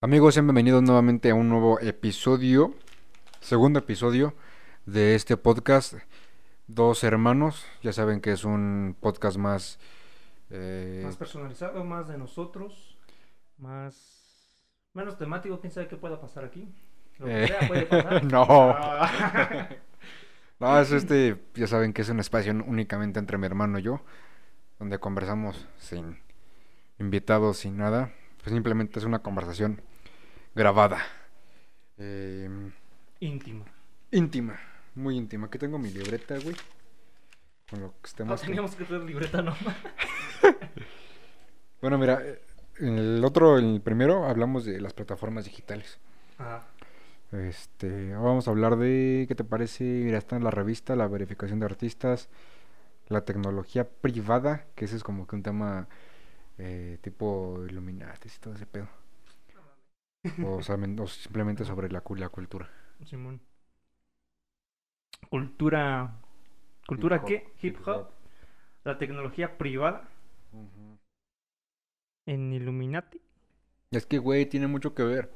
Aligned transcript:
Amigos, 0.00 0.34
sean 0.34 0.46
bienvenidos 0.46 0.82
nuevamente 0.82 1.30
a 1.30 1.34
un 1.34 1.48
nuevo 1.48 1.80
episodio, 1.80 2.74
segundo 3.40 3.80
episodio 3.80 4.34
de 4.86 5.14
este 5.14 5.36
podcast. 5.36 5.94
Dos 6.68 7.02
hermanos, 7.02 7.66
ya 7.82 7.92
saben 7.92 8.20
que 8.20 8.32
es 8.32 8.44
un 8.44 8.96
podcast 9.00 9.36
más... 9.38 9.78
eh, 10.50 11.02
Más 11.04 11.16
personalizado, 11.16 11.84
más 11.84 12.06
de 12.08 12.16
nosotros, 12.18 12.96
más 13.58 14.14
menos 14.94 15.18
temático, 15.18 15.60
quién 15.60 15.72
sabe 15.72 15.88
qué 15.88 15.96
pueda 15.96 16.20
pasar 16.20 16.44
aquí. 16.44 16.72
Lo 17.18 17.26
que 17.26 17.44
Eh, 17.44 17.48
sea 17.48 17.68
puede 17.68 17.86
pasar. 17.86 18.24
no. 18.32 18.76
No, 20.60 20.80
es 20.80 20.90
este, 20.90 21.40
ya 21.54 21.68
saben 21.68 21.92
que 21.92 22.02
es 22.02 22.08
un 22.08 22.18
espacio 22.18 22.52
únicamente 22.52 23.20
entre 23.20 23.38
mi 23.38 23.46
hermano 23.46 23.78
y 23.78 23.82
yo, 23.82 24.00
donde 24.80 24.98
conversamos 24.98 25.68
sin 25.78 26.18
invitados, 26.98 27.58
sin 27.58 27.76
nada. 27.76 28.12
Pues 28.42 28.52
simplemente 28.54 28.98
es 28.98 29.04
una 29.04 29.20
conversación 29.20 29.80
grabada. 30.54 30.98
Eh, 31.98 32.48
Íntima. 33.20 33.64
íntima, 34.12 34.58
muy 34.94 35.16
íntima. 35.16 35.46
Aquí 35.46 35.58
tengo 35.58 35.78
mi 35.78 35.90
libreta, 35.90 36.38
güey. 36.38 36.54
Con 37.68 37.80
lo 37.80 37.88
que 37.90 37.96
No 38.00 38.06
estemos... 38.06 38.40
teníamos 38.42 38.74
que 38.76 38.84
hacer 38.84 39.00
libreta 39.02 39.42
nomás. 39.42 39.58
Bueno, 41.80 41.96
mira, 41.96 42.20
en 42.80 42.98
el 42.98 43.24
otro, 43.24 43.56
en 43.56 43.66
el 43.74 43.80
primero, 43.80 44.24
hablamos 44.26 44.64
de 44.64 44.80
las 44.80 44.94
plataformas 44.94 45.44
digitales. 45.44 46.00
Ajá. 46.36 46.64
Este, 47.30 48.14
ahora 48.14 48.30
vamos 48.30 48.48
a 48.48 48.50
hablar 48.50 48.76
de, 48.76 49.26
¿qué 49.28 49.34
te 49.36 49.44
parece? 49.44 49.84
Mira, 49.84 50.18
está 50.18 50.34
en 50.36 50.42
la 50.42 50.50
revista, 50.50 50.96
la 50.96 51.06
verificación 51.06 51.60
de 51.60 51.66
artistas, 51.66 52.28
la 53.06 53.20
tecnología 53.24 53.88
privada, 53.88 54.64
que 54.74 54.86
ese 54.86 54.96
es 54.96 55.04
como 55.04 55.28
que 55.28 55.36
un 55.36 55.44
tema 55.44 55.86
eh, 56.58 56.98
tipo 57.02 57.64
Illuminati 57.66 58.28
y 58.28 58.40
todo 58.40 58.54
ese 58.54 58.66
pedo. 58.66 58.88
O, 60.40 60.60
o 60.60 61.06
simplemente 61.06 61.64
sobre 61.64 61.88
la, 61.90 62.02
la 62.16 62.28
cultura. 62.28 62.68
Simón. 63.04 63.40
Cultura. 65.30 66.20
¿Cultura 66.86 67.16
Hip 67.16 67.24
qué? 67.24 67.52
Hip 67.62 67.78
hop. 67.86 68.10
La 68.84 68.98
tecnología 68.98 69.56
privada 69.58 70.08
en 72.26 72.52
Illuminati. 72.52 73.20
Es 73.90 74.06
que, 74.06 74.18
güey, 74.18 74.46
tiene 74.46 74.66
mucho 74.66 74.94
que 74.94 75.02
ver. 75.02 75.30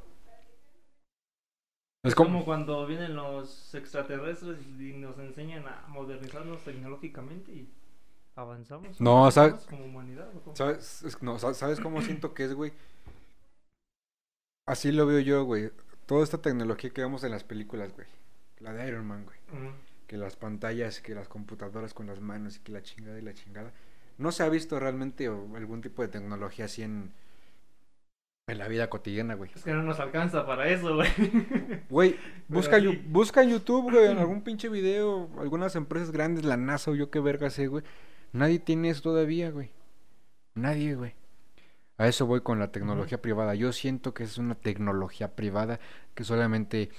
Es 2.05 2.15
Es 2.15 2.15
como... 2.15 2.31
como 2.31 2.45
cuando 2.45 2.87
vienen 2.87 3.15
los 3.15 3.75
extraterrestres 3.75 4.59
y 4.79 4.93
nos 4.95 5.19
enseñan 5.19 5.67
a 5.67 5.87
modernizarnos 5.89 6.63
tecnológicamente 6.65 7.53
y 7.53 7.73
avanzamos. 8.37 9.01
No, 9.01 9.31
¿sabes? 9.31 9.55
Como 9.69 9.85
humanidad. 9.85 10.29
¿o 10.37 10.41
cómo? 10.41 10.57
¿Sabes, 10.57 11.03
es- 11.03 11.23
no, 11.23 11.39
sa- 11.39 11.55
¿sabes 11.55 11.81
cómo 11.81 12.01
siento 12.03 12.35
que 12.35 12.45
es, 12.45 12.55
güey? 12.55 12.73
Así 14.67 14.93
lo 14.93 15.07
veo 15.07 15.21
yo, 15.21 15.45
güey. 15.45 15.71
Toda 16.07 16.23
esta 16.25 16.39
tecnología 16.39 16.91
que 16.91 17.01
vemos 17.03 17.25
en 17.25 17.31
las 17.33 17.45
películas, 17.45 17.93
güey. 17.95 18.07
La 18.61 18.73
de 18.73 18.87
Iron 18.89 19.07
Man, 19.07 19.25
güey. 19.25 19.39
Que 20.07 20.17
las 20.17 20.37
pantallas, 20.37 21.01
que 21.01 21.15
las 21.15 21.29
computadoras 21.29 21.95
con 21.95 22.07
las 22.07 22.21
manos 22.21 22.57
y 22.57 22.61
que 22.61 22.73
la 22.73 22.83
chingada 22.83 23.19
y 23.19 23.23
la 23.23 23.35
chingada. 23.35 23.73
No 24.19 24.31
se 24.31 24.43
ha 24.43 24.49
visto 24.49 24.79
realmente 24.79 25.29
o, 25.29 25.57
algún 25.57 25.81
tipo 25.81 26.03
de 26.03 26.09
tecnología 26.09 26.67
así 26.67 26.83
en, 26.83 27.11
en 28.47 28.59
la 28.59 28.69
vida 28.69 28.89
cotidiana, 28.89 29.35
güey. 29.35 29.51
Es 29.55 29.65
que 29.65 29.73
no 29.73 29.83
nos 29.83 29.99
alcanza 29.99 30.47
para 30.47 30.69
eso, 30.69 30.95
güey. 30.95 31.09
Güey, 31.91 32.17
busca, 32.49 32.79
busca 33.09 33.43
en 33.43 33.51
YouTube, 33.51 33.91
güey, 33.91 34.07
en 34.11 34.19
algún 34.19 34.43
pinche 34.43 34.69
video, 34.69 35.29
algunas 35.41 35.75
empresas 35.77 36.11
grandes, 36.13 36.45
la 36.45 36.57
NASA 36.57 36.91
o 36.91 36.95
yo 36.95 37.11
qué 37.11 37.19
verga 37.21 37.51
sé, 37.51 37.67
güey. 37.67 37.83
Nadie 38.33 38.59
tiene 38.59 38.91
eso 38.91 39.03
todavía, 39.03 39.51
güey. 39.51 39.71
Nadie, 40.55 40.95
güey. 40.95 41.15
A 41.99 42.09
eso 42.09 42.27
voy 42.27 42.41
con 42.41 42.59
la 42.59 42.73
tecnología 42.73 43.21
privada. 43.21 43.55
Yo 43.55 43.73
siento 43.73 44.15
que 44.15 44.25
es 44.25 44.39
una 44.39 44.55
tecnología 44.55 45.37
privada 45.37 45.79
que 46.15 46.25
solamente, 46.25 46.91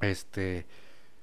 este, 0.00 0.66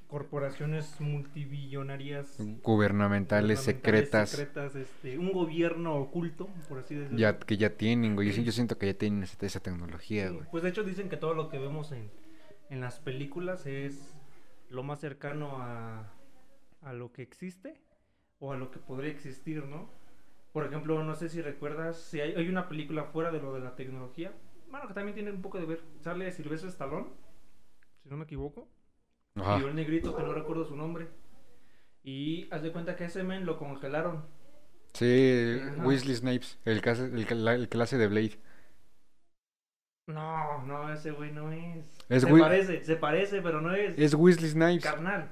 Corporaciones 0.08 1.00
multibillonarias. 1.02 2.38
gubernamentales, 2.62 3.62
secretas, 3.62 4.30
secretas, 4.30 4.76
este, 4.76 5.18
un 5.18 5.32
gobierno 5.32 5.96
oculto, 5.96 6.50
por 6.70 6.80
así 6.80 6.94
decirlo. 6.96 7.18
ya, 7.18 7.40
que 7.40 7.58
ya 7.58 7.72
tienen, 7.72 8.14
güey. 8.16 8.28
Yo, 8.28 8.34
sí- 8.36 8.44
yo 8.44 8.52
siento 8.52 8.78
que 8.78 8.88
ya 8.88 8.94
tienen 8.94 9.24
esa, 9.24 9.44
esa 9.46 9.60
tecnología, 9.60 10.28
Sí, 10.30 10.36
güey. 10.36 10.48
Pues 10.52 10.64
de 10.64 10.70
hecho 10.70 10.84
dicen 10.84 11.10
que 11.10 11.18
todo 11.18 11.34
lo 11.34 11.50
que 11.50 11.58
vemos 11.58 11.92
en, 11.92 12.12
en 12.70 12.80
las 12.82 13.00
películas 13.00 13.66
es 13.66 14.14
lo 14.70 14.84
más 14.84 15.00
cercano 15.00 15.58
a, 15.58 16.12
a 16.82 16.94
lo 16.94 17.12
que 17.12 17.24
existe 17.24 17.76
o 18.44 18.52
a 18.52 18.58
lo 18.58 18.70
que 18.72 18.80
podría 18.80 19.10
existir, 19.10 19.64
¿no? 19.66 19.90
Por 20.52 20.66
ejemplo, 20.66 21.02
no 21.02 21.16
sé 21.16 21.30
si 21.30 21.42
recuerdas, 21.42 21.98
si 21.98 22.20
hay, 22.20 22.34
hay 22.36 22.50
una 22.50 22.68
película 22.68 23.06
fuera 23.06 23.32
de 23.32 23.42
lo 23.42 23.54
de 23.54 23.62
la 23.62 23.76
tecnología, 23.76 24.34
bueno, 24.70 24.86
que 24.88 24.94
también 24.94 25.16
tiene 25.16 25.32
un 25.32 25.42
poco 25.42 25.60
de 25.60 25.66
ver, 25.66 25.82
sale 26.02 26.30
Silvestre 26.32 26.70
Stallone, 26.70 27.08
si 28.02 28.10
no 28.10 28.18
me 28.18 28.26
equivoco, 28.26 28.68
Ajá. 29.36 29.60
y 29.60 29.64
un 29.64 29.76
negrito 29.76 30.14
que 30.16 30.24
no 30.24 30.34
recuerdo 30.34 30.66
su 30.66 30.76
nombre. 30.76 31.08
Y 32.04 32.50
haz 32.52 32.62
de 32.64 32.74
cuenta 32.74 32.98
que 32.98 33.06
ese 33.06 33.24
men 33.24 33.46
lo 33.46 33.58
congelaron. 33.58 34.26
Sí, 34.94 35.58
Ajá. 35.62 35.84
Weasley 35.88 36.16
Snipes, 36.16 36.60
el 36.66 36.82
que 36.82 36.90
hace, 36.90 37.06
el, 37.06 37.46
la- 37.46 37.56
el 37.56 37.70
que 37.70 37.78
la 37.78 37.86
hace 37.86 37.98
de 37.98 38.08
Blade. 38.08 38.38
No, 40.08 40.64
no, 40.66 40.92
ese 40.92 41.12
güey 41.12 41.32
no 41.32 41.50
es. 41.52 41.86
Es 42.10 42.24
se 42.24 42.32
Will- 42.32 42.42
parece, 42.42 42.84
se 42.84 42.96
parece, 42.98 43.42
pero 43.42 43.62
no 43.62 43.74
es. 43.74 43.98
Es 43.98 44.14
Weasley 44.14 44.50
Snipes. 44.50 44.84
Carnal. 44.84 45.30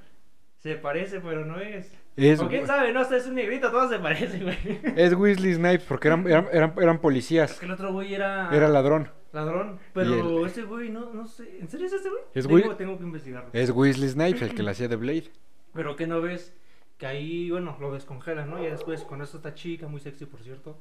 Se 0.60 0.76
parece, 0.76 1.20
pero 1.20 1.44
no 1.44 1.60
es. 1.60 1.92
Es, 2.16 2.40
o 2.40 2.48
quién 2.48 2.66
sabe, 2.66 2.92
no 2.92 3.04
sé, 3.04 3.16
es 3.16 3.26
un 3.26 3.34
negrito, 3.36 3.70
todos 3.70 3.90
se 3.90 3.98
parecen, 3.98 4.42
güey. 4.42 4.80
es 4.96 5.14
Weasley 5.14 5.54
Snipes 5.54 5.84
porque 5.88 6.08
eran, 6.08 6.26
eran, 6.28 6.46
eran, 6.52 6.74
eran 6.76 6.96
Es 6.96 7.00
policías. 7.00 7.58
que 7.58 7.64
el 7.66 7.72
otro 7.72 7.92
güey 7.92 8.14
era. 8.14 8.54
Era 8.54 8.68
ladrón. 8.68 9.10
ladrón. 9.32 9.78
Pero 9.94 10.44
ese 10.44 10.62
güey, 10.64 10.90
no, 10.90 11.12
no 11.12 11.26
sé. 11.26 11.58
¿En 11.60 11.68
serio 11.68 11.86
es 11.86 11.92
ese 11.94 12.10
güey? 12.10 12.22
Es 12.34 12.46
tengo, 12.46 12.58
güey- 12.58 12.76
tengo 12.76 12.98
que 12.98 13.04
investigarlo. 13.04 13.48
Es 13.54 13.70
Weasley 13.70 14.10
Snipes 14.10 14.42
el 14.42 14.54
que 14.54 14.62
la 14.62 14.72
hacía 14.72 14.88
de 14.88 14.96
Blade. 14.96 15.30
Pero 15.72 15.96
que 15.96 16.06
no 16.06 16.20
ves 16.20 16.54
que 16.98 17.06
ahí, 17.06 17.50
bueno, 17.50 17.76
lo 17.80 17.92
descongelan, 17.92 18.50
¿no? 18.50 18.62
Y 18.62 18.66
después 18.66 19.02
con 19.04 19.22
eso 19.22 19.38
esta 19.38 19.54
chica, 19.54 19.88
muy 19.88 20.00
sexy, 20.00 20.26
por 20.26 20.40
cierto. 20.42 20.78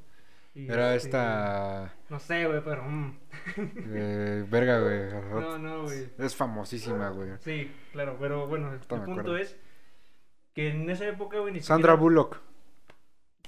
y, 0.54 0.70
Era 0.70 0.96
este, 0.96 1.08
esta. 1.08 1.94
No 2.10 2.20
sé, 2.20 2.46
güey, 2.46 2.62
pero. 2.62 2.84
mm. 2.84 3.18
eh, 3.94 4.46
verga, 4.50 4.80
güey. 4.82 5.42
No, 5.42 5.58
no, 5.58 5.84
güey. 5.84 6.10
Es 6.20 6.36
famosísima, 6.36 7.10
güey. 7.10 7.30
Sí, 7.40 7.72
claro, 7.94 8.18
pero 8.20 8.48
bueno, 8.48 8.74
el 8.74 8.80
punto 8.80 9.12
acuerdo. 9.14 9.38
es 9.38 9.58
que 10.54 10.70
en 10.70 10.90
esa 10.90 11.08
época, 11.08 11.40
güey, 11.40 11.54
ni 11.54 11.62
Sandra 11.62 11.94
siquiera- 11.94 12.02
Bullock. 12.02 12.38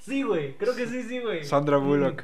Sí, 0.01 0.23
güey, 0.23 0.55
creo 0.57 0.75
que 0.75 0.87
sí, 0.87 1.03
sí, 1.03 1.19
güey. 1.19 1.43
Sandra 1.45 1.79
Mm, 1.79 1.85
Bullock. 1.87 2.23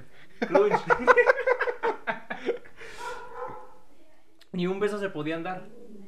Ni 4.51 4.57
un 4.67 4.79
beso 4.79 4.99
se 4.99 5.09
podían 5.09 5.43
dar. 5.43 5.67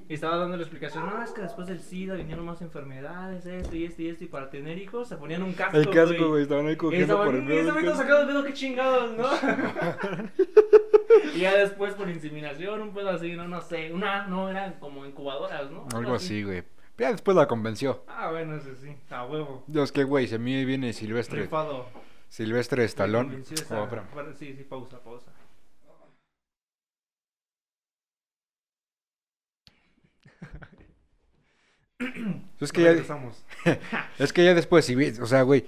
Y 0.10 0.16
estaba 0.16 0.36
dando 0.36 0.58
la 0.58 0.64
explicación, 0.64 1.06
no, 1.10 1.24
es 1.24 1.32
que 1.32 1.40
después 1.42 1.68
del 1.68 1.80
SIDA 1.80 2.16
vinieron 2.16 2.46
más 2.46 2.62
enfermedades, 2.62 3.46
esto 3.46 3.74
y 3.78 3.86
esto 3.86 4.02
y 4.02 4.10
esto, 4.10 4.26
y 4.26 4.28
para 4.28 4.50
tener 4.50 4.78
hijos 4.78 5.08
se 5.08 5.16
ponían 5.16 5.42
un 5.42 5.54
casco, 5.54 5.78
El 5.78 5.90
casco, 5.90 6.28
güey. 6.28 6.42
Estaban 6.44 6.68
ahí 6.68 6.74
Y 6.74 6.76
cogiendo 6.76 7.06
estaban, 7.06 7.28
por 7.28 7.36
el 7.36 7.44
"Mm, 7.44 7.46
medio 7.46 7.62
ese 7.62 7.72
del 7.72 7.74
güey 7.74 7.86
está 7.86 7.98
casco. 7.98 8.10
sacado 8.10 8.28
de 8.28 8.34
pedo, 8.34 8.44
qué 8.44 8.54
chingados, 8.54 9.18
¿no? 9.18 9.30
y 11.34 11.40
ya 11.40 11.56
después 11.56 11.94
por 11.94 12.10
inseminación, 12.10 12.82
un 12.82 12.94
pedo 12.94 13.10
así, 13.10 13.32
no, 13.38 13.48
no 13.48 13.62
sé, 13.62 13.94
una, 13.94 14.28
no, 14.28 14.50
eran 14.50 14.74
como 14.82 15.06
incubadoras, 15.06 15.72
¿no? 15.72 15.88
Algo 15.96 16.16
así, 16.16 16.44
güey. 16.44 16.64
Ya 17.02 17.12
después 17.12 17.36
la 17.36 17.48
convenció. 17.48 18.04
Ah, 18.08 18.30
bueno, 18.30 18.58
ese 18.58 18.76
sí, 18.76 18.96
a 19.10 19.26
huevo. 19.26 19.64
Dios, 19.66 19.92
que 19.92 20.04
güey, 20.04 20.28
se 20.28 20.38
me 20.38 20.64
viene 20.66 20.94
Silvestre. 20.94 21.42
Rifado. 21.42 21.90
Silvestre 22.30 22.84
convenció 23.30 23.56
esa- 23.56 23.82
Oh, 23.82 23.88
bueno, 24.14 24.32
sí, 24.38 24.54
sí, 24.56 24.64
pausa, 24.64 25.00
pausa. 25.04 25.32
Es 32.60 32.72
que 32.72 32.84
ya, 32.84 32.94
es 34.20 34.34
que 34.34 34.46
ya 34.46 34.54
después, 34.54 34.86
si 34.86 34.96
o 35.20 35.26
sea, 35.26 35.42
güey. 35.42 35.66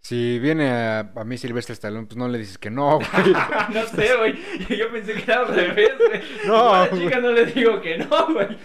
Si 0.00 0.38
viene 0.38 0.68
a, 0.70 1.00
a 1.16 1.24
mí 1.24 1.36
Silvestre 1.38 1.72
Stallone, 1.72 2.06
pues 2.06 2.16
no 2.16 2.28
le 2.28 2.38
dices 2.38 2.56
que 2.56 2.70
no, 2.70 2.98
güey. 2.98 3.32
no 3.74 3.86
sé, 3.86 4.14
güey. 4.16 4.38
Yo 4.78 4.90
pensé 4.92 5.14
que 5.14 5.22
era 5.22 5.40
al 5.40 5.54
revés, 5.54 5.92
güey. 5.98 6.22
No, 6.46 6.72
a 6.74 6.86
la 6.86 6.90
chica 6.98 7.20
no 7.20 7.32
le 7.32 7.46
digo 7.46 7.80
que 7.80 7.98
no, 7.98 8.32
güey. 8.32 8.56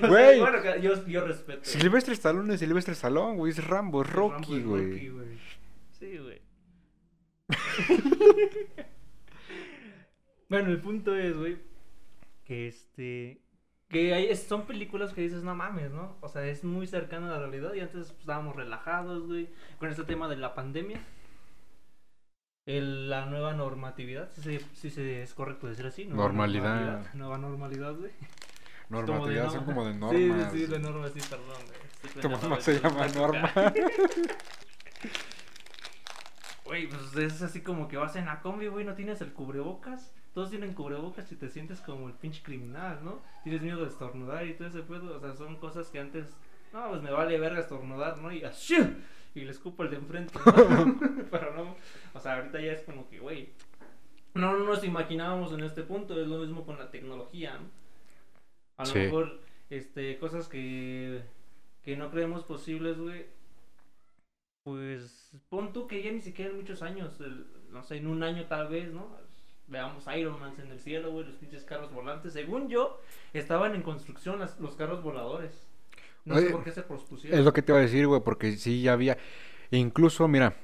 No 0.00 0.08
Güey. 0.08 0.40
bueno, 0.40 0.62
que- 0.62 0.80
yo, 0.82 1.06
yo 1.06 1.26
respeto. 1.26 1.60
Silvestre 1.64 2.14
Stallone 2.14 2.54
es 2.54 2.60
Silvestre 2.60 2.92
Stallone, 2.94 3.36
güey. 3.36 3.52
Es 3.52 3.64
Rambo, 3.66 4.02
es 4.02 4.10
Rocky, 4.12 4.56
es 4.58 4.64
güey. 4.66 4.92
Rocky, 4.92 5.08
güey. 5.08 5.38
Sí, 5.92 6.18
güey. 6.18 6.40
bueno, 10.48 10.70
el 10.70 10.80
punto 10.80 11.14
es, 11.16 11.36
güey, 11.36 11.58
que 12.44 12.68
este. 12.68 13.42
Que 13.88 14.12
hay, 14.14 14.34
son 14.34 14.66
películas 14.66 15.12
que 15.12 15.20
dices, 15.20 15.44
no 15.44 15.54
mames, 15.54 15.92
¿no? 15.92 16.16
O 16.20 16.28
sea, 16.28 16.44
es 16.44 16.64
muy 16.64 16.88
cercano 16.88 17.26
a 17.26 17.30
la 17.30 17.38
realidad 17.38 17.72
y 17.74 17.80
antes 17.80 18.08
pues, 18.08 18.20
estábamos 18.20 18.56
relajados, 18.56 19.26
güey, 19.28 19.48
con 19.78 19.88
este 19.90 20.02
tema 20.02 20.28
de 20.28 20.36
la 20.36 20.54
pandemia. 20.54 21.00
El- 22.66 23.08
la 23.08 23.26
nueva 23.26 23.52
normatividad, 23.54 24.32
si 24.32 24.42
se, 24.42 24.58
si 24.74 24.90
se- 24.90 25.22
es 25.22 25.34
correcto 25.34 25.68
decir 25.68 25.86
así, 25.86 26.04
Normalidad. 26.04 26.64
normalidad, 26.80 27.14
Nueva 27.14 27.38
normalidad, 27.38 27.94
güey. 27.94 28.10
Normatividad 28.88 29.50
son 29.50 29.64
como 29.64 29.84
de 29.84 29.92
Sí, 29.92 29.98
normas. 29.98 30.52
Sí, 30.52 30.58
sí, 30.58 30.66
de 30.66 30.78
normas, 30.78 31.12
sí, 31.12 31.20
perdón, 31.28 31.56
güey. 31.66 31.78
Estoy 32.04 32.22
Tu 32.22 32.30
mamá 32.30 32.60
se 32.60 32.80
llama. 32.80 33.08
Norma. 33.08 33.52
Güey, 36.64 36.88
pues 36.88 37.16
es 37.16 37.42
así 37.42 37.60
como 37.60 37.86
que 37.86 37.96
vas 37.96 38.16
en 38.16 38.26
la 38.26 38.40
combi, 38.40 38.66
güey, 38.66 38.84
no 38.84 38.94
tienes 38.94 39.20
el 39.20 39.32
cubrebocas, 39.32 40.12
todos 40.34 40.50
tienen 40.50 40.74
cubrebocas 40.74 41.30
y 41.30 41.36
te 41.36 41.48
sientes 41.48 41.80
como 41.80 42.08
el 42.08 42.14
pinche 42.14 42.42
criminal, 42.42 42.98
¿no? 43.04 43.22
Tienes 43.44 43.62
miedo 43.62 43.82
de 43.82 43.88
estornudar 43.88 44.44
y 44.44 44.54
todo 44.54 44.66
ese 44.66 44.82
pedo. 44.82 45.16
O 45.16 45.20
sea, 45.20 45.32
son 45.32 45.56
cosas 45.56 45.88
que 45.90 46.00
antes, 46.00 46.26
no, 46.72 46.88
pues 46.88 47.02
me 47.02 47.12
vale 47.12 47.38
verga 47.38 47.60
estornudar, 47.60 48.18
¿no? 48.18 48.32
Y 48.32 48.42
así, 48.42 48.76
y 49.36 49.42
le 49.42 49.50
escupo 49.52 49.84
el 49.84 49.90
de 49.90 49.96
enfrente, 49.96 50.36
¿no? 50.44 50.98
Pero 51.30 51.54
no, 51.54 51.76
o 52.14 52.20
sea, 52.20 52.34
ahorita 52.34 52.60
ya 52.60 52.72
es 52.72 52.82
como 52.82 53.08
que, 53.08 53.20
güey, 53.20 53.50
no, 54.34 54.56
no 54.56 54.64
nos 54.64 54.82
imaginábamos 54.82 55.52
en 55.52 55.62
este 55.62 55.84
punto. 55.84 56.20
Es 56.20 56.26
lo 56.26 56.38
mismo 56.38 56.66
con 56.66 56.78
la 56.78 56.90
tecnología, 56.90 57.54
¿no? 57.54 57.85
A 58.76 58.84
lo 58.84 58.90
Sí. 58.92 58.98
mejor, 58.98 59.40
este, 59.70 60.18
cosas 60.18 60.48
que, 60.48 61.22
que 61.82 61.96
no 61.96 62.10
creemos 62.10 62.44
posibles, 62.44 62.98
güey. 62.98 63.26
Pues 64.64 65.30
pon 65.48 65.72
tú 65.72 65.86
que 65.86 66.02
ya 66.02 66.10
ni 66.10 66.20
siquiera 66.20 66.50
en 66.50 66.56
muchos 66.56 66.82
años, 66.82 67.20
el- 67.20 67.46
no 67.70 67.82
sé, 67.84 67.96
en 67.98 68.06
un 68.08 68.22
año 68.22 68.46
tal 68.46 68.68
vez, 68.68 68.92
¿no? 68.92 69.08
Veamos 69.68 70.04
Iron 70.16 70.38
Man 70.40 70.54
en 70.60 70.70
el 70.70 70.80
cielo, 70.80 71.10
güey, 71.12 71.26
los 71.26 71.36
pinches 71.36 71.64
carros 71.64 71.92
volantes. 71.92 72.32
Según 72.32 72.68
yo, 72.68 73.00
estaban 73.32 73.74
en 73.74 73.82
construcción 73.82 74.38
las- 74.38 74.58
los 74.60 74.74
carros 74.76 75.02
voladores. 75.02 75.66
No 76.24 76.36
sé 76.38 76.50
por 76.50 76.64
qué 76.64 76.72
se 76.72 76.82
pospusieron. 76.82 77.38
Es 77.38 77.44
lo 77.44 77.52
que 77.52 77.62
te 77.62 77.70
iba 77.72 77.78
a 77.78 77.82
decir, 77.82 78.06
güey, 78.08 78.20
porque 78.20 78.56
sí 78.56 78.82
ya 78.82 78.92
había. 78.94 79.16
Incluso, 79.70 80.26
mira, 80.26 80.56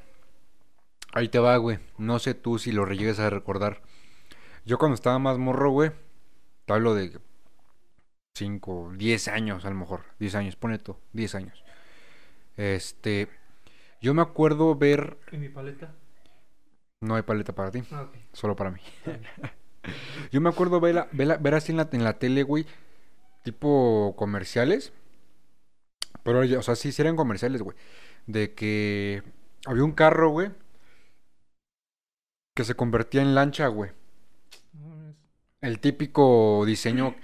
ahí 1.12 1.28
te 1.28 1.38
va, 1.38 1.56
güey. 1.56 1.78
No 1.98 2.18
sé 2.18 2.34
tú 2.34 2.58
si 2.58 2.72
lo 2.72 2.84
llegues 2.88 3.20
a 3.20 3.30
recordar. 3.30 3.80
Yo 4.64 4.78
cuando 4.78 4.94
estaba 4.96 5.18
más 5.20 5.38
morro, 5.38 5.70
güey, 5.70 5.92
te 6.66 6.72
hablo 6.72 6.94
de 6.94 7.12
5, 8.34 8.92
10 8.96 9.28
años 9.28 9.64
a 9.64 9.70
lo 9.70 9.76
mejor. 9.76 10.02
10 10.18 10.34
años, 10.36 10.56
pone 10.56 10.78
tú, 10.78 10.96
10 11.12 11.34
años. 11.34 11.64
Este. 12.56 13.28
Yo 14.00 14.14
me 14.14 14.22
acuerdo 14.22 14.74
ver. 14.74 15.18
¿Y 15.30 15.36
mi 15.36 15.48
paleta? 15.48 15.94
No 17.00 17.16
hay 17.16 17.22
paleta 17.22 17.52
para 17.54 17.70
ti, 17.70 17.82
Ah, 17.90 18.08
solo 18.32 18.54
para 18.56 18.70
mí. 18.70 18.80
Yo 20.30 20.40
me 20.40 20.48
acuerdo 20.48 20.80
ver, 20.80 21.08
ver, 21.12 21.38
ver 21.38 21.54
así 21.54 21.72
en 21.72 21.78
la, 21.78 21.88
en 21.92 22.04
la 22.04 22.18
tele, 22.18 22.44
güey, 22.44 22.66
tipo 23.42 24.14
comerciales. 24.16 24.92
Pero, 26.22 26.40
o 26.40 26.62
sea, 26.62 26.76
sí, 26.76 26.92
sí 26.92 27.02
eran 27.02 27.16
comerciales, 27.16 27.62
güey. 27.62 27.76
De 28.26 28.54
que 28.54 29.24
había 29.66 29.82
un 29.82 29.92
carro, 29.92 30.30
güey, 30.30 30.50
que 32.54 32.64
se 32.64 32.74
convertía 32.76 33.22
en 33.22 33.34
lancha, 33.34 33.66
güey. 33.66 33.90
El 35.60 35.80
típico 35.80 36.64
diseño 36.66 37.16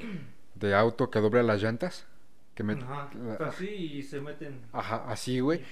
de 0.58 0.74
auto 0.74 1.10
que 1.10 1.20
dobla 1.20 1.42
las 1.42 1.62
llantas. 1.62 2.06
Que 2.54 2.64
me... 2.64 2.72
Ajá, 2.74 3.08
así 3.40 3.68
y 3.68 4.02
se 4.02 4.20
meten. 4.20 4.60
Ajá, 4.72 5.04
así, 5.08 5.38
güey. 5.40 5.62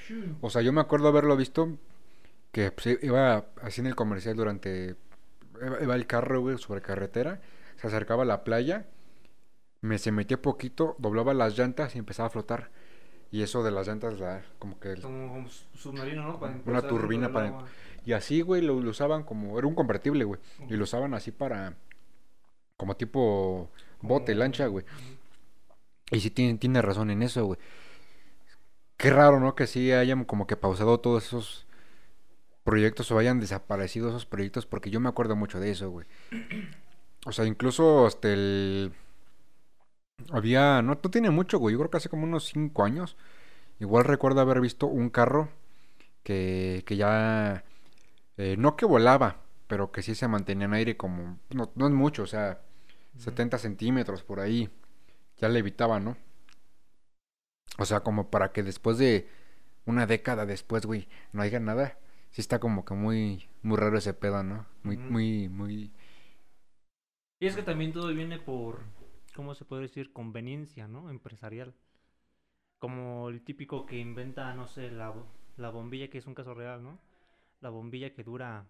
O 0.40 0.50
sea, 0.50 0.62
yo 0.62 0.72
me 0.72 0.80
acuerdo 0.80 1.08
haberlo 1.08 1.36
visto 1.36 1.76
que 2.52 2.70
pues, 2.70 3.02
iba 3.02 3.46
así 3.60 3.80
en 3.80 3.88
el 3.88 3.96
comercial 3.96 4.36
durante... 4.36 4.94
Iba, 5.60 5.82
iba 5.82 5.94
el 5.96 6.06
carro, 6.06 6.40
güey, 6.40 6.58
sobre 6.58 6.82
carretera. 6.82 7.40
Se 7.76 7.88
acercaba 7.88 8.22
a 8.22 8.26
la 8.26 8.44
playa. 8.44 8.86
Me 9.80 9.98
se 9.98 10.12
metía 10.12 10.40
poquito, 10.40 10.94
doblaba 10.98 11.34
las 11.34 11.58
llantas 11.58 11.94
y 11.96 11.98
empezaba 11.98 12.28
a 12.28 12.30
flotar. 12.30 12.70
Y 13.32 13.42
eso 13.42 13.64
de 13.64 13.72
las 13.72 13.88
llantas, 13.88 14.20
la, 14.20 14.42
como 14.60 14.78
que... 14.78 14.94
Como, 15.00 15.28
como 15.28 15.48
su- 15.48 15.64
submarino, 15.74 16.22
¿no? 16.24 16.38
Para 16.38 16.56
Una 16.64 16.82
turbina 16.82 17.32
para- 17.32 17.48
agua. 17.48 17.66
Y 18.04 18.12
así, 18.12 18.40
güey, 18.42 18.62
lo, 18.62 18.80
lo 18.80 18.90
usaban 18.90 19.24
como... 19.24 19.58
Era 19.58 19.66
un 19.66 19.74
convertible, 19.74 20.22
güey. 20.24 20.40
Y 20.68 20.76
lo 20.76 20.84
usaban 20.84 21.14
así 21.14 21.32
para... 21.32 21.74
Como 22.76 22.96
tipo 22.96 23.70
bote, 24.00 24.34
lancha, 24.34 24.66
güey. 24.66 24.84
Y 26.10 26.20
sí 26.20 26.30
tiene, 26.30 26.58
tiene 26.58 26.82
razón 26.82 27.10
en 27.10 27.22
eso, 27.22 27.44
güey. 27.46 27.58
Qué 28.96 29.10
raro, 29.10 29.40
¿no? 29.40 29.54
Que 29.54 29.66
sí 29.66 29.92
hayan 29.92 30.24
como 30.24 30.46
que 30.46 30.56
pausado 30.56 31.00
todos 31.00 31.26
esos 31.26 31.66
proyectos 32.64 33.10
o 33.12 33.18
hayan 33.18 33.40
desaparecido 33.40 34.08
esos 34.08 34.26
proyectos 34.26 34.66
porque 34.66 34.90
yo 34.90 35.00
me 35.00 35.08
acuerdo 35.08 35.36
mucho 35.36 35.60
de 35.60 35.70
eso, 35.70 35.90
güey. 35.90 36.06
O 37.26 37.32
sea, 37.32 37.44
incluso 37.46 38.06
hasta 38.06 38.32
el... 38.32 38.92
Había... 40.30 40.82
No, 40.82 40.98
no 41.02 41.10
tiene 41.10 41.30
mucho, 41.30 41.58
güey. 41.58 41.72
Yo 41.74 41.78
creo 41.78 41.90
que 41.90 41.96
hace 41.98 42.08
como 42.08 42.24
unos 42.24 42.44
5 42.46 42.84
años. 42.84 43.16
Igual 43.80 44.04
recuerdo 44.04 44.40
haber 44.40 44.60
visto 44.60 44.86
un 44.86 45.10
carro 45.10 45.48
que, 46.22 46.82
que 46.86 46.96
ya... 46.96 47.64
eh, 48.36 48.56
no 48.58 48.76
que 48.76 48.86
volaba, 48.86 49.38
pero 49.66 49.92
que 49.92 50.02
sí 50.02 50.14
se 50.14 50.28
mantenía 50.28 50.66
en 50.66 50.74
aire 50.74 50.96
como... 50.96 51.38
No, 51.50 51.70
no 51.74 51.86
es 51.86 51.92
mucho, 51.92 52.22
o 52.22 52.26
sea, 52.26 52.60
Ujú. 53.16 53.24
70 53.24 53.58
centímetros 53.58 54.22
por 54.22 54.40
ahí. 54.40 54.70
Ya 55.38 55.48
le 55.48 55.58
evitaba, 55.58 56.00
¿no? 56.00 56.16
O 57.78 57.84
sea, 57.84 58.00
como 58.00 58.30
para 58.30 58.52
que 58.52 58.62
después 58.62 58.98
de 58.98 59.28
una 59.84 60.06
década 60.06 60.46
después, 60.46 60.86
güey, 60.86 61.08
no 61.32 61.42
haya 61.42 61.60
nada. 61.60 61.98
Sí 62.30 62.40
está 62.40 62.58
como 62.58 62.84
que 62.84 62.94
muy, 62.94 63.48
muy 63.62 63.76
raro 63.76 63.98
ese 63.98 64.14
pedo, 64.14 64.42
¿no? 64.42 64.66
Muy, 64.82 64.96
muy, 64.96 65.48
muy... 65.48 65.92
Y 67.38 67.46
es 67.46 67.54
que 67.54 67.62
también 67.62 67.92
todo 67.92 68.08
viene 68.14 68.38
por, 68.38 68.84
¿cómo 69.34 69.54
se 69.54 69.64
puede 69.64 69.82
decir? 69.82 70.12
Conveniencia, 70.12 70.88
¿no? 70.88 71.10
Empresarial. 71.10 71.74
Como 72.78 73.28
el 73.28 73.42
típico 73.42 73.86
que 73.86 73.98
inventa, 73.98 74.52
no 74.54 74.66
sé, 74.66 74.90
la, 74.90 75.14
la 75.56 75.70
bombilla, 75.70 76.08
que 76.08 76.18
es 76.18 76.26
un 76.26 76.34
caso 76.34 76.54
real, 76.54 76.82
¿no? 76.82 76.98
La 77.60 77.70
bombilla 77.70 78.12
que 78.12 78.24
dura 78.24 78.66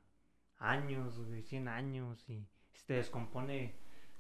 años, 0.59 1.19
güey, 1.19 1.43
100 1.43 1.69
años 1.69 2.29
y 2.29 2.47
se 2.73 2.95
descompone, 2.95 3.75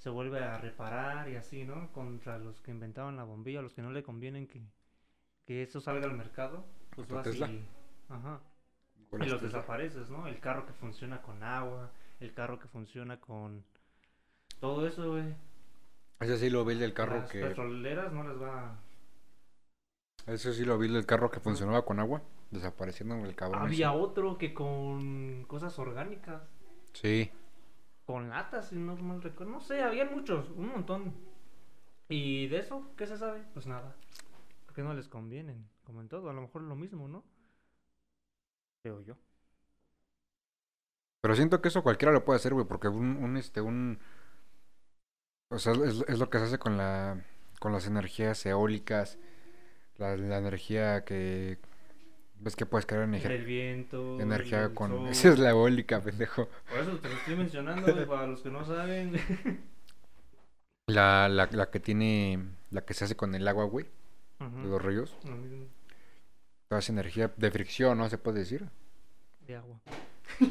se 0.06 0.10
vuelve 0.10 0.38
a 0.38 0.56
reparar 0.58 1.28
y 1.28 1.34
así, 1.34 1.64
¿no? 1.64 1.90
Contra 1.90 2.38
los 2.38 2.60
que 2.60 2.70
inventaban 2.70 3.16
la 3.16 3.24
bombilla, 3.24 3.60
los 3.60 3.74
que 3.74 3.82
no 3.82 3.90
le 3.90 4.04
convienen 4.04 4.46
que, 4.46 4.62
que 5.44 5.64
eso 5.64 5.80
salga 5.80 6.06
al 6.06 6.16
mercado, 6.16 6.64
pues 6.94 7.08
vas 7.08 7.24
Tesla. 7.24 7.48
y... 7.48 7.66
Ajá. 8.08 8.40
Y 9.10 9.16
las 9.18 9.28
los 9.30 9.40
Tesla. 9.40 9.58
desapareces, 9.58 10.08
¿no? 10.08 10.28
El 10.28 10.38
carro 10.38 10.64
que 10.64 10.72
funciona 10.74 11.22
con 11.22 11.42
agua, 11.42 11.90
el 12.20 12.32
carro 12.34 12.60
que 12.60 12.68
funciona 12.68 13.18
con 13.18 13.64
todo 14.60 14.86
eso, 14.86 15.10
güey. 15.10 15.34
Ese 16.20 16.38
sí 16.38 16.50
lo 16.50 16.64
vi 16.64 16.76
del 16.76 16.94
carro 16.94 17.16
Las 17.18 17.28
que... 17.28 17.40
petroleras 17.40 18.12
no 18.12 18.28
les 18.28 18.40
va. 18.40 18.78
Ese 20.28 20.52
sí 20.54 20.64
lo 20.64 20.78
vi 20.78 20.86
del 20.86 21.04
carro 21.04 21.32
que 21.32 21.40
funcionaba 21.40 21.84
con 21.84 21.98
agua. 21.98 22.22
Desapareciendo 22.52 23.16
el 23.16 23.34
cabrón. 23.34 23.62
ese. 23.62 23.74
Había 23.84 23.92
otro 23.92 24.38
que 24.38 24.54
con 24.54 25.42
cosas 25.48 25.76
orgánicas, 25.80 26.42
Sí. 26.92 27.32
Con 28.06 28.30
latas, 28.30 28.68
si 28.68 28.76
no 28.76 28.96
mal 28.96 29.20
recuerdo. 29.22 29.52
No 29.52 29.60
sé, 29.60 29.82
había 29.82 30.04
muchos, 30.06 30.48
un 30.50 30.68
montón. 30.68 31.12
¿Y 32.08 32.46
de 32.48 32.58
eso 32.58 32.92
qué 32.96 33.06
se 33.06 33.18
sabe? 33.18 33.42
Pues 33.52 33.66
nada. 33.66 33.96
Porque 34.64 34.82
no 34.82 34.94
les 34.94 35.08
convienen, 35.08 35.68
como 35.84 36.00
en 36.00 36.08
todo. 36.08 36.30
A 36.30 36.32
lo 36.32 36.42
mejor 36.42 36.62
lo 36.62 36.76
mismo, 36.76 37.08
¿no? 37.08 37.24
Creo 38.82 39.00
yo. 39.02 39.16
Pero 41.20 41.34
siento 41.34 41.60
que 41.60 41.68
eso 41.68 41.82
cualquiera 41.82 42.12
lo 42.12 42.24
puede 42.24 42.36
hacer, 42.36 42.54
güey, 42.54 42.66
porque 42.66 42.88
un, 42.88 43.16
un, 43.16 43.36
este, 43.36 43.60
un... 43.60 43.98
O 45.50 45.58
sea, 45.58 45.72
es, 45.72 46.04
es 46.06 46.18
lo 46.18 46.30
que 46.30 46.38
se 46.38 46.44
hace 46.44 46.58
con 46.58 46.76
la, 46.76 47.24
con 47.58 47.72
las 47.72 47.86
energías 47.86 48.46
eólicas, 48.46 49.18
la, 49.96 50.16
la 50.16 50.38
energía 50.38 51.04
que... 51.04 51.58
¿Ves 52.38 52.54
que 52.54 52.66
puedes 52.66 52.86
crear 52.86 53.04
energía, 53.04 53.32
El 53.32 53.44
viento. 53.44 54.20
energía 54.20 54.64
el 54.64 54.74
con... 54.74 54.90
sol. 54.90 55.08
Esa 55.10 55.28
es 55.30 55.38
la 55.38 55.50
eólica, 55.50 56.00
pendejo. 56.00 56.48
Por 56.70 56.78
eso 56.80 56.98
te 56.98 57.08
lo 57.08 57.14
estoy 57.16 57.36
mencionando, 57.36 57.92
güey, 57.92 58.06
para 58.06 58.26
los 58.26 58.40
que 58.42 58.50
no 58.50 58.64
saben. 58.64 59.12
La, 60.88 61.28
la, 61.28 61.48
la 61.50 61.68
que 61.70 61.80
tiene... 61.80 62.38
La 62.70 62.84
que 62.84 62.94
se 62.94 63.04
hace 63.04 63.16
con 63.16 63.34
el 63.34 63.48
agua, 63.48 63.64
güey, 63.64 63.86
de 64.38 64.68
los 64.68 64.80
ríos. 64.80 65.16
Toda 66.68 66.78
esa 66.78 66.92
energía 66.92 67.32
de 67.36 67.50
fricción, 67.50 67.98
¿no? 67.98 68.08
Se 68.08 68.18
puede 68.18 68.38
decir. 68.40 68.68
de 69.48 69.56
agua. 69.56 69.80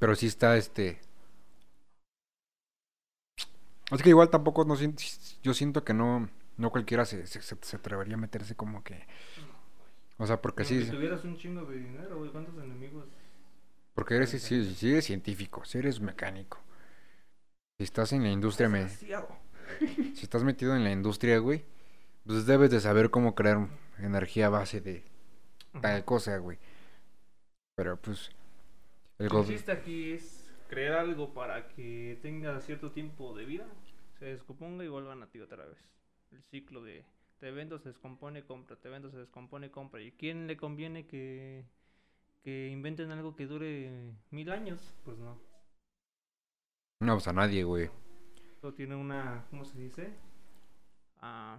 Pero 0.00 0.16
sí 0.16 0.26
está 0.26 0.56
este. 0.56 0.98
Es 3.92 4.02
que 4.02 4.08
igual 4.08 4.30
tampoco 4.30 4.64
no 4.64 4.74
yo 5.42 5.54
siento 5.54 5.84
que 5.84 5.94
no, 5.94 6.28
no 6.56 6.70
cualquiera 6.70 7.04
se, 7.04 7.26
se, 7.26 7.40
se- 7.42 7.76
atrevería 7.76 8.14
a 8.14 8.18
meterse 8.18 8.54
como 8.54 8.82
que. 8.84 9.06
O 10.18 10.26
sea, 10.26 10.40
porque 10.40 10.64
sí, 10.64 10.84
Si 10.84 10.90
tuvieras 10.90 11.24
un 11.24 11.36
chingo 11.36 11.64
de 11.64 11.78
dinero, 11.78 12.18
güey, 12.18 12.30
¿cuántos 12.30 12.54
enemigos? 12.62 13.06
porque 13.94 14.16
eres, 14.16 14.30
si, 14.30 14.74
si 14.74 14.90
eres 14.90 15.04
científico, 15.04 15.64
si 15.64 15.78
eres 15.78 16.00
mecánico. 16.00 16.58
Si 17.78 17.84
estás 17.84 18.12
en 18.12 18.22
la 18.22 18.30
industria, 18.30 18.68
me- 18.68 18.88
si 20.14 20.22
estás 20.22 20.44
metido 20.44 20.76
en 20.76 20.84
la 20.84 20.92
industria, 20.92 21.38
güey, 21.38 21.64
pues 22.26 22.46
debes 22.46 22.70
de 22.70 22.80
saber 22.80 23.10
cómo 23.10 23.34
crear 23.34 23.68
energía 23.98 24.46
a 24.46 24.50
base 24.50 24.80
de 24.80 25.04
tal 25.80 26.04
cosa, 26.04 26.36
güey. 26.38 26.58
Pero 27.74 27.96
pues 28.00 28.30
el 29.18 29.26
El 29.34 29.46
chiste 29.46 29.72
aquí 29.72 30.12
es 30.12 30.50
crear 30.68 30.98
algo 30.98 31.34
para 31.34 31.68
que 31.68 32.18
tenga 32.22 32.60
cierto 32.60 32.92
tiempo 32.92 33.34
de 33.34 33.44
vida, 33.44 33.66
se 34.18 34.26
descomponga 34.26 34.84
y 34.84 34.88
vuelvan 34.88 35.22
a 35.22 35.26
ti 35.26 35.40
otra 35.40 35.64
vez. 35.66 35.78
El 36.32 36.42
ciclo 36.44 36.82
de 36.82 37.04
te 37.38 37.50
vendo, 37.50 37.78
se 37.78 37.88
descompone, 37.88 38.44
compra, 38.44 38.76
te 38.76 38.88
vendo, 38.88 39.10
se 39.10 39.16
descompone, 39.16 39.70
compra. 39.70 40.00
¿Y 40.00 40.12
quién 40.12 40.46
le 40.46 40.56
conviene 40.56 41.06
que, 41.06 41.64
que 42.42 42.68
inventen 42.68 43.10
algo 43.10 43.34
que 43.34 43.46
dure 43.46 44.14
mil 44.30 44.50
años? 44.50 44.94
Pues 45.04 45.18
no. 45.18 45.38
no, 47.00 47.14
pues 47.14 47.26
a 47.26 47.32
nadie, 47.32 47.64
güey. 47.64 47.90
Todo 48.60 48.74
tiene 48.74 48.94
una, 48.94 49.44
¿cómo 49.50 49.64
se 49.64 49.76
dice? 49.76 50.14
Ah, 51.20 51.58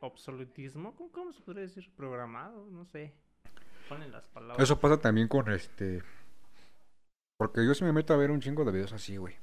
obsoletismo, 0.00 0.94
¿cómo, 0.96 1.12
cómo 1.12 1.32
se 1.32 1.42
podría 1.42 1.64
decir? 1.64 1.92
Programado, 1.94 2.66
no 2.70 2.86
sé. 2.86 3.12
ponen 3.88 4.10
las 4.12 4.26
palabras. 4.28 4.64
Eso 4.64 4.80
pasa 4.80 4.98
también 4.98 5.28
con 5.28 5.50
este. 5.52 6.02
Porque 7.36 7.66
yo 7.66 7.74
sí 7.74 7.84
me 7.84 7.92
meto 7.92 8.14
a 8.14 8.16
ver 8.16 8.30
un 8.30 8.40
chingo 8.40 8.64
de 8.64 8.72
videos 8.72 8.94
así, 8.94 9.18
güey. 9.18 9.36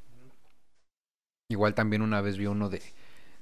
Igual 1.50 1.75
también 1.75 2.01
una 2.01 2.22
vez 2.22 2.38
vi 2.38 2.48
uno 2.48 2.70
de, 2.70 2.82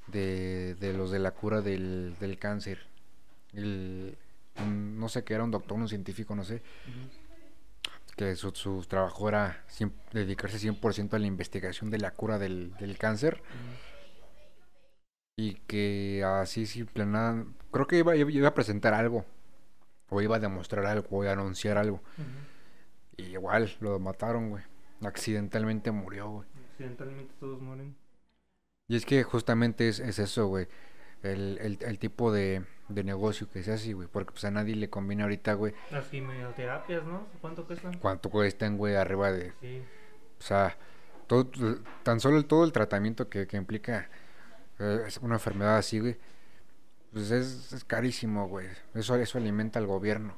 de, 0.07 0.75
de 0.75 0.93
los 0.93 1.11
de 1.11 1.19
la 1.19 1.31
cura 1.31 1.61
del, 1.61 2.15
del 2.19 2.37
cáncer. 2.37 2.79
El, 3.53 4.17
un- 4.61 4.99
no 4.99 5.09
sé 5.09 5.23
qué 5.23 5.33
era, 5.33 5.43
un 5.43 5.51
doctor, 5.51 5.77
un 5.77 5.87
científico, 5.87 6.35
no 6.35 6.43
sé. 6.43 6.61
Que 8.15 8.35
su, 8.35 8.51
su 8.51 8.83
trabajo 8.87 9.29
era 9.29 9.63
cien- 9.69 9.93
dedicarse 10.11 10.57
100% 10.59 11.13
a 11.13 11.19
la 11.19 11.27
investigación 11.27 11.89
de 11.89 11.97
la 11.99 12.11
cura 12.11 12.37
del, 12.37 12.73
del 12.77 12.97
cáncer. 12.97 13.41
Y 15.37 15.55
que 15.67 16.23
así, 16.23 16.65
sin. 16.65 16.87
Creo 17.71 17.87
que 17.87 17.97
iba, 17.97 18.15
iba 18.15 18.47
a 18.47 18.53
presentar 18.53 18.93
algo. 18.93 19.25
O 20.09 20.21
iba 20.21 20.35
a 20.35 20.39
demostrar 20.39 20.85
algo, 20.85 21.07
o 21.09 21.23
a 21.23 21.31
anunciar 21.31 21.77
algo. 21.77 22.01
Y 23.17 23.23
igual, 23.23 23.71
lo 23.79 23.97
mataron, 23.99 24.49
güey. 24.49 24.63
Accidentalmente 25.03 25.89
murió, 25.91 26.29
güey. 26.29 26.47
Accidentalmente 26.73 27.33
todos 27.39 27.61
mueren. 27.61 27.95
Y 28.91 28.97
es 28.97 29.05
que 29.05 29.23
justamente 29.23 29.87
es, 29.87 30.01
es 30.01 30.19
eso, 30.19 30.47
güey. 30.47 30.67
El, 31.23 31.57
el, 31.61 31.77
el 31.79 31.97
tipo 31.97 32.29
de, 32.33 32.65
de 32.89 33.05
negocio 33.05 33.49
que 33.49 33.63
se 33.63 33.71
hace, 33.71 33.93
güey. 33.93 34.09
Porque 34.11 34.33
pues 34.33 34.43
a 34.43 34.51
nadie 34.51 34.75
le 34.75 34.89
conviene 34.89 35.23
ahorita, 35.23 35.53
güey. 35.53 35.73
Las 35.91 36.07
quimioterapias, 36.07 37.05
¿no? 37.05 37.25
¿Cuánto 37.39 37.65
cuestan? 37.65 37.97
Cuánto 37.99 38.29
cuestan, 38.29 38.77
güey, 38.77 38.97
arriba 38.97 39.31
de... 39.31 39.53
Sí. 39.61 39.81
O 40.37 40.43
sea, 40.43 40.75
todo, 41.25 41.49
tan 42.03 42.19
solo 42.19 42.35
el, 42.35 42.43
todo 42.43 42.65
el 42.65 42.73
tratamiento 42.73 43.29
que, 43.29 43.47
que 43.47 43.55
implica 43.55 44.09
eh, 44.77 45.07
una 45.21 45.35
enfermedad 45.35 45.77
así, 45.77 45.99
güey. 46.01 46.17
Pues 47.13 47.31
es, 47.31 47.71
es 47.71 47.85
carísimo, 47.85 48.49
güey. 48.49 48.67
Eso, 48.93 49.15
eso 49.15 49.37
alimenta 49.37 49.79
al 49.79 49.87
gobierno. 49.87 50.33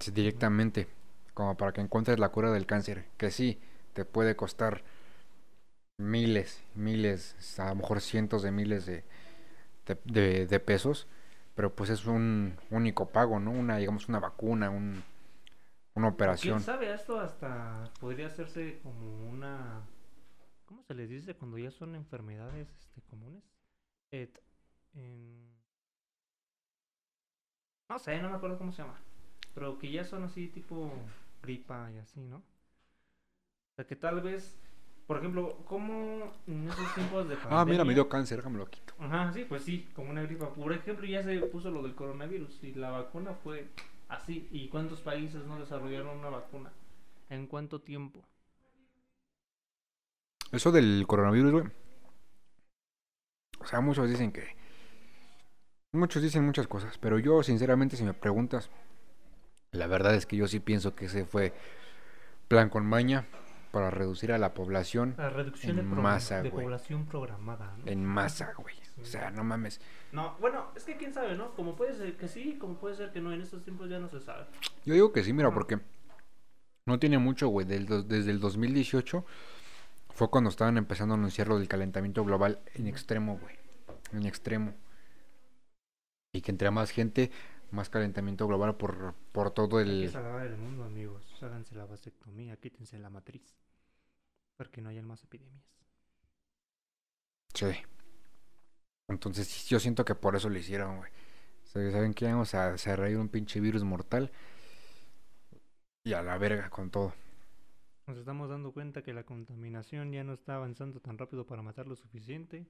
Es 0.00 0.12
directamente. 0.12 0.88
Como 1.32 1.56
para 1.56 1.70
que 1.70 1.80
encuentres 1.80 2.18
la 2.18 2.30
cura 2.30 2.50
del 2.50 2.66
cáncer. 2.66 3.04
Que 3.16 3.30
sí, 3.30 3.60
te 3.92 4.04
puede 4.04 4.34
costar 4.34 4.82
miles, 6.02 6.62
miles, 6.74 7.58
a 7.58 7.70
lo 7.70 7.76
mejor 7.76 8.00
cientos 8.00 8.42
de 8.42 8.50
miles 8.52 8.86
de, 8.86 9.04
de, 9.86 9.98
de- 10.04 10.46
de 10.46 10.60
pesos. 10.60 11.06
Pero 11.54 11.74
pues 11.74 11.90
es 11.90 12.06
un 12.06 12.56
único 12.70 13.08
pago, 13.10 13.40
¿no? 13.40 13.50
Una, 13.52 13.76
digamos, 13.78 14.08
una 14.08 14.20
vacuna, 14.20 14.70
un, 14.70 15.02
una 15.94 16.08
operación. 16.08 16.58
¿Quién 16.58 16.66
sabe? 16.66 16.92
Esto 16.94 17.20
hasta 17.20 17.90
podría 18.00 18.26
hacerse 18.28 18.80
como 18.82 19.28
una... 19.30 19.82
¿Cómo 20.66 20.82
se 20.84 20.94
les 20.94 21.10
dice 21.10 21.34
cuando 21.34 21.58
ya 21.58 21.70
son 21.70 21.94
enfermedades 21.94 22.68
este, 22.80 23.02
comunes? 23.02 23.42
Et- 24.10 24.40
en- 24.94 25.52
No 27.88 27.98
sé, 27.98 28.20
no 28.20 28.30
me 28.30 28.36
acuerdo 28.36 28.58
cómo 28.58 28.72
se 28.72 28.82
llama. 28.82 28.98
Pero 29.54 29.78
que 29.78 29.90
ya 29.92 30.04
son 30.04 30.24
así 30.24 30.48
tipo 30.48 30.90
gripa 31.42 31.90
y 31.92 31.98
así, 31.98 32.20
¿no? 32.20 32.36
O 32.38 32.42
sea 33.76 33.86
que 33.86 33.96
tal 33.96 34.20
vez, 34.20 34.56
por 35.12 35.20
ejemplo, 35.20 35.58
¿cómo 35.66 36.32
en 36.46 36.66
esos 36.70 36.94
tiempos 36.94 37.28
de 37.28 37.36
Ah, 37.50 37.66
mira, 37.66 37.84
me 37.84 37.92
dio 37.92 38.08
cáncer, 38.08 38.38
déjame 38.38 38.56
lo 38.56 38.70
quito. 38.70 38.94
Ajá, 38.98 39.30
sí, 39.30 39.44
pues 39.46 39.62
sí, 39.62 39.86
como 39.94 40.08
una 40.08 40.22
gripa. 40.22 40.54
Por 40.54 40.72
ejemplo, 40.72 41.06
ya 41.06 41.22
se 41.22 41.38
puso 41.40 41.70
lo 41.70 41.82
del 41.82 41.94
coronavirus 41.94 42.64
y 42.64 42.72
la 42.72 42.90
vacuna 42.90 43.34
fue 43.34 43.68
así. 44.08 44.48
¿Y 44.50 44.68
cuántos 44.68 45.02
países 45.02 45.44
no 45.44 45.60
desarrollaron 45.60 46.16
una 46.16 46.30
vacuna? 46.30 46.72
¿En 47.28 47.46
cuánto 47.46 47.82
tiempo? 47.82 48.20
Eso 50.50 50.72
del 50.72 51.04
coronavirus, 51.06 51.52
güey. 51.52 51.64
O 53.60 53.66
sea, 53.66 53.82
muchos 53.82 54.08
dicen 54.08 54.32
que. 54.32 54.56
Muchos 55.92 56.22
dicen 56.22 56.42
muchas 56.42 56.68
cosas, 56.68 56.96
pero 56.96 57.18
yo, 57.18 57.42
sinceramente, 57.42 57.98
si 57.98 58.04
me 58.04 58.14
preguntas, 58.14 58.70
la 59.72 59.86
verdad 59.88 60.14
es 60.14 60.24
que 60.24 60.38
yo 60.38 60.48
sí 60.48 60.58
pienso 60.58 60.94
que 60.94 61.04
ese 61.04 61.26
fue 61.26 61.52
plan 62.48 62.70
con 62.70 62.86
maña 62.86 63.26
para 63.72 63.90
reducir 63.90 64.30
a 64.32 64.38
la 64.38 64.54
población 64.54 65.14
La 65.18 65.30
reducción 65.30 65.78
En 65.78 65.90
de, 65.90 65.96
masa, 65.96 66.42
de 66.42 66.50
güey. 66.50 66.64
población 66.64 67.06
programada. 67.06 67.74
¿no? 67.78 67.90
en 67.90 68.04
masa, 68.04 68.52
güey. 68.56 68.76
O 69.00 69.04
sea, 69.04 69.30
no 69.30 69.42
mames. 69.42 69.80
No, 70.12 70.36
bueno, 70.38 70.70
es 70.76 70.84
que 70.84 70.96
quién 70.96 71.12
sabe, 71.12 71.34
¿no? 71.34 71.54
Como 71.54 71.74
puede 71.74 71.94
ser 71.94 72.16
que 72.16 72.28
sí, 72.28 72.56
como 72.60 72.76
puede 72.76 72.94
ser 72.94 73.10
que 73.10 73.20
no. 73.20 73.32
En 73.32 73.40
estos 73.40 73.64
tiempos 73.64 73.88
ya 73.90 73.98
no 73.98 74.08
se 74.08 74.20
sabe. 74.20 74.44
Yo 74.84 74.94
digo 74.94 75.10
que 75.12 75.24
sí, 75.24 75.32
mira, 75.32 75.50
porque 75.52 75.80
no 76.86 76.98
tiene 76.98 77.18
mucho, 77.18 77.48
güey. 77.48 77.66
Desde 77.66 78.30
el 78.30 78.38
2018 78.38 79.24
fue 80.10 80.30
cuando 80.30 80.50
estaban 80.50 80.76
empezando 80.76 81.14
a 81.14 81.16
anunciar 81.16 81.48
lo 81.48 81.58
del 81.58 81.66
calentamiento 81.66 82.22
global 82.24 82.60
en 82.74 82.86
extremo, 82.86 83.38
güey. 83.38 83.56
En 84.12 84.26
extremo. 84.26 84.74
Y 86.34 86.42
que 86.42 86.50
entre 86.50 86.70
más 86.70 86.90
gente, 86.90 87.30
más 87.72 87.88
calentamiento 87.90 88.46
global 88.46 88.76
por, 88.76 89.14
por 89.32 89.50
todo 89.50 89.78
Hay 89.78 89.84
que 89.84 90.04
el... 90.04 90.10
salvar 90.10 90.46
el 90.46 90.56
mundo, 90.56 90.84
amigos. 90.84 91.24
Háganse 91.42 91.74
la 91.74 91.86
vasectomía, 91.86 92.56
quítense 92.56 92.98
la 92.98 93.10
matriz. 93.10 93.42
Para 94.56 94.70
que 94.70 94.80
no 94.80 94.90
haya 94.90 95.02
más 95.02 95.24
epidemias. 95.24 95.64
Sí. 97.54 97.66
Entonces 99.08 99.66
yo 99.68 99.80
siento 99.80 100.04
que 100.04 100.14
por 100.14 100.36
eso 100.36 100.48
lo 100.48 100.58
hicieron, 100.58 100.98
güey. 100.98 101.10
O 101.64 101.66
sea, 101.66 101.90
¿Saben 101.90 102.14
qué? 102.14 102.26
Vamos 102.26 102.54
a 102.54 102.72
desarrollar 102.72 103.18
un 103.18 103.28
pinche 103.28 103.60
virus 103.60 103.82
mortal. 103.82 104.30
Y 106.04 106.12
a 106.14 106.22
la 106.22 106.36
verga 106.38 106.68
con 106.68 106.90
todo. 106.90 107.14
Nos 108.06 108.18
estamos 108.18 108.50
dando 108.50 108.72
cuenta 108.72 109.02
que 109.02 109.12
la 109.14 109.24
contaminación 109.24 110.12
ya 110.12 110.24
no 110.24 110.32
está 110.32 110.56
avanzando 110.56 111.00
tan 111.00 111.18
rápido 111.18 111.46
para 111.46 111.62
matar 111.62 111.86
lo 111.86 111.94
suficiente. 111.94 112.66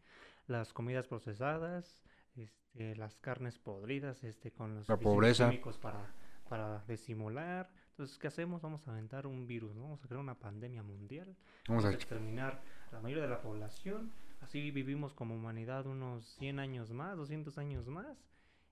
Las 0.47 0.73
comidas 0.73 1.07
procesadas, 1.07 2.03
este, 2.37 2.97
las 2.97 3.17
carnes 3.17 3.59
podridas, 3.59 4.23
este, 4.25 4.51
con 4.53 4.75
los 4.77 4.89
La 4.89 4.97
pobreza. 4.97 5.51
químicos 5.51 5.79
para, 5.79 6.15
para 6.49 6.85
disimular. 6.87 7.71
Entonces, 7.91 8.19
¿qué 8.19 8.29
hacemos? 8.29 8.63
Vamos 8.63 8.87
a 8.89 8.93
aventar 8.93 9.27
un 9.27 9.47
virus, 9.47 9.75
¿no? 9.75 9.83
Vamos 9.83 10.03
a 10.05 10.09
crear 10.09 10.21
una 10.21 10.39
pandemia 10.39 10.83
mundial. 10.83 11.37
Vamos 11.69 11.85
a... 11.85 11.93
exterminar 11.93 12.63
a 12.91 12.95
la 12.95 13.01
mayoría 13.01 13.25
de 13.25 13.31
la 13.31 13.43
población. 13.43 14.13
Así 14.41 14.71
vivimos 14.71 15.13
como 15.15 15.35
humanidad 15.35 15.87
unos 15.87 16.25
100 16.39 16.59
años 16.59 16.91
más, 16.91 17.17
200 17.17 17.59
años 17.59 17.87
más. 17.87 18.19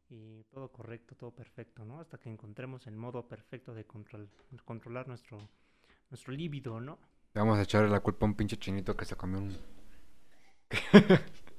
Y 0.09 0.43
todo 0.51 0.73
correcto, 0.73 1.15
todo 1.15 1.31
perfecto, 1.31 1.85
¿no? 1.85 2.01
Hasta 2.01 2.19
que 2.19 2.29
encontremos 2.29 2.87
el 2.89 2.97
modo 2.97 3.29
perfecto 3.29 3.75
de 3.75 3.85
control, 3.85 4.29
controlar 4.65 5.07
nuestro, 5.07 5.39
nuestro 6.11 6.33
líbido, 6.33 6.81
¿no? 6.81 6.99
Vamos 7.35 7.59
a 7.59 7.63
echarle 7.63 7.89
la 7.89 8.01
culpa 8.01 8.27
a 8.27 8.29
un 8.29 8.35
pinche 8.35 8.57
chinito 8.57 8.97
que 8.97 9.05
se 9.05 9.15
comió 9.15 9.39
un... 9.39 9.57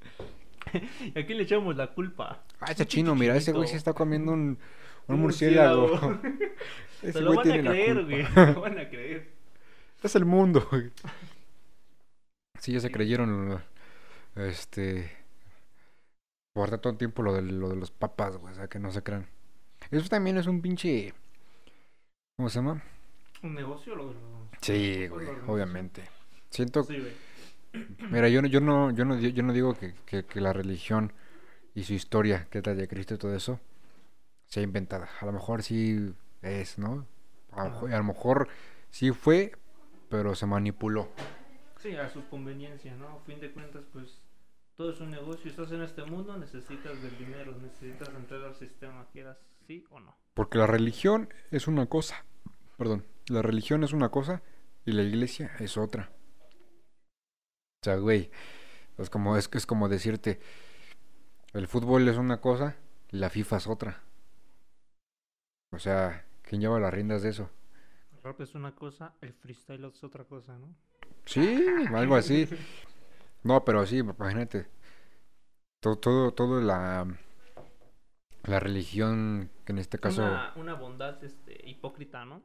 ¿Y 1.16 1.20
a 1.20 1.25
quién 1.25 1.38
le 1.38 1.44
echamos 1.44 1.75
la 1.75 1.94
culpa? 1.94 2.44
Ah, 2.60 2.72
ese 2.72 2.86
chino, 2.86 3.16
mira, 3.16 3.36
ese 3.36 3.51
güey 3.51 3.68
se 3.68 3.78
está 3.78 3.94
comiendo 3.94 4.32
un, 4.34 4.58
un 5.08 5.16
Un 5.16 5.22
murciélago. 5.22 5.88
murciélago. 5.88 6.20
ese 7.01 7.13
Se 7.13 7.22
lo 7.22 7.34
güey 7.34 7.38
van 7.38 7.40
a 7.40 7.44
tiene 7.54 7.63
la 7.63 7.72
creer, 7.72 8.06
güey. 8.06 8.25
Se 8.25 8.54
lo 8.54 8.62
van 8.62 8.80
a 8.80 8.90
creer. 8.90 9.32
Es 10.04 10.16
el 10.16 10.25
mundo, 10.25 10.68
güey. 10.72 10.92
Sí, 12.60 12.74
ya 12.74 12.80
se 12.80 12.92
creyeron, 12.92 13.62
este... 14.36 15.12
Por 16.54 16.70
tanto 16.70 16.96
tiempo 16.98 17.24
lo 17.24 17.34
de, 17.34 17.42
lo 17.44 17.70
de 17.70 17.75
los 17.78 17.92
papas, 17.92 18.38
güey, 18.38 18.54
o 18.54 18.56
sea, 18.56 18.68
que 18.68 18.78
no 18.78 18.92
se 18.92 19.01
crean. 19.04 19.28
Eso 19.90 20.10
también 20.10 20.38
es 20.38 20.48
un 20.48 20.62
pinche... 20.62 21.13
¿Cómo 22.38 22.50
se 22.50 22.60
llama? 22.60 22.84
Un 23.44 23.56
negocio 23.56 23.96
lo. 23.96 24.13
Sí, 24.62 25.08
güey, 25.08 25.28
obviamente. 25.48 26.04
Siento, 26.50 26.84
Sí, 26.84 27.00
güey. 27.00 27.13
Mira, 28.10 28.28
yo 28.30 28.42
no, 28.42 28.48
yo 28.48 28.60
no, 28.62 28.92
yo 28.92 29.06
no, 29.06 29.18
yo 29.20 29.44
no 29.44 29.54
digo 29.54 29.74
que, 29.74 29.94
que, 30.06 30.25
que 30.25 30.42
la 30.42 30.54
religión 30.54 31.13
y 31.74 31.84
su 31.84 31.94
historia, 31.94 32.48
que 32.50 32.62
de 32.62 32.88
Cristo 32.88 33.13
y 33.16 33.18
todo 33.18 33.36
eso, 33.36 33.60
sea 34.46 34.63
inventada. 34.63 35.10
A 35.20 35.25
lo 35.25 35.32
mejor 35.32 35.63
sí 35.63 36.13
es, 36.42 36.78
¿no? 36.78 37.08
A 37.51 37.56
lo, 37.56 37.62
Ajá. 37.62 37.70
mejor- 37.70 37.94
a 37.94 37.98
lo 37.98 38.04
mejor 38.04 38.48
sí 38.90 39.12
fue, 39.12 39.54
pero 40.10 40.36
se 40.36 40.46
manipuló. 40.46 41.10
Sí, 41.80 41.96
a 41.96 42.10
su 42.10 42.28
conveniencia, 42.28 42.96
¿no? 42.96 43.08
A 43.08 43.20
fin 43.22 43.40
de 43.40 43.51
cuentas, 43.51 43.84
pues 43.92 44.22
todo 44.75 44.92
es 44.92 45.00
un 45.00 45.12
negocio. 45.12 45.50
Estás 45.50 45.72
en 45.72 45.82
este 45.82 46.04
mundo, 46.04 46.38
necesitas 46.38 47.01
del 47.01 47.18
dinero, 47.18 47.56
necesitas 47.58 48.10
entrar 48.10 48.44
al 48.44 48.56
sistema, 48.56 49.08
quieras 49.12 49.38
sí 49.66 49.86
o 49.90 50.00
no. 50.00 50.16
Porque 50.34 50.58
la 50.58 50.68
religión 50.68 51.34
es 51.50 51.68
una 51.68 51.88
cosa, 51.88 52.25
perdón, 52.78 53.06
la 53.28 53.42
religión 53.42 53.84
es 53.84 53.94
una 53.94 54.10
cosa 54.10 54.42
y 54.86 54.92
la 54.92 55.04
iglesia 55.04 55.51
es 55.60 55.78
otra. 55.78 56.12
O 57.82 57.84
sea, 57.84 57.96
güey, 57.96 58.30
es 59.00 59.10
como, 59.10 59.38
es, 59.38 59.48
que 59.48 59.58
es 59.58 59.66
como 59.66 59.90
decirte, 59.90 60.40
el 61.54 61.68
fútbol 61.68 62.08
es 62.08 62.18
una 62.18 62.40
cosa 62.40 62.76
la 63.12 63.30
FIFA 63.30 63.58
es 63.58 63.68
otra. 63.68 64.04
O 65.72 65.80
sea, 65.80 66.26
¿quién 66.44 66.62
lleva 66.62 66.80
las 66.80 66.94
riendas 66.94 67.22
de 67.22 67.30
eso? 67.30 67.50
El 68.14 68.24
rap 68.24 68.40
es 68.42 68.56
una 68.56 68.74
cosa, 68.74 69.14
el 69.22 69.34
freestyle 69.34 69.86
es 69.86 70.04
otra 70.04 70.24
cosa, 70.24 70.58
¿no? 70.58 70.74
Sí, 71.26 71.66
algo 71.94 72.16
así. 72.16 72.48
No, 73.44 73.64
pero 73.66 73.86
sí, 73.86 73.98
imagínate. 73.98 74.68
Todo, 75.80 75.98
todo, 75.98 76.34
todo 76.34 76.62
la, 76.62 77.08
la 78.44 78.60
religión, 78.60 79.50
que 79.66 79.72
en 79.72 79.80
este 79.80 79.98
caso... 79.98 80.22
Una, 80.22 80.54
una 80.56 80.74
bondad 80.76 81.24
este, 81.24 81.68
hipócrita, 81.68 82.26
¿no? 82.26 82.44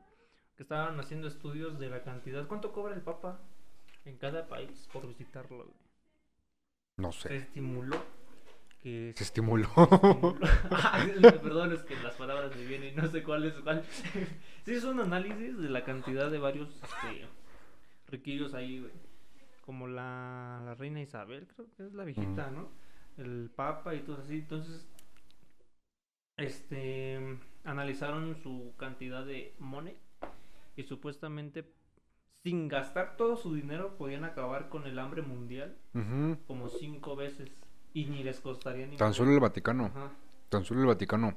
Que 0.56 0.62
estaban 0.62 0.98
haciendo 0.98 1.28
estudios 1.28 1.78
de 1.78 1.90
la 1.90 2.02
cantidad. 2.02 2.48
¿Cuánto 2.48 2.72
cobra 2.72 2.94
el 2.94 3.02
Papa 3.02 3.40
en 4.06 4.16
cada 4.16 4.46
país 4.48 4.88
por 4.92 5.06
visitarlo? 5.06 5.56
güey? 5.58 5.68
No 6.98 7.12
Se 7.12 7.28
sé. 7.28 7.36
estimuló 7.36 8.02
que 8.82 9.12
Se 9.16 9.24
estimuló. 9.24 9.68
Ah, 10.70 11.04
perdón, 11.42 11.72
es 11.72 11.82
que 11.82 11.96
las 11.96 12.14
palabras 12.14 12.54
me 12.56 12.64
vienen 12.64 12.92
y 12.92 12.96
no 12.96 13.08
sé 13.08 13.22
cuál 13.22 13.44
es 13.44 13.54
cuál. 13.60 13.84
sí, 14.64 14.72
es 14.72 14.84
un 14.84 15.00
análisis 15.00 15.58
de 15.58 15.68
la 15.68 15.84
cantidad 15.84 16.30
de 16.30 16.38
varios 16.38 16.68
este, 16.82 17.26
riquillos 18.08 18.54
ahí, 18.54 18.80
güey. 18.80 18.92
Como 19.64 19.88
la, 19.88 20.62
la 20.64 20.74
reina 20.74 21.02
Isabel, 21.02 21.48
creo 21.48 21.66
que 21.76 21.86
es 21.86 21.92
la 21.94 22.04
viejita, 22.04 22.50
¿no? 22.50 22.70
El 23.18 23.50
papa 23.54 23.94
y 23.94 24.00
todo 24.02 24.22
así. 24.22 24.34
Entonces, 24.34 24.86
este, 26.36 27.38
analizaron 27.64 28.36
su 28.42 28.74
cantidad 28.78 29.24
de 29.26 29.54
money 29.58 29.96
y 30.76 30.84
supuestamente 30.84 31.64
sin 32.46 32.68
gastar 32.68 33.16
todo 33.16 33.36
su 33.36 33.54
dinero 33.56 33.96
podían 33.98 34.22
acabar 34.22 34.68
con 34.68 34.86
el 34.86 34.96
hambre 35.00 35.20
mundial 35.20 35.76
como 36.46 36.68
cinco 36.68 37.16
veces 37.16 37.50
y 37.92 38.04
ni 38.04 38.22
les 38.22 38.38
costaría 38.38 38.86
ni 38.86 38.96
Tan 38.96 39.12
solo 39.14 39.32
el 39.32 39.40
Vaticano. 39.40 39.86
Ajá. 39.86 40.12
Tan 40.48 40.64
solo 40.64 40.82
el 40.82 40.86
Vaticano. 40.86 41.34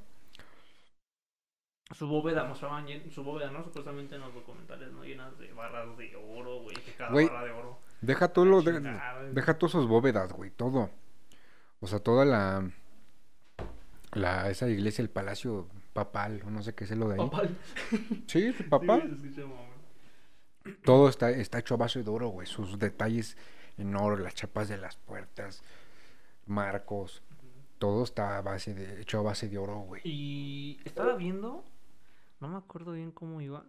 Su 1.95 2.05
bóveda 2.07 2.43
mostraban 2.43 2.85
su 3.09 3.23
bóveda, 3.23 3.49
¿no? 3.49 3.63
Supuestamente 3.63 4.13
en 4.13 4.21
los 4.21 4.35
documentales, 4.35 4.91
¿no? 4.91 5.03
Llenas 5.03 5.35
de 5.39 5.51
barras 5.51 5.97
de 5.97 6.15
oro, 6.15 6.61
güey, 6.61 6.75
que 6.75 6.93
cada 6.93 7.09
barra 7.11 7.43
de 7.43 7.51
oro. 7.53 7.79
Deja 8.01 8.27
todo 8.31 8.45
lo 8.45 8.61
de- 8.61 8.79
deja 9.33 9.57
todas 9.57 9.71
sus 9.71 9.87
bóvedas, 9.87 10.31
güey, 10.31 10.51
todo. 10.51 10.91
O 11.79 11.87
sea, 11.87 11.97
toda 12.03 12.23
la 12.23 12.69
la 14.13 14.47
esa 14.51 14.69
iglesia, 14.69 15.01
el 15.01 15.09
palacio 15.09 15.67
papal, 15.93 16.43
o 16.45 16.51
no 16.51 16.61
sé 16.61 16.75
qué 16.75 16.83
es 16.83 16.91
lo 16.91 17.07
de 17.09 17.15
ahí. 17.19 17.27
Papal. 17.27 17.57
Sí, 18.27 18.43
el 18.43 18.53
Sí, 18.57 18.63
papal. 18.63 18.99
güey, 19.07 19.17
se 19.21 19.27
escucha 19.27 19.47
mamón. 19.47 19.69
Todo 20.83 21.09
está 21.09 21.31
está 21.31 21.59
hecho 21.59 21.73
a 21.75 21.77
base 21.77 22.03
de 22.03 22.09
oro, 22.09 22.29
güey, 22.29 22.47
sus 22.47 22.77
detalles 22.79 23.37
en 23.77 23.95
oro, 23.95 24.17
las 24.17 24.35
chapas 24.35 24.67
de 24.69 24.77
las 24.77 24.97
puertas, 24.97 25.63
marcos, 26.45 27.23
todo 27.77 28.03
está 28.03 28.37
a 28.37 28.41
base 28.41 28.73
de 28.73 29.01
hecho 29.01 29.19
a 29.19 29.23
base 29.23 29.47
de 29.49 29.57
oro, 29.57 29.79
güey. 29.79 30.01
Y 30.03 30.79
estaba 30.85 31.15
viendo, 31.15 31.63
no 32.39 32.47
me 32.49 32.57
acuerdo 32.57 32.91
bien 32.93 33.11
cómo 33.11 33.39
iba, 33.41 33.65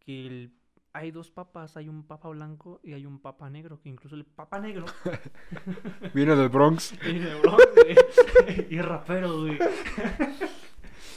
que 0.00 0.26
el- 0.26 0.52
hay 0.92 1.10
dos 1.10 1.30
papas, 1.30 1.76
hay 1.76 1.88
un 1.88 2.04
papa 2.06 2.28
blanco 2.28 2.80
y 2.84 2.92
hay 2.92 3.04
un 3.06 3.18
papa 3.20 3.50
negro, 3.50 3.80
que 3.80 3.88
incluso 3.88 4.14
el 4.14 4.24
papa 4.24 4.60
negro 4.60 4.86
Viene 6.14 6.36
del 6.36 6.48
Bronx. 6.48 6.92
y 7.06 7.18
de 7.18 7.34
Bronx, 7.40 7.64
güey, 7.74 8.66
y 8.70 8.78
es 8.78 8.84
rapero, 8.84 9.40
güey. 9.40 9.58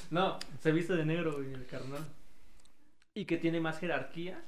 No, 0.09 0.39
se 0.61 0.71
viste 0.71 0.95
de 0.95 1.05
negro, 1.05 1.33
güey, 1.35 1.53
el 1.53 1.65
carnal. 1.65 2.05
Y 3.13 3.25
que 3.25 3.37
tiene 3.37 3.59
más 3.59 3.77
jerarquía 3.79 4.41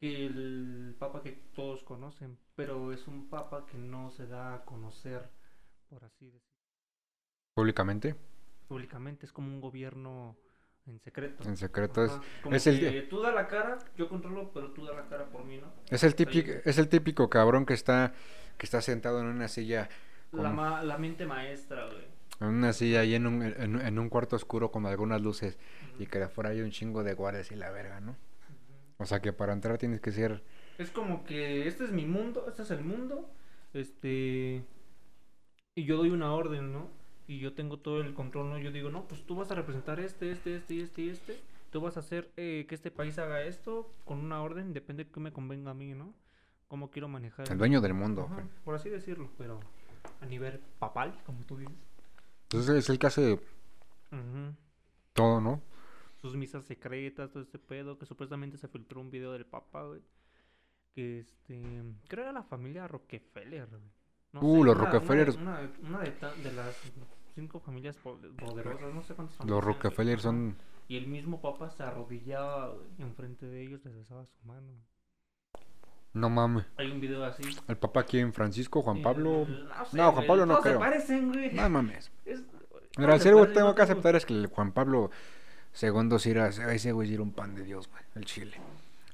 que 0.00 0.26
el 0.26 0.96
papa 0.98 1.22
que 1.22 1.32
todos 1.54 1.82
conocen, 1.84 2.38
pero 2.56 2.92
es 2.92 3.06
un 3.06 3.28
papa 3.28 3.66
que 3.66 3.76
no 3.76 4.10
se 4.10 4.26
da 4.26 4.54
a 4.54 4.64
conocer, 4.64 5.28
por 5.88 6.02
así 6.04 6.24
decirlo, 6.26 6.46
Públicamente, 7.54 8.14
públicamente, 8.68 9.26
es 9.26 9.32
como 9.32 9.48
un 9.48 9.60
gobierno 9.60 10.36
en 10.86 10.98
secreto. 11.00 11.46
en 11.46 11.56
secreto 11.58 12.04
es 12.04 12.12
como 12.42 12.56
es 12.56 12.66
el- 12.66 12.80
que 12.80 13.02
tú 13.02 13.20
da 13.20 13.30
la 13.32 13.46
cara, 13.46 13.76
yo 13.96 14.08
controlo, 14.08 14.50
pero 14.54 14.72
tú 14.72 14.84
da 14.86 14.94
la 14.94 15.06
cara 15.08 15.28
por 15.28 15.44
mí, 15.44 15.58
¿no? 15.58 15.70
es 15.90 16.02
el 16.02 16.14
típico 16.14 16.50
es 16.64 16.78
el 16.78 16.88
típico 16.88 17.28
cabrón 17.28 17.66
que 17.66 17.74
está 17.74 18.14
que 18.56 18.64
está 18.66 18.80
sentado 18.80 19.20
en 19.20 19.26
una 19.26 19.48
silla 19.48 19.88
La, 20.32 20.42
Con- 20.44 20.54
ma- 20.56 20.82
la 20.82 20.96
mente 20.96 21.26
maestra, 21.26 21.86
güey. 21.86 22.04
En 22.40 22.46
una 22.48 22.72
silla 22.72 23.00
ahí 23.00 23.14
en 23.14 23.26
un, 23.26 23.42
en, 23.42 23.80
en 23.80 23.98
un 23.98 24.08
cuarto 24.08 24.36
oscuro 24.36 24.70
con 24.70 24.86
algunas 24.86 25.20
luces 25.20 25.58
y 25.98 26.06
que 26.06 26.18
de 26.18 26.24
afuera 26.26 26.50
hay 26.50 26.60
un 26.62 26.70
chingo 26.70 27.02
de 27.02 27.12
guardias 27.14 27.50
y 27.50 27.56
la 27.56 27.70
verga, 27.70 28.00
¿no? 28.00 28.16
O 29.00 29.06
sea 29.06 29.20
que 29.20 29.32
para 29.32 29.54
entrar 29.54 29.78
tienes 29.78 30.00
que 30.00 30.12
ser... 30.12 30.44
Es 30.76 30.90
como 30.90 31.24
que 31.24 31.66
este 31.66 31.84
es 31.84 31.90
mi 31.90 32.04
mundo, 32.04 32.44
este 32.46 32.62
es 32.62 32.70
el 32.70 32.84
mundo, 32.84 33.30
este... 33.72 34.62
Y 35.74 35.84
yo 35.84 35.96
doy 35.96 36.10
una 36.10 36.34
orden, 36.34 36.72
¿no? 36.72 36.88
Y 37.26 37.38
yo 37.38 37.54
tengo 37.54 37.78
todo 37.78 38.02
el 38.02 38.12
control, 38.12 38.50
¿no? 38.50 38.58
Yo 38.58 38.70
digo, 38.72 38.90
no, 38.90 39.08
pues 39.08 39.24
tú 39.24 39.36
vas 39.36 39.50
a 39.50 39.54
representar 39.54 40.00
este, 40.00 40.30
este, 40.32 40.56
este 40.56 40.74
y 40.74 40.80
este 40.80 41.02
y 41.02 41.08
este. 41.08 41.40
Tú 41.70 41.80
vas 41.80 41.96
a 41.96 42.00
hacer 42.00 42.30
eh, 42.36 42.66
que 42.68 42.74
este 42.74 42.90
país 42.90 43.18
haga 43.18 43.42
esto 43.42 43.90
con 44.04 44.18
una 44.18 44.42
orden, 44.42 44.74
depende 44.74 45.04
de 45.04 45.10
qué 45.10 45.20
me 45.20 45.32
convenga 45.32 45.70
a 45.70 45.74
mí, 45.74 45.94
¿no? 45.94 46.12
Cómo 46.68 46.90
quiero 46.90 47.08
manejar. 47.08 47.50
El 47.50 47.56
dueño 47.56 47.80
del 47.80 47.94
mundo. 47.94 48.22
Ajá, 48.22 48.34
güey. 48.34 48.46
por 48.64 48.74
así 48.74 48.90
decirlo, 48.90 49.30
pero 49.38 49.60
a 50.20 50.26
nivel 50.26 50.60
papal, 50.78 51.18
como 51.24 51.42
tú 51.44 51.56
dices. 51.56 51.74
Entonces 52.44 52.76
es 52.76 52.90
el 52.90 52.98
que 52.98 53.06
hace 53.06 53.40
todo, 55.14 55.40
¿no? 55.40 55.62
Sus 56.20 56.36
misas 56.36 56.64
secretas, 56.64 57.30
todo 57.30 57.42
este 57.42 57.58
pedo, 57.58 57.98
que 57.98 58.06
supuestamente 58.06 58.56
se 58.58 58.68
filtró 58.68 59.00
un 59.00 59.10
video 59.10 59.32
del 59.32 59.46
Papa, 59.46 59.84
güey. 59.84 60.02
Que 60.94 61.20
este, 61.20 61.62
creo 62.08 62.24
era 62.24 62.32
la 62.32 62.42
familia 62.42 62.86
Rockefeller, 62.88 63.66
güey. 63.68 63.82
No 64.32 64.40
Uh, 64.40 64.64
los 64.64 64.74
una- 64.76 64.82
una- 64.84 64.92
Rockefeller. 64.92 65.30
Una, 65.38 65.72
una 65.82 65.98
de, 66.00 66.10
ta- 66.12 66.34
de 66.34 66.52
las 66.52 66.76
cinco 67.34 67.60
familias 67.60 67.96
po- 67.96 68.18
poderosas, 68.38 68.92
no 68.94 69.02
sé 69.02 69.14
cuántas 69.14 69.36
familias 69.36 69.56
Los. 69.56 69.64
Rockefeller 69.64 70.20
son... 70.20 70.56
Y 70.88 70.96
el 70.96 71.06
mismo 71.06 71.40
Papa 71.40 71.70
se 71.70 71.82
arrodillaba 71.84 72.74
güey, 72.74 72.88
enfrente 72.98 73.46
de 73.46 73.62
ellos, 73.62 73.84
les 73.84 73.94
besaba 73.94 74.26
su 74.26 74.46
mano. 74.46 74.72
No 76.12 76.28
mames. 76.28 76.66
Hay 76.76 76.90
un 76.90 77.00
video 77.00 77.24
así. 77.24 77.44
¿El 77.68 77.76
papá 77.76 78.02
quién? 78.02 78.32
¿Francisco? 78.32 78.82
¿Juan 78.82 78.98
Y- 78.98 79.02
Pablo? 79.02 79.46
sé, 79.88 79.96
No, 79.96 80.10
Juan 80.12 80.26
Pablo 80.26 80.46
no 80.46 80.56
se 80.56 80.62
creo. 80.62 80.78
parecen, 80.80 81.28
güey. 81.32 81.52
No 81.52 81.68
mames. 81.68 82.10
Es- 82.24 82.42
Mira, 82.98 83.14
el 83.14 83.20
se 83.20 83.28
parecen, 83.42 83.54
tengo 83.54 83.68
no 83.68 83.74
que 83.76 83.82
aceptar 83.82 84.16
es 84.16 84.26
que 84.26 84.34
el 84.34 84.46
Juan 84.48 84.72
Pablo 84.72 85.10
II 85.80 86.18
sí 86.18 86.30
era... 86.30 86.48
Ese 86.48 86.92
güey 86.92 87.12
era 87.12 87.22
un 87.22 87.32
pan 87.32 87.54
de 87.54 87.64
Dios, 87.64 87.88
güey. 87.88 88.02
El 88.14 88.24
chile. 88.24 88.56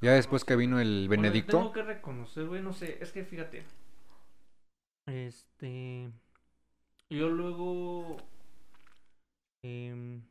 Ya 0.01 0.13
después 0.13 0.45
que 0.45 0.57
vino 0.57 0.79
el 0.81 1.07
Bueno, 1.09 1.23
Benedicto... 1.23 1.59
tengo 1.59 1.73
que 1.73 1.83
reconocer, 1.83 2.47
güey, 2.47 2.63
no 2.63 2.73
sé, 2.73 2.99
es 3.01 3.13
que 3.13 3.25
fíjate. 3.25 3.65
Este. 5.07 6.11
Yo 7.09 7.29
luego. 7.29 8.17
em, 9.63 10.23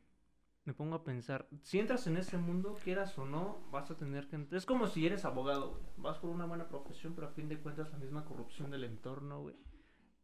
me 0.64 0.74
pongo 0.74 0.96
a 0.96 1.04
pensar. 1.04 1.48
Si 1.62 1.78
entras 1.78 2.06
en 2.06 2.16
ese 2.16 2.36
mundo, 2.36 2.76
quieras 2.84 3.16
o 3.18 3.24
no, 3.24 3.58
vas 3.70 3.90
a 3.90 3.96
tener 3.96 4.28
que. 4.28 4.46
Es 4.52 4.66
como 4.66 4.86
si 4.86 5.06
eres 5.06 5.24
abogado, 5.24 5.70
güey. 5.70 5.82
Vas 5.96 6.18
por 6.18 6.30
una 6.30 6.44
buena 6.44 6.68
profesión, 6.68 7.14
pero 7.14 7.28
a 7.28 7.30
fin 7.30 7.48
de 7.48 7.58
cuentas, 7.58 7.90
la 7.90 7.98
misma 7.98 8.24
corrupción 8.24 8.70
del 8.70 8.84
entorno, 8.84 9.40
güey. 9.42 9.56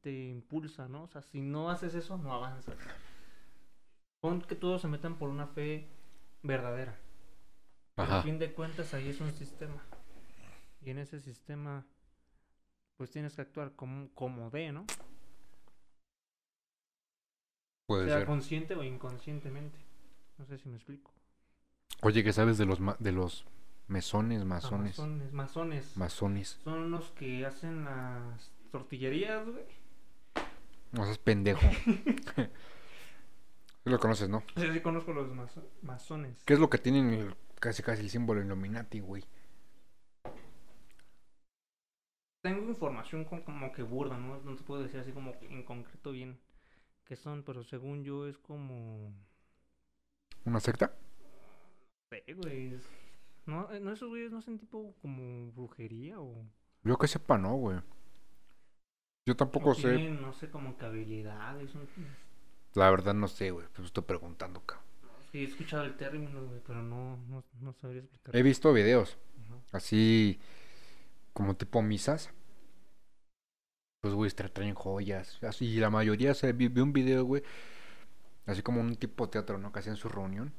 Te 0.03 0.29
impulsa, 0.29 0.89
¿no? 0.89 1.05
O 1.05 1.09
sea, 1.09 1.23
si 1.23 1.41
no 1.41 1.71
haces 1.71 1.95
eso, 1.95 2.19
no 2.19 2.35
avanzas. 2.35 2.77
Pon 4.23 4.41
que 4.41 4.55
todos 4.55 4.81
se 4.81 4.87
metan 4.89 5.19
por 5.19 5.29
una 5.29 5.49
fe 5.49 5.89
verdadera. 6.45 6.97
Ajá. 7.97 8.21
a 8.21 8.23
fin 8.23 8.39
de 8.39 8.53
cuentas 8.53 8.95
ahí 8.95 9.09
es 9.09 9.21
un 9.21 9.33
sistema. 9.33 9.83
Y 10.81 10.91
en 10.91 10.99
ese 10.99 11.21
sistema, 11.21 11.85
pues 12.97 13.11
tienes 13.11 13.35
que 13.35 13.43
actuar 13.43 13.73
como, 13.75 14.09
como 14.15 14.49
de, 14.51 14.71
¿no? 14.73 14.87
Puede 17.87 18.07
sea 18.07 18.19
ser. 18.19 18.27
consciente 18.27 18.75
o 18.77 18.85
inconscientemente. 18.85 19.79
No 20.39 20.47
sé 20.47 20.57
si 20.59 20.69
me 20.69 20.77
explico. 20.77 21.11
Oye, 22.01 22.23
¿qué 22.25 22.33
sabes 22.33 22.59
de 22.59 22.65
los, 22.65 22.79
ma- 22.81 22.97
de 23.01 23.13
los 23.13 23.45
mesones, 23.89 24.43
Ah, 24.43 24.47
masones? 24.47 24.99
Masones, 24.99 25.33
masones. 25.33 25.97
Masones. 25.97 26.61
Son 26.65 26.91
los 26.93 27.11
que 27.11 27.45
hacen 27.45 27.85
las 27.85 28.51
tortillerías, 28.71 29.47
güey. 29.47 29.65
No 30.93 31.05
seas 31.07 31.19
pendejo. 31.19 31.61
Lo 33.85 33.99
conoces, 33.99 34.29
¿no? 34.29 34.43
Sí, 34.57 34.71
sí 34.73 34.81
conozco 34.81 35.13
los 35.13 35.33
maso- 35.35 35.69
masones. 35.83 36.43
¿Qué 36.45 36.55
es 36.55 36.61
lo 36.61 36.71
que 36.71 36.79
tienen 36.79 37.11
el- 37.11 37.35
casi 37.61 37.83
casi 37.83 38.03
el 38.03 38.11
símbolo 38.11 38.41
Illuminati, 38.43 39.01
güey? 39.01 39.25
Tengo 42.43 42.69
información 42.69 43.25
como 43.25 43.73
que 43.73 43.83
burda, 43.83 44.17
¿no? 44.19 44.41
No 44.41 44.57
te 44.57 44.63
puedo 44.65 44.83
decir 44.83 44.99
así 45.01 45.13
como 45.13 45.33
en 45.43 45.63
concreto 45.65 46.11
bien 46.11 46.41
qué 47.05 47.15
son, 47.17 47.43
pero 47.45 47.63
según 47.63 48.03
yo 48.05 48.27
es 48.27 48.37
como... 48.39 49.13
¿Una 50.45 50.59
secta? 50.61 50.93
sé, 52.11 52.35
güey. 52.35 52.79
No, 53.47 53.71
eh, 53.73 53.81
no, 53.81 53.93
esos 53.93 54.09
güeyes 54.09 54.33
no 54.33 54.39
hacen 54.39 54.59
tipo 54.59 54.95
como 55.01 55.51
brujería 55.53 56.21
o... 56.21 56.45
Yo 56.85 56.99
que 56.99 57.07
sepa, 57.07 57.39
no, 57.39 57.55
güey. 57.55 57.79
Yo 59.27 59.37
tampoco 59.37 59.75
sé. 59.75 60.11
no 60.11 60.33
sé, 60.33 60.51
como 60.51 60.77
que 60.77 60.85
habilidades. 60.85 61.75
un- 61.77 61.89
La 62.75 62.91
verdad 62.91 63.15
no 63.15 63.29
sé, 63.29 63.51
güey. 63.51 63.67
Pues 63.75 63.87
estoy 63.87 64.05
preguntando, 64.05 64.61
cabrón. 64.61 64.87
Sí, 65.31 65.39
he 65.39 65.45
escuchado 65.45 65.85
el 65.85 65.97
término, 65.97 66.45
güey, 66.47 66.61
pero 66.67 66.83
no, 66.83 67.17
no, 67.29 67.43
no 67.61 67.73
sabría 67.75 68.01
explicar. 68.03 68.37
He 68.37 68.43
visto 68.43 68.73
videos 68.73 69.17
Ajá. 69.47 69.57
así 69.73 70.39
como 71.33 71.57
tipo 71.57 71.81
misas. 71.83 72.31
Pues, 74.01 74.15
güey, 74.15 74.31
tra- 74.33 74.53
traen 74.53 74.75
joyas. 74.75 75.39
Así, 75.43 75.67
y 75.67 75.77
la 75.79 75.91
mayoría 75.91 76.35
se 76.35 76.53
vi, 76.53 76.69
vi 76.69 76.81
un 76.81 76.93
video, 76.93 77.25
güey. 77.25 77.43
Así 78.47 78.63
como 78.63 78.81
un 78.81 78.97
tipo 78.97 79.29
teatro, 79.29 79.59
¿no? 79.59 79.71
Que 79.73 79.79
hacían 79.79 79.97
su 79.97 80.09
reunión. 80.09 80.53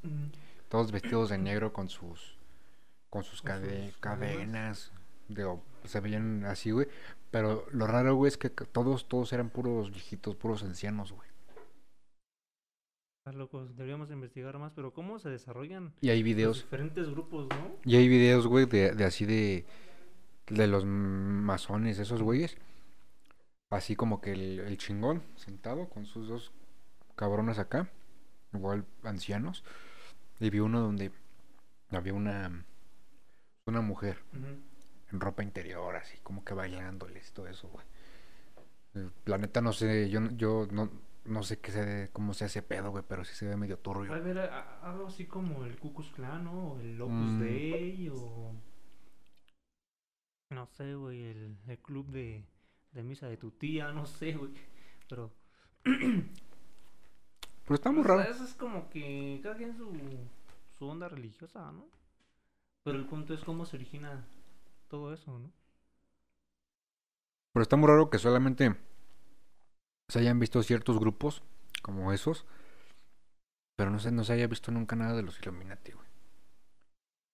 Todos 0.69 0.91
vestidos 0.91 1.29
de 1.29 1.37
negro 1.37 1.73
con 1.73 1.89
sus 1.89 2.37
con 3.09 3.23
sus, 3.23 3.41
Con 3.43 3.51
cade- 3.51 3.89
sus 3.89 3.97
cadenas. 3.97 4.91
Digo, 5.27 5.63
se 5.83 5.99
veían 5.99 6.45
así, 6.45 6.71
güey. 6.71 6.87
Pero 7.29 7.65
lo 7.71 7.85
raro, 7.85 8.15
güey, 8.15 8.29
es 8.29 8.37
que 8.37 8.49
todos, 8.49 9.07
todos 9.07 9.33
eran 9.33 9.49
puros 9.49 9.91
viejitos, 9.91 10.35
puros 10.35 10.63
ancianos, 10.63 11.11
güey. 11.11 11.27
Locos, 13.31 13.75
deberíamos 13.77 14.11
investigar 14.11 14.59
más, 14.59 14.73
pero 14.75 14.91
¿cómo 14.93 15.17
se 15.17 15.29
desarrollan 15.29 15.93
Y 16.01 16.09
hay 16.09 16.19
los 16.19 16.25
videos, 16.25 16.57
diferentes 16.63 17.09
grupos, 17.09 17.47
no? 17.49 17.77
y 17.85 17.95
hay 17.95 18.09
videos, 18.09 18.47
güey, 18.47 18.65
de, 18.65 18.91
de 18.93 19.05
así 19.05 19.25
de, 19.25 19.65
de 20.47 20.67
los 20.67 20.83
masones, 20.85 21.99
esos 21.99 22.21
güeyes. 22.21 22.57
así 23.69 23.95
como 23.95 24.19
que 24.19 24.33
el, 24.33 24.59
el 24.59 24.77
chingón 24.77 25.23
sentado 25.37 25.87
con 25.87 26.05
sus 26.05 26.27
dos 26.27 26.51
cabrones 27.15 27.59
acá, 27.59 27.89
igual 28.53 28.85
ancianos, 29.03 29.63
y 30.41 30.49
vi 30.49 30.59
uno 30.59 30.81
donde 30.81 31.11
había 31.91 32.13
una 32.13 32.65
una 33.65 33.79
mujer 33.79 34.17
en 35.13 35.19
ropa 35.21 35.43
interior, 35.43 35.95
así 35.95 36.17
como 36.23 36.43
que 36.43 36.53
bailándoles, 36.53 37.31
todo 37.31 37.47
eso, 37.47 37.69
güey. 37.69 37.85
Eh, 38.95 39.09
La 39.25 39.37
neta 39.37 39.61
no 39.61 39.71
sé, 39.71 40.09
yo, 40.09 40.19
yo 40.35 40.67
no, 40.69 40.89
no 41.25 41.43
sé 41.43 41.59
qué 41.59 41.71
se, 41.71 42.09
cómo 42.13 42.33
se 42.33 42.45
hace 42.45 42.61
pedo, 42.63 42.91
güey, 42.91 43.03
pero 43.07 43.25
sí 43.25 43.35
se 43.35 43.45
ve 43.47 43.57
medio 43.57 43.79
Va 44.09 44.15
a 44.15 44.17
turbio. 44.17 44.17
haber 44.19 44.37
algo 44.39 45.07
así 45.07 45.25
como 45.27 45.65
el 45.65 45.77
Ku 45.79 45.93
Klux 45.93 46.11
Klan, 46.11 46.43
¿no? 46.43 46.73
O 46.73 46.79
el 46.79 47.01
Opus 47.01 47.35
Mm. 47.35 47.39
Dei 47.39 48.09
o... 48.09 48.53
No 50.51 50.67
sé, 50.67 50.95
güey, 50.95 51.23
el, 51.23 51.57
el 51.67 51.79
club 51.79 52.07
de, 52.11 52.45
de 52.91 53.03
misa 53.03 53.27
de 53.27 53.37
tu 53.37 53.51
tía, 53.51 53.91
no 53.91 54.05
sé, 54.05 54.33
güey. 54.33 54.53
Pero... 55.09 55.31
Pero 57.65 57.75
está 57.75 57.91
muy 57.91 58.03
o 58.03 58.07
sea, 58.07 58.23
raro. 58.23 58.29
Eso 58.29 58.43
es 58.43 58.53
como 58.53 58.89
que 58.89 59.39
cada 59.43 59.55
quien 59.55 59.75
su, 59.75 59.91
su 60.77 60.87
onda 60.87 61.09
religiosa, 61.09 61.71
¿no? 61.71 61.85
Pero 62.83 62.97
el 62.97 63.05
punto 63.07 63.33
es 63.33 63.43
cómo 63.43 63.65
se 63.65 63.77
origina 63.77 64.25
todo 64.89 65.13
eso, 65.13 65.37
¿no? 65.39 65.51
Pero 67.51 67.63
está 67.63 67.75
muy 67.77 67.87
raro 67.87 68.09
que 68.09 68.19
solamente 68.19 68.75
se 70.13 70.19
hayan 70.19 70.37
visto 70.37 70.61
ciertos 70.61 70.99
grupos 70.99 71.41
como 71.81 72.13
esos, 72.13 72.45
pero 73.75 73.89
no 73.89 73.97
se, 73.97 74.11
no 74.11 74.23
se 74.23 74.33
haya 74.33 74.45
visto 74.45 74.71
nunca 74.71 74.95
nada 74.95 75.15
de 75.15 75.23
los 75.23 75.39
Illuminati, 75.39 75.91
güey. 75.91 76.07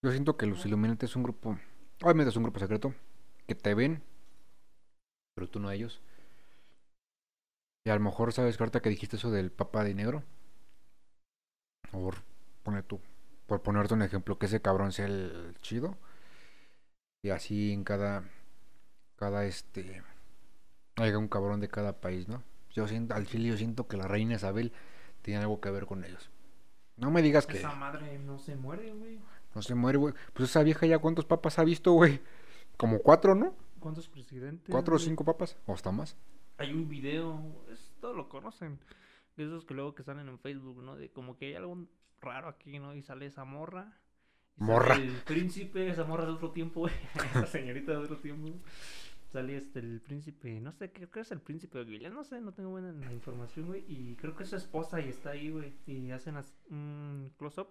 Yo 0.01 0.11
siento 0.11 0.37
que 0.37 0.45
los 0.45 0.65
Illuminati 0.65 1.05
es 1.05 1.17
un 1.17 1.23
grupo, 1.23 1.59
obviamente 2.01 2.29
es 2.29 2.37
un 2.37 2.43
grupo 2.43 2.57
secreto, 2.57 2.95
que 3.47 3.53
te 3.53 3.73
ven, 3.73 4.01
pero 5.35 5.49
tú 5.49 5.59
no 5.59 5.67
a 5.67 5.75
ellos. 5.75 6.01
Y 7.85 7.89
a 7.89 7.95
lo 7.95 7.99
mejor 7.99 8.31
sabes 8.31 8.55
que 8.55 8.63
ahorita 8.63 8.81
que 8.81 8.89
dijiste 8.89 9.17
eso 9.17 9.29
del 9.29 9.51
Papa 9.51 9.83
de 9.83 9.93
Negro, 9.93 10.23
por 11.91 12.15
pone 12.63 12.81
tú, 12.81 13.01
por 13.45 13.61
ponerte 13.61 13.93
un 13.93 14.03
ejemplo, 14.03 14.39
que 14.39 14.45
ese 14.45 14.61
cabrón 14.61 14.93
sea 14.93 15.07
el 15.07 15.57
chido, 15.61 15.97
y 17.25 17.31
así 17.31 17.73
en 17.73 17.83
cada, 17.83 18.23
cada 19.17 19.43
este, 19.43 20.01
haya 20.95 21.17
un 21.17 21.27
cabrón 21.27 21.59
de 21.59 21.67
cada 21.67 21.99
país, 21.99 22.29
¿no? 22.29 22.41
Yo 22.71 22.87
siento, 22.87 23.15
al 23.15 23.25
chile 23.27 23.49
yo 23.49 23.57
siento 23.57 23.87
que 23.87 23.97
la 23.97 24.07
reina 24.07 24.35
Isabel 24.35 24.71
tiene 25.21 25.41
algo 25.41 25.59
que 25.59 25.69
ver 25.71 25.85
con 25.85 26.03
ellos. 26.03 26.29
No 26.97 27.11
me 27.11 27.21
digas 27.21 27.47
que 27.47 27.57
Esa 27.57 27.73
madre 27.75 28.19
no 28.19 28.39
se 28.39 28.55
muere, 28.55 28.91
güey. 28.93 29.19
no 29.55 29.61
se 29.61 29.73
muere, 29.75 29.97
güey. 29.97 30.13
Pues 30.33 30.49
esa 30.49 30.63
vieja 30.63 30.85
ya 30.85 30.99
cuántos 30.99 31.25
papas 31.25 31.57
ha 31.59 31.63
visto, 31.63 31.93
güey. 31.93 32.19
Como 32.77 32.99
cuatro, 32.99 33.35
¿no? 33.35 33.55
¿Cuántos 33.79 34.09
presidentes? 34.09 34.69
Cuatro 34.69 34.95
o 34.95 34.99
cinco 34.99 35.23
papas, 35.23 35.57
o 35.65 35.73
hasta 35.73 35.91
más. 35.91 36.17
Hay 36.57 36.73
un 36.73 36.89
video, 36.89 37.41
esto 37.71 38.13
lo 38.13 38.27
conocen. 38.27 38.79
de 39.37 39.45
Esos 39.45 39.65
que 39.65 39.73
luego 39.73 39.95
que 39.95 40.03
salen 40.03 40.27
en 40.27 40.37
Facebook, 40.39 40.83
¿no? 40.83 40.95
De 40.97 41.09
como 41.09 41.37
que 41.37 41.47
hay 41.47 41.55
algo 41.55 41.87
raro 42.21 42.49
aquí, 42.49 42.79
¿no? 42.79 42.93
Y 42.93 43.01
sale 43.01 43.25
esa 43.25 43.45
morra. 43.45 43.97
Morra. 44.57 44.95
El 44.95 45.11
príncipe, 45.23 45.89
esa 45.89 46.03
morra 46.03 46.25
de 46.25 46.31
otro 46.33 46.51
tiempo, 46.51 46.81
güey. 46.81 46.93
esa 47.15 47.45
señorita 47.45 47.93
de 47.93 47.97
otro 47.99 48.17
tiempo. 48.17 48.59
Sale 49.31 49.57
este, 49.57 49.79
el 49.79 50.01
príncipe, 50.01 50.59
no 50.59 50.71
sé, 50.71 50.91
creo 50.91 51.11
que 51.11 51.19
es 51.19 51.31
el 51.31 51.39
príncipe 51.39 51.77
de 51.77 51.85
Guillermo, 51.85 52.17
no 52.19 52.23
sé, 52.23 52.41
no 52.41 52.51
tengo 52.51 52.71
buena 52.71 52.91
la 52.91 53.13
información, 53.13 53.67
güey. 53.67 53.85
Y 53.87 54.15
creo 54.15 54.35
que 54.35 54.43
es 54.43 54.49
su 54.49 54.55
esposa 54.55 54.99
y 54.99 55.09
está 55.09 55.31
ahí, 55.31 55.51
güey. 55.51 55.73
Y 55.85 56.09
hacen 56.11 56.35
un 56.71 57.31
close-up. 57.37 57.67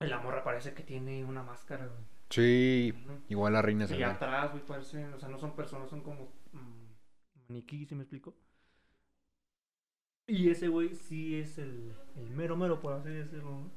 Y 0.00 0.06
la 0.06 0.20
morra 0.20 0.44
parece 0.44 0.74
que 0.74 0.82
tiene 0.82 1.24
una 1.24 1.42
máscara, 1.42 1.86
güey. 1.86 2.04
Sí, 2.28 2.92
igual 3.28 3.52
la 3.54 3.62
reina 3.62 3.84
Y 3.84 3.86
Isabel. 3.86 4.04
atrás, 4.04 4.50
güey, 4.52 4.64
parecen, 4.66 5.12
o 5.14 5.18
sea, 5.18 5.28
no 5.28 5.38
son 5.38 5.54
personas, 5.56 5.88
son 5.88 6.02
como 6.02 6.32
mm, 6.52 7.48
maniquí, 7.48 7.86
¿se 7.86 7.94
me 7.94 8.02
explico? 8.02 8.34
Y 10.26 10.50
ese 10.50 10.68
güey 10.68 10.94
sí 10.94 11.36
es 11.38 11.58
el, 11.58 11.94
el 12.16 12.30
mero 12.30 12.56
mero, 12.56 12.80
por 12.80 12.94
así 12.94 13.10
decirlo, 13.10 13.50
¿no? 13.50 13.70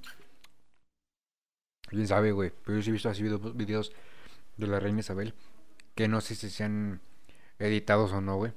Quién 1.88 2.08
sabe, 2.08 2.32
güey. 2.32 2.52
Pero 2.66 2.78
yo 2.78 2.84
sí 2.84 2.90
he 2.90 2.94
visto 2.94 3.10
así 3.10 3.24
video- 3.24 3.54
videos 3.54 3.94
de 4.58 4.68
la 4.68 4.80
reina 4.80 5.00
Isabel. 5.00 5.34
Que 5.96 6.08
no 6.08 6.22
sé 6.22 6.36
si 6.36 6.50
sean 6.50 7.02
editados 7.60 8.12
o 8.14 8.22
no, 8.22 8.38
güey. 8.38 8.54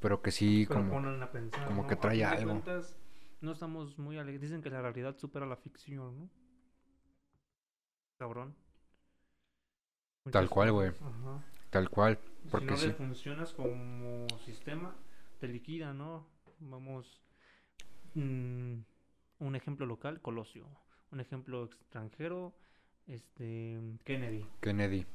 Pero 0.00 0.22
que 0.22 0.30
sí, 0.30 0.66
Pero 0.68 0.80
como. 0.80 1.30
pensar, 1.32 1.66
como 1.66 1.82
¿no? 1.82 1.88
que 1.88 1.96
trae 1.96 2.24
algo. 2.24 2.50
cuentas, 2.52 2.96
no 3.40 3.52
estamos 3.52 3.98
muy 3.98 4.18
alegres. 4.18 4.42
Dicen 4.42 4.62
que 4.62 4.70
la 4.70 4.82
realidad 4.82 5.16
supera 5.18 5.46
la 5.46 5.56
ficción, 5.56 6.18
¿no? 6.18 6.30
Cabrón. 8.18 8.54
Tal 10.30 10.44
Muchas 10.44 10.50
cual, 10.50 10.72
güey. 10.72 10.92
Tal 11.70 11.90
cual. 11.90 12.18
Si 12.42 12.48
Porque 12.50 12.66
no 12.66 12.76
sí. 12.76 12.86
le 12.88 12.94
funcionas 12.94 13.52
como 13.52 14.26
sistema, 14.44 14.94
te 15.38 15.48
liquida, 15.48 15.92
¿no? 15.92 16.26
Vamos. 16.60 17.22
mm, 18.14 18.78
un 19.38 19.56
ejemplo 19.56 19.86
local, 19.86 20.20
Colosio. 20.20 20.66
Un 21.12 21.20
ejemplo 21.20 21.64
extranjero, 21.64 22.54
este. 23.06 23.80
Kennedy. 24.04 24.46
Kennedy. 24.60 25.06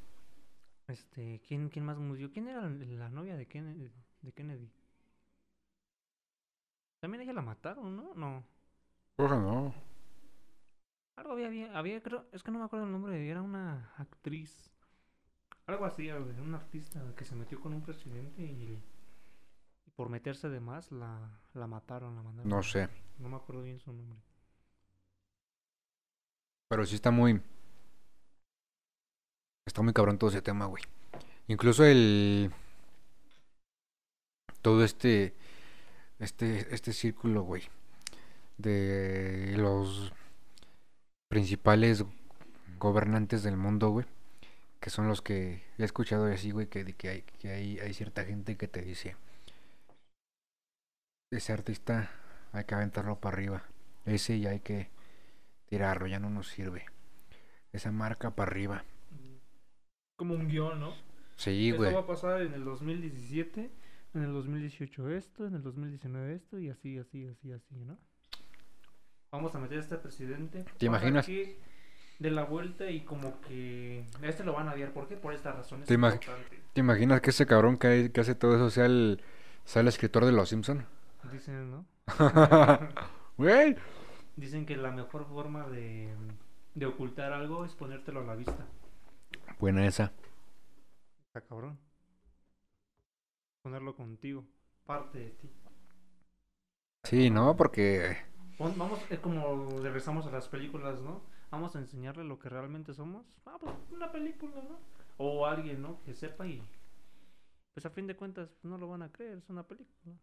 Este. 0.88 1.42
¿Quién, 1.48 1.70
quién 1.70 1.86
más 1.86 1.98
murió? 1.98 2.32
¿Quién 2.32 2.48
era 2.48 2.70
la 2.70 3.10
novia 3.10 3.36
de 3.36 3.48
Kennedy? 3.48 3.90
De 4.22 4.32
Kennedy? 4.32 4.72
También 7.00 7.24
ella 7.24 7.34
la 7.34 7.42
mataron, 7.42 7.96
¿no? 7.96 8.14
No. 8.14 8.44
Ojo, 9.18 9.36
no. 9.36 9.74
Algo 11.16 11.34
había, 11.34 11.48
había, 11.48 11.78
había, 11.78 12.02
creo, 12.02 12.26
es 12.32 12.44
que 12.44 12.52
no 12.52 12.60
me 12.60 12.66
acuerdo 12.66 12.86
el 12.86 12.92
nombre, 12.92 13.30
era 13.30 13.42
una 13.42 13.94
actriz. 13.98 14.72
Algo 15.68 15.86
así, 15.86 16.10
una 16.10 16.58
artista 16.58 17.02
que 17.16 17.26
se 17.26 17.36
metió 17.36 17.60
con 17.60 17.74
un 17.74 17.82
presidente 17.82 18.42
y, 18.44 18.82
y 19.86 19.90
por 19.92 20.10
meterse 20.10 20.50
de 20.50 20.60
más 20.60 20.92
la, 20.92 21.40
la 21.54 21.68
mataron, 21.68 22.16
la 22.16 22.24
mandaron. 22.24 22.50
No 22.50 22.64
sé. 22.64 22.90
No 23.20 23.30
me 23.30 23.36
acuerdo 23.36 23.64
bien 23.64 23.80
su 23.80 23.94
nombre. 23.94 24.20
Pero 26.68 26.86
sí 26.86 26.96
está 26.96 27.12
muy. 27.12 27.42
Está 29.66 29.82
muy 29.82 29.94
cabrón 29.94 30.18
todo 30.18 30.30
ese 30.30 30.42
tema, 30.42 30.66
güey. 30.66 30.84
Incluso 31.48 31.86
el. 31.86 32.52
Todo 34.62 34.84
este. 34.84 35.34
Este, 36.20 36.74
este 36.74 36.94
círculo, 36.94 37.44
güey. 37.44 37.64
De 38.58 39.54
los 39.58 40.14
principales 41.30 42.04
gobernantes 42.80 43.44
del 43.44 43.58
mundo, 43.58 43.90
güey. 43.90 44.06
Que 44.80 44.90
son 44.90 45.08
los 45.08 45.22
que 45.22 45.64
he 45.78 45.84
escuchado 45.84 46.26
así, 46.26 46.52
güey, 46.52 46.68
que, 46.68 46.84
que, 46.94 47.10
hay, 47.10 47.22
que 47.22 47.50
hay, 47.52 47.80
hay 47.80 47.94
cierta 47.94 48.26
gente 48.26 48.58
que 48.58 48.68
te 48.68 48.82
dice. 48.82 49.16
Ese 51.32 51.54
artista 51.54 52.12
hay 52.52 52.66
que 52.66 52.76
aventarlo 52.76 53.20
para 53.20 53.36
arriba. 53.36 53.64
Ese 54.06 54.40
ya 54.40 54.50
hay 54.50 54.60
que 54.60 54.90
tirarlo, 55.70 56.08
ya 56.08 56.20
no 56.20 56.30
nos 56.30 56.48
sirve. 56.48 56.86
Esa 57.72 57.92
marca 57.92 58.32
para 58.32 58.52
arriba. 58.52 58.84
Como 60.22 60.36
un 60.36 60.48
guion, 60.48 60.80
¿no? 60.80 60.94
Sí, 61.36 61.70
Esto 61.70 61.82
güey. 61.82 61.94
va 61.96 62.02
a 62.02 62.06
pasar 62.06 62.44
en 62.44 62.54
el 62.54 62.64
2017, 62.64 63.72
en 64.14 64.22
el 64.22 64.32
2018 64.34 65.10
esto, 65.10 65.48
en 65.48 65.56
el 65.56 65.64
2019 65.64 66.36
esto 66.36 66.60
y 66.60 66.70
así, 66.70 67.00
así, 67.00 67.26
así, 67.26 67.52
así, 67.52 67.74
¿no? 67.84 67.98
Vamos 69.32 69.56
a 69.56 69.60
meter 69.60 69.80
a 69.80 69.82
este 69.82 69.98
presidente. 69.98 70.64
¿Te 70.78 70.86
imaginas? 70.86 71.26
que 71.26 71.58
De 72.20 72.30
la 72.30 72.44
vuelta 72.44 72.88
y 72.92 73.02
como 73.02 73.42
que... 73.42 74.06
a 74.22 74.28
Este 74.28 74.44
lo 74.44 74.54
van 74.54 74.68
a 74.70 74.74
odiar. 74.74 74.94
¿Por 74.94 75.08
qué? 75.08 75.16
Por 75.18 75.34
esta 75.34 75.54
razón. 75.54 75.82
Es 75.82 75.88
¿Te 75.88 75.98
imag-. 75.98 76.20
¿Te 76.74 76.82
imaginas 76.82 77.20
que 77.22 77.32
ese 77.32 77.48
cabrón 77.48 77.80
que, 77.80 77.88
hay- 77.88 78.10
que 78.12 78.22
hace 78.22 78.36
todo 78.36 78.54
eso 78.56 78.70
sea 78.70 78.86
el, 78.86 79.24
sea 79.66 79.82
el 79.82 79.88
escritor 79.88 80.24
de 80.26 80.34
Los 80.34 80.50
Simpson? 80.50 80.86
Dicen, 81.32 81.72
¿no? 81.72 81.86
Güey. 83.38 83.76
Dicen 84.36 84.68
que 84.68 84.78
la 84.78 84.92
mejor 84.92 85.26
forma 85.26 85.68
de, 85.68 86.14
de 86.76 86.86
ocultar 86.86 87.34
algo 87.34 87.66
es 87.66 87.74
ponértelo 87.74 88.20
a 88.20 88.24
la 88.26 88.36
vista. 88.36 88.68
Buena 89.60 89.86
esa. 89.86 90.12
Está 91.28 91.42
cabrón. 91.42 91.80
Ponerlo 93.62 93.96
contigo. 93.96 94.46
Parte 94.86 95.20
de 95.20 95.30
ti. 95.32 95.50
Sí, 97.04 97.30
¿no? 97.30 97.56
Porque 97.56 98.18
Pon- 98.58 98.78
Vamos, 98.78 99.00
es 99.10 99.20
como 99.20 99.70
regresamos 99.82 100.26
a 100.28 100.32
las 100.32 100.48
películas, 100.48 101.02
¿no? 101.02 101.22
Vamos 101.50 101.76
a 101.76 101.80
enseñarle 101.80 102.24
lo 102.24 102.40
que 102.40 102.50
realmente 102.50 102.94
somos. 102.94 103.26
Ah, 103.46 103.58
pues 103.60 103.74
una 103.92 104.12
película, 104.12 104.56
¿no? 104.56 104.80
O 105.18 105.46
alguien, 105.46 105.82
¿no? 105.82 106.02
Que 106.04 106.14
sepa 106.14 106.48
y... 106.48 106.64
Pues 107.74 107.86
a 107.86 107.90
fin 107.90 108.08
de 108.08 108.16
cuentas 108.16 108.50
pues, 108.50 108.66
no 108.66 108.78
lo 108.78 108.88
van 108.88 109.02
a 109.02 109.12
creer, 109.12 109.38
es 109.38 109.50
una 109.50 109.64
película. 109.64 110.16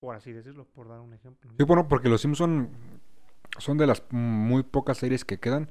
Por 0.00 0.16
así 0.16 0.32
decirlo, 0.32 0.64
por 0.64 0.88
dar 0.88 1.00
un 1.00 1.12
ejemplo. 1.14 1.50
Sí, 1.56 1.64
bueno, 1.64 1.86
porque 1.88 2.08
los 2.08 2.20
Simpson 2.20 2.70
son 3.58 3.78
de 3.78 3.86
las 3.86 4.02
muy 4.10 4.62
pocas 4.62 4.98
series 4.98 5.24
que 5.24 5.38
quedan, 5.38 5.70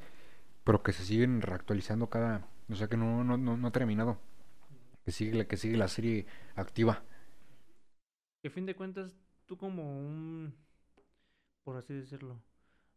pero 0.64 0.84
que 0.84 0.94
se 0.94 1.06
siguen 1.06 1.42
reactualizando 1.42 2.10
cada, 2.10 2.48
o 2.70 2.76
sea 2.76 2.88
que 2.88 2.98
no, 2.98 3.24
no, 3.24 3.38
no, 3.38 3.58
no 3.58 3.68
ha 3.68 3.72
terminado. 3.72 4.20
Que 5.06 5.12
sigue, 5.12 5.34
la- 5.36 5.46
que 5.48 5.58
sigue 5.58 5.78
la 5.78 5.88
serie 5.88 6.28
activa. 6.56 7.04
Que 8.42 8.50
fin 8.50 8.66
de 8.66 8.76
cuentas, 8.76 9.16
tú 9.48 9.58
como 9.58 9.84
un, 9.98 10.54
por 11.64 11.76
así 11.78 11.94
decirlo, 11.94 12.40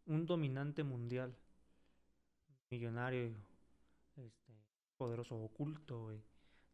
un 0.05 0.25
dominante 0.25 0.83
mundial, 0.83 1.35
millonario, 2.69 3.33
este, 4.17 4.53
poderoso 4.97 5.35
oculto, 5.37 6.11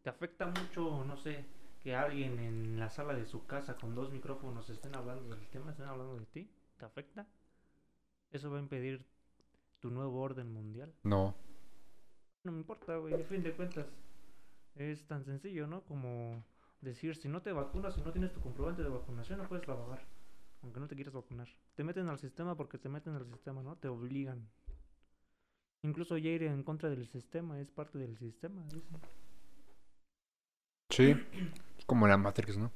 ¿Te 0.04 0.10
afecta 0.10 0.47
mucho, 0.47 1.04
no 1.06 1.17
sé, 1.17 1.45
que 1.82 1.95
alguien 1.95 2.39
en 2.39 2.80
la 2.80 2.89
sala 2.89 3.13
de 3.13 3.25
su 3.25 3.45
casa 3.45 3.75
con 3.77 3.95
dos 3.95 4.12
micrófonos 4.12 4.69
estén 4.69 4.95
hablando 4.95 5.36
del 5.36 5.47
tema, 5.49 5.71
estén 5.71 5.88
hablando 5.88 6.17
de 6.17 6.25
ti? 6.25 6.49
¿Te 6.77 6.86
afecta? 6.86 7.27
¿Eso 8.32 8.49
va 8.51 8.58
a 8.58 8.62
impedir 8.62 9.06
tu 9.81 9.89
nuevo 9.89 10.21
orden 10.21 10.53
mundial? 10.53 10.93
No. 11.03 11.35
No 12.43 12.51
me 12.53 12.59
importa, 12.59 12.95
güey. 12.97 13.13
A 13.13 13.25
fin 13.25 13.43
de 13.43 13.53
cuentas, 13.53 13.85
es 14.75 15.05
tan 15.05 15.25
sencillo, 15.25 15.67
¿no? 15.67 15.81
Como 15.83 16.43
decir, 16.79 17.15
si 17.15 17.27
no 17.27 17.41
te 17.41 17.51
vacunas, 17.51 17.95
si 17.95 18.01
no 18.01 18.11
tienes 18.11 18.31
tu 18.31 18.39
comprobante 18.39 18.83
de 18.83 18.89
vacunación, 18.89 19.39
no 19.39 19.47
puedes 19.49 19.65
trabajar. 19.65 20.05
Aunque 20.63 20.79
no 20.79 20.87
te 20.87 20.95
quieras 20.95 21.13
vacunar. 21.13 21.49
Te 21.75 21.83
meten 21.83 22.07
al 22.07 22.19
sistema 22.19 22.55
porque 22.55 22.77
te 22.77 22.87
meten 22.87 23.15
al 23.15 23.25
sistema, 23.25 23.61
¿no? 23.63 23.75
Te 23.75 23.87
obligan. 23.87 24.47
Incluso 25.83 26.17
ya 26.17 26.29
ir 26.29 26.43
en 26.43 26.63
contra 26.63 26.89
del 26.89 27.07
sistema 27.07 27.59
es 27.59 27.71
parte 27.71 27.97
del 27.97 28.17
sistema, 28.17 28.63
dicen. 28.65 29.01
Sí. 30.89 31.15
Es 31.79 31.85
como 31.85 32.07
la 32.07 32.17
Matrix, 32.17 32.57
¿no? 32.57 32.71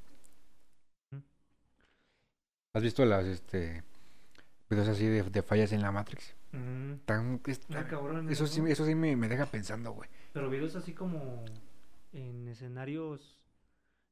¿Has 2.72 2.82
visto 2.82 3.04
las 3.04 3.24
este 3.26 3.84
videos 4.68 4.88
así 4.88 5.06
de, 5.06 5.22
de 5.22 5.42
fallas 5.42 5.72
en 5.72 5.82
la 5.82 5.92
Matrix? 5.92 6.34
Ujú. 6.52 6.98
Tan, 7.04 7.40
es- 7.46 7.60
Ah, 7.70 7.86
cabrón, 7.86 8.28
eso 8.30 8.46
sí, 8.46 8.60
¿no? 8.60 8.66
eso 8.68 8.84
sí 8.86 8.94
me, 8.94 9.14
me 9.16 9.28
deja 9.28 9.46
pensando, 9.46 9.92
güey. 9.92 10.08
Pero 10.32 10.50
videos 10.50 10.76
así 10.76 10.92
como 10.94 11.44
en 12.12 12.48
escenarios 12.48 13.38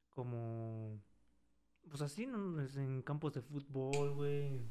como 0.09 0.99
pues 1.89 2.01
así 2.01 2.25
¿no? 2.25 2.59
En 2.61 3.01
campos 3.01 3.33
de 3.33 3.41
fútbol, 3.41 4.13
güey. 4.15 4.61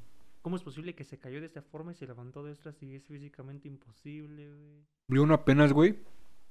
¿Cómo 0.42 0.56
es 0.56 0.62
posible 0.62 0.94
que 0.94 1.04
se 1.04 1.18
cayó 1.18 1.40
de 1.40 1.46
esta 1.46 1.62
forma 1.62 1.92
y 1.92 1.94
se 1.94 2.06
levantó 2.06 2.42
de 2.44 2.52
esta 2.52 2.72
si 2.72 2.94
es 2.94 3.06
físicamente 3.06 3.66
imposible, 3.68 4.48
güey? 4.52 4.84
Vi 5.08 5.18
uno 5.18 5.34
apenas, 5.34 5.72
güey, 5.72 5.98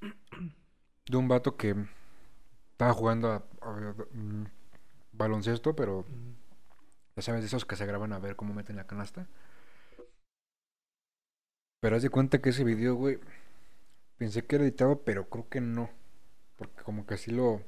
de 1.09 1.17
un 1.17 1.27
vato 1.27 1.57
que 1.57 1.75
estaba 2.71 2.93
jugando 2.93 3.31
a, 3.31 3.35
a- 3.61 3.95
mm, 4.13 4.45
baloncesto, 5.11 5.75
pero 5.75 6.05
ya 7.15 7.21
sabes, 7.21 7.41
de 7.41 7.47
esos 7.47 7.65
que 7.65 7.75
se 7.75 7.85
graban 7.85 8.13
a 8.13 8.19
ver 8.19 8.35
cómo 8.35 8.53
meten 8.53 8.75
la 8.75 8.87
canasta. 8.87 9.27
Pero 11.81 11.95
haz 11.95 12.01
de 12.03 12.09
cuenta 12.09 12.41
que 12.41 12.49
ese 12.49 12.63
video, 12.63 12.95
güey, 12.95 13.19
pensé 14.17 14.45
que 14.45 14.55
era 14.55 14.63
editado, 14.63 15.01
pero 15.03 15.29
creo 15.29 15.49
que 15.49 15.61
no. 15.61 15.89
Porque 16.55 16.81
como 16.83 17.05
que 17.05 17.15
así 17.15 17.31
lo 17.31 17.61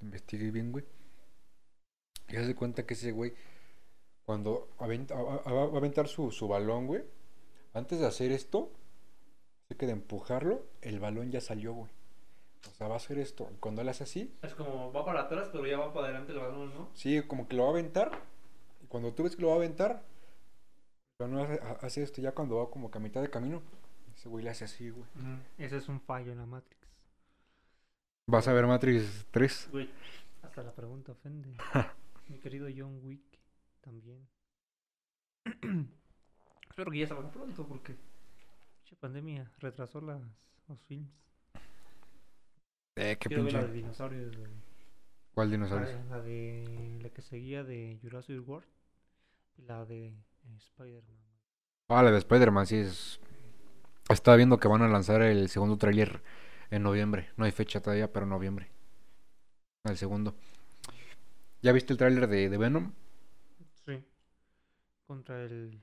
investigué 0.00 0.50
bien, 0.50 0.72
güey. 0.72 0.84
Y 2.28 2.36
haz 2.36 2.46
de 2.46 2.54
cuenta 2.54 2.84
que 2.84 2.94
ese 2.94 3.12
güey, 3.12 3.34
cuando 4.24 4.68
aventa- 4.78 5.14
va 5.16 5.62
a 5.62 5.76
aventar 5.76 6.08
su, 6.08 6.30
su 6.30 6.48
balón, 6.48 6.86
güey, 6.86 7.02
antes 7.72 7.98
de 7.98 8.06
hacer 8.06 8.30
esto, 8.32 8.70
así 9.64 9.78
que 9.78 9.86
de 9.86 9.92
empujarlo, 9.92 10.66
el 10.82 11.00
balón 11.00 11.30
ya 11.30 11.40
salió, 11.40 11.72
güey. 11.72 11.90
O 12.70 12.74
sea, 12.74 12.88
va 12.88 12.94
a 12.94 12.98
hacer 12.98 13.18
esto. 13.18 13.48
y 13.52 13.56
Cuando 13.56 13.80
él 13.82 13.88
hace 13.88 14.04
así, 14.04 14.36
Es 14.42 14.54
como 14.54 14.92
va 14.92 15.04
para 15.04 15.22
atrás, 15.22 15.48
pero 15.50 15.66
ya 15.66 15.78
va 15.78 15.92
para 15.92 16.06
adelante 16.06 16.32
el 16.32 16.38
balón, 16.38 16.74
¿no? 16.74 16.90
Sí, 16.94 17.20
como 17.22 17.48
que 17.48 17.56
lo 17.56 17.62
va 17.64 17.68
a 17.70 17.72
aventar. 17.72 18.31
Cuando 18.92 19.14
tú 19.14 19.22
ves 19.22 19.34
que 19.34 19.40
lo 19.40 19.48
va 19.48 19.54
a 19.54 19.56
aventar, 19.56 20.04
pero 21.16 21.30
no 21.30 21.42
hace, 21.42 21.54
ha- 21.62 21.78
hace 21.86 22.02
esto 22.02 22.20
ya 22.20 22.32
cuando 22.34 22.56
va 22.58 22.70
como 22.70 22.90
que 22.90 22.98
a 22.98 23.00
mitad 23.00 23.22
de 23.22 23.30
camino. 23.30 23.62
Ese 24.14 24.28
güey 24.28 24.44
le 24.44 24.50
hace 24.50 24.66
así, 24.66 24.90
güey. 24.90 25.06
Ese 25.56 25.78
es 25.78 25.88
un 25.88 25.98
fallo 25.98 26.30
en 26.32 26.38
la 26.38 26.44
Matrix. 26.46 26.76
¿Vas 28.28 28.46
a 28.48 28.52
ver 28.52 28.66
Matrix 28.66 29.26
3? 29.30 29.68
Güey, 29.72 29.88
hasta 30.42 30.62
la 30.62 30.74
pregunta 30.74 31.12
ofende. 31.12 31.56
Mi 32.28 32.38
querido 32.38 32.68
John 32.76 33.00
Wick 33.02 33.22
también. 33.80 34.28
Espero 36.68 36.90
que 36.90 36.98
ya 36.98 37.06
salga 37.06 37.30
pronto 37.32 37.66
porque 37.66 37.96
la 38.90 38.96
pandemia 39.00 39.50
retrasó 39.58 40.00
las, 40.02 40.20
los 40.68 40.78
films. 40.82 41.10
Eh, 42.96 43.16
qué 43.18 43.28
Quiero 43.28 43.44
ver 43.44 43.54
la 43.54 43.60
de 43.60 43.64
pinche. 43.68 43.78
dinosaurios. 43.82 44.36
güey. 44.36 44.50
¿Cuál 45.34 45.48
La, 45.48 45.52
dinosaurio? 45.56 45.88
de- 45.88 46.04
la 46.10 46.20
de 46.20 46.98
la 47.02 47.08
que 47.08 47.22
seguía 47.22 47.64
de 47.64 47.98
Jurassic 48.02 48.46
World 48.46 48.68
la 49.56 49.84
de 49.84 50.08
eh, 50.08 50.56
Spider-Man. 50.56 51.18
Ah, 51.88 52.02
la 52.02 52.10
de 52.10 52.18
Spider-Man, 52.18 52.66
sí 52.66 52.76
es. 52.76 53.20
Estaba 54.08 54.36
viendo 54.36 54.58
que 54.58 54.68
van 54.68 54.82
a 54.82 54.88
lanzar 54.88 55.22
el 55.22 55.48
segundo 55.48 55.78
tráiler 55.78 56.22
en 56.70 56.82
noviembre. 56.82 57.30
No 57.36 57.44
hay 57.44 57.52
fecha 57.52 57.80
todavía, 57.80 58.12
pero 58.12 58.24
en 58.24 58.30
noviembre. 58.30 58.70
El 59.84 59.96
segundo. 59.96 60.34
¿Ya 61.62 61.72
viste 61.72 61.92
el 61.92 61.98
tráiler 61.98 62.26
de, 62.28 62.48
de 62.48 62.58
Venom? 62.58 62.92
Sí. 63.84 64.02
Contra 65.06 65.42
el. 65.42 65.80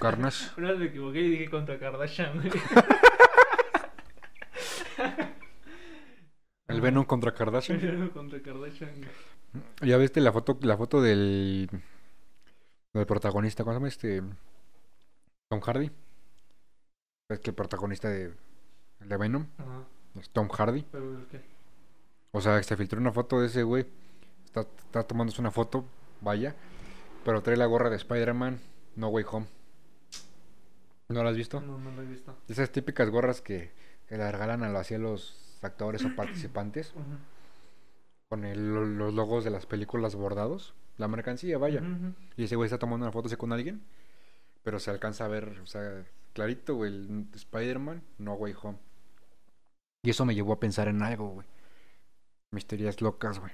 Carnage. 0.00 0.50
Una 0.58 0.70
vez 0.70 0.78
me 0.78 0.86
equivoqué 0.86 1.20
y 1.20 1.30
dije 1.30 1.50
contra 1.50 1.78
Kardashian. 1.78 2.42
El 6.68 6.80
Venom 6.80 7.04
contra 7.04 7.32
Kardashian. 7.32 7.78
Pero 7.80 8.10
contra 8.12 8.42
Kardashian. 8.42 8.90
¿Ya 9.82 9.96
viste 9.96 10.20
la 10.20 10.32
foto, 10.32 10.58
la 10.62 10.76
foto 10.76 11.00
del, 11.00 11.70
del 12.98 13.06
protagonista? 13.06 13.62
¿Cómo 13.64 13.72
se 13.72 13.76
llama 13.78 13.88
este? 13.88 14.22
Tom 15.48 15.60
Hardy. 15.60 15.90
Es 17.28 17.40
que 17.40 17.50
el 17.50 17.56
protagonista 17.56 18.08
de, 18.08 18.32
de 19.00 19.16
Venom 19.16 19.46
Ajá. 19.58 19.84
es 20.20 20.30
Tom 20.30 20.48
Hardy. 20.48 20.82
Pero 20.92 21.16
el 21.18 21.26
qué? 21.26 21.40
O 22.32 22.40
sea, 22.40 22.62
se 22.62 22.76
filtró 22.76 23.00
una 23.00 23.12
foto 23.12 23.40
de 23.40 23.46
ese 23.46 23.62
güey. 23.62 23.86
Está, 24.44 24.60
está 24.60 25.02
tomándose 25.04 25.40
una 25.40 25.50
foto, 25.50 25.84
vaya. 26.20 26.54
Pero 27.24 27.42
trae 27.42 27.56
la 27.56 27.66
gorra 27.66 27.90
de 27.90 27.96
Spider-Man, 27.96 28.60
No 28.94 29.08
Way 29.08 29.24
Home. 29.30 29.46
¿No 31.08 31.22
la 31.22 31.30
has 31.30 31.36
visto? 31.36 31.60
No, 31.60 31.78
no 31.78 31.90
lo 31.92 32.02
he 32.02 32.06
visto. 32.06 32.36
Esas 32.48 32.70
típicas 32.70 33.10
gorras 33.10 33.40
que, 33.40 33.72
que 34.08 34.16
le 34.16 34.30
regalan 34.30 34.62
a, 34.64 34.68
los- 34.68 34.90
a 34.90 34.98
los 34.98 35.58
actores 35.62 36.04
o 36.04 36.08
participantes. 36.16 36.92
Con 38.28 38.44
el- 38.44 38.72
lo- 38.74 38.84
los 38.84 39.14
logos 39.14 39.44
de 39.44 39.50
las 39.50 39.66
películas 39.66 40.14
bordados. 40.14 40.74
La 40.98 41.08
mercancía, 41.08 41.58
vaya. 41.58 41.80
Y 42.36 42.44
ese 42.44 42.56
güey 42.56 42.66
está 42.66 42.78
tomando 42.78 43.04
una 43.06 43.12
foto 43.12 43.26
así 43.26 43.36
con 43.36 43.52
alguien. 43.52 43.82
Pero 44.62 44.78
se 44.80 44.90
alcanza 44.90 45.24
a 45.24 45.28
ver, 45.28 45.60
o 45.62 45.66
sea, 45.66 46.04
clarito, 46.32 46.74
güey, 46.74 46.92
el 46.92 47.26
Spider-Man, 47.34 48.02
No 48.18 48.34
Way 48.34 48.54
Home. 48.62 48.78
Y 50.02 50.10
eso 50.10 50.24
me 50.24 50.34
llevó 50.34 50.52
a 50.54 50.60
pensar 50.60 50.88
en 50.88 51.02
algo, 51.02 51.28
güey. 51.28 51.46
Misterias 52.50 53.00
locas, 53.00 53.38
güey. 53.38 53.52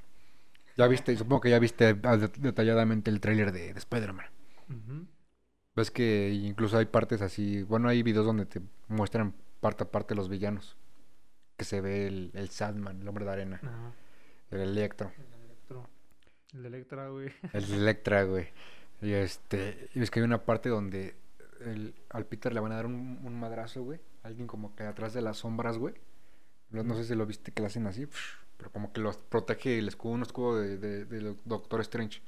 Ya 0.77 0.87
viste, 0.87 1.15
supongo 1.17 1.41
que 1.43 1.51
ya 1.51 1.59
viste 1.59 1.93
det- 1.95 2.37
detalladamente 2.39 3.11
el 3.11 3.21
tráiler 3.21 3.53
de, 3.53 3.73
de 3.75 3.79
Spider-Man. 3.79 4.27
Ves 5.75 5.91
que 5.91 6.31
incluso 6.33 6.79
hay 6.79 6.87
partes 6.87 7.21
así, 7.23 7.63
bueno, 7.63 7.89
hay 7.89 8.03
videos 8.03 8.25
donde 8.27 8.47
te 8.47 8.61
muestran 8.89 9.35
parte 9.61 9.85
a 9.85 9.91
parte 9.91 10.15
los 10.15 10.29
villanos. 10.29 10.77
Que 11.57 11.65
se 11.65 11.81
ve 11.81 12.07
el, 12.07 12.31
el 12.35 12.49
Sandman, 12.51 13.03
el 13.03 13.09
hombre 13.09 13.25
de 13.27 13.31
arena, 13.33 13.61
el 14.51 14.61
Electro. 14.61 15.13
El 15.17 15.45
Electro. 15.45 15.89
El 16.53 16.63
de 16.63 16.69
Electra, 16.69 17.09
güey. 17.09 17.33
El 17.53 17.69
de 17.69 17.77
Electra, 17.77 18.25
güey. 18.25 18.49
Y 19.01 19.13
este, 19.13 19.89
y 19.95 19.99
ves 20.01 20.11
que 20.11 20.21
hay 20.21 20.25
una 20.25 20.45
parte 20.45 20.69
donde 20.69 21.17
el- 21.61 21.95
al 22.11 22.27
Peter 22.27 22.53
le 22.53 22.61
van 22.61 22.73
a 22.73 22.77
dar 22.77 22.87
un, 22.87 23.21
un 23.23 23.39
madrazo, 23.41 23.83
güey. 23.83 24.01
Alguien 24.23 24.47
como 24.47 24.75
que 24.77 24.85
atrás 24.85 25.13
de 25.15 25.23
las 25.23 25.39
sombras, 25.39 25.79
güey. 25.79 25.95
No, 26.71 26.83
no 26.85 26.95
sé 26.95 27.05
si 27.05 27.15
lo 27.15 27.27
viste 27.27 27.53
que 27.53 27.61
lo 27.63 27.67
hacen 27.67 27.87
así, 27.87 28.07
pero 28.57 28.71
como 28.71 28.93
que 28.93 29.01
los 29.01 29.17
protege 29.17 29.79
el 29.79 29.89
escudo, 29.89 30.13
un 30.13 30.23
escudo 30.23 30.59
de, 30.61 30.79
de- 30.79 31.05
del 31.05 31.37
Doctor 31.45 31.81
Strange. 31.81 32.21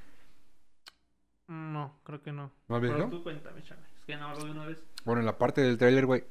No, 1.46 1.98
creo 2.04 2.22
que 2.22 2.32
no. 2.32 2.50
¿No 2.68 2.76
has 2.76 2.80
Pero 2.82 2.94
visto? 2.94 3.10
tú 3.10 3.22
cuéntame, 3.22 3.62
chale. 3.62 3.82
Es 3.98 4.04
que 4.04 4.16
no 4.16 4.34
lo 4.34 4.44
vi 4.44 4.50
una 4.50 4.66
vez. 4.66 4.82
Bueno, 5.04 5.20
en 5.20 5.26
la 5.26 5.38
parte 5.38 5.60
del 5.60 5.78
tráiler, 5.78 6.06
güey, 6.06 6.24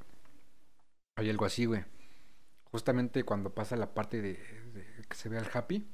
hay 1.16 1.30
algo 1.30 1.46
así, 1.46 1.66
güey. 1.66 1.84
Justamente 2.72 3.24
cuando 3.24 3.52
pasa 3.54 3.76
la 3.76 3.94
parte 3.94 4.22
de, 4.22 4.34
de 4.74 4.86
que 5.08 5.16
se 5.16 5.30
ve 5.30 5.38
al 5.38 5.50
Happy, 5.54 5.88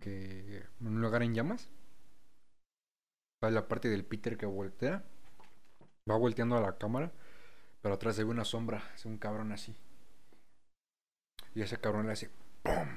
Que 0.00 0.64
un 0.80 1.00
lugar 1.00 1.22
en 1.22 1.34
llamas. 1.34 1.68
Va 3.42 3.50
la 3.50 3.68
parte 3.68 3.88
del 3.88 4.04
Peter 4.04 4.36
que 4.36 4.46
voltea. 4.46 5.04
Va 6.10 6.16
volteando 6.16 6.56
a 6.56 6.60
la 6.60 6.78
cámara. 6.78 7.12
Pero 7.82 7.94
atrás 7.94 8.16
se 8.16 8.24
ve 8.24 8.30
una 8.30 8.44
sombra. 8.44 8.82
Es 8.94 9.04
un 9.04 9.18
cabrón 9.18 9.52
así. 9.52 9.76
Y 11.54 11.62
ese 11.62 11.78
cabrón 11.78 12.06
le 12.06 12.12
hace. 12.12 12.30
¡pum! 12.62 12.88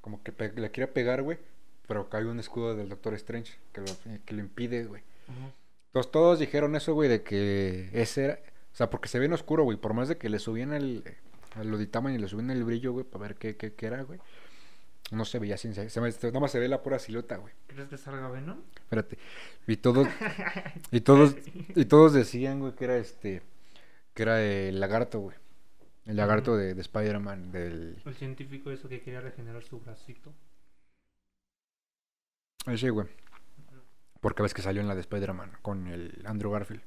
Como 0.00 0.22
que 0.22 0.32
le 0.56 0.70
quiere 0.70 0.90
pegar, 0.90 1.22
güey. 1.22 1.38
Pero 1.86 2.08
cae 2.08 2.24
un 2.24 2.38
escudo 2.38 2.76
del 2.76 2.88
Doctor 2.88 3.14
Strange. 3.14 3.58
Que 3.72 3.80
lo, 3.80 3.86
que 4.24 4.34
lo 4.34 4.40
impide, 4.40 4.84
güey. 4.84 5.02
Entonces 5.86 6.12
todos 6.12 6.38
dijeron 6.38 6.76
eso, 6.76 6.94
güey, 6.94 7.08
de 7.08 7.22
que 7.22 7.90
ese 7.92 8.24
era. 8.24 8.40
O 8.72 8.76
sea, 8.76 8.88
porque 8.90 9.08
se 9.08 9.18
ve 9.18 9.26
en 9.26 9.32
oscuro, 9.32 9.64
güey. 9.64 9.76
Por 9.76 9.94
más 9.94 10.08
de 10.08 10.16
que 10.16 10.28
le 10.28 10.38
subían 10.38 10.72
el. 10.72 11.02
Lo 11.64 11.76
editaban 11.76 12.14
y 12.14 12.18
le 12.18 12.28
subían 12.28 12.50
el 12.50 12.62
brillo, 12.62 12.92
güey, 12.92 13.04
para 13.04 13.22
ver 13.22 13.34
qué, 13.34 13.56
qué, 13.56 13.74
qué 13.74 13.86
era, 13.86 14.02
güey. 14.02 14.20
No 15.10 15.24
se 15.24 15.40
veía 15.40 15.56
sin. 15.56 15.74
Se, 15.74 15.90
se, 15.90 16.00
nada 16.28 16.40
más 16.40 16.52
se 16.52 16.60
ve 16.60 16.68
la 16.68 16.82
pura 16.82 16.98
silueta, 16.98 17.36
güey. 17.36 17.52
¿Crees 17.66 17.88
que 17.88 17.98
salga 17.98 18.28
Venom? 18.28 18.60
Espérate. 18.76 19.18
Y 19.66 19.76
todos. 19.76 20.06
Y 20.92 21.00
todos. 21.00 21.36
Y 21.74 21.84
todos 21.84 22.12
decían, 22.12 22.60
güey, 22.60 22.74
que 22.74 22.84
era 22.84 22.96
este. 22.96 23.42
Que 24.14 24.22
era 24.22 24.42
el 24.42 24.78
lagarto, 24.78 25.20
güey. 25.20 25.36
El 26.06 26.16
lagarto 26.16 26.56
de, 26.56 26.74
de 26.74 26.80
Spider-Man. 26.80 27.50
Del. 27.50 28.00
El 28.04 28.14
científico 28.14 28.70
eso 28.70 28.88
que 28.88 29.00
quería 29.00 29.20
regenerar 29.20 29.64
su 29.64 29.80
bracito. 29.80 30.32
Ese, 32.66 32.90
güey. 32.90 33.08
Porque 34.20 34.42
ves 34.42 34.54
que 34.54 34.62
salió 34.62 34.80
en 34.80 34.88
la 34.88 34.94
de 34.94 35.00
Spider-Man 35.00 35.52
con 35.62 35.88
el 35.88 36.22
Andrew 36.24 36.52
Garfield. 36.52 36.82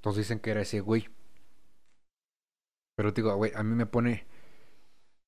Todos 0.00 0.16
dicen 0.16 0.38
que 0.38 0.50
era 0.50 0.60
ese 0.60 0.80
güey. 0.80 1.08
Pero 2.94 3.12
te 3.12 3.22
digo, 3.22 3.34
güey, 3.34 3.52
a 3.54 3.64
mí 3.64 3.74
me 3.74 3.86
pone. 3.86 4.26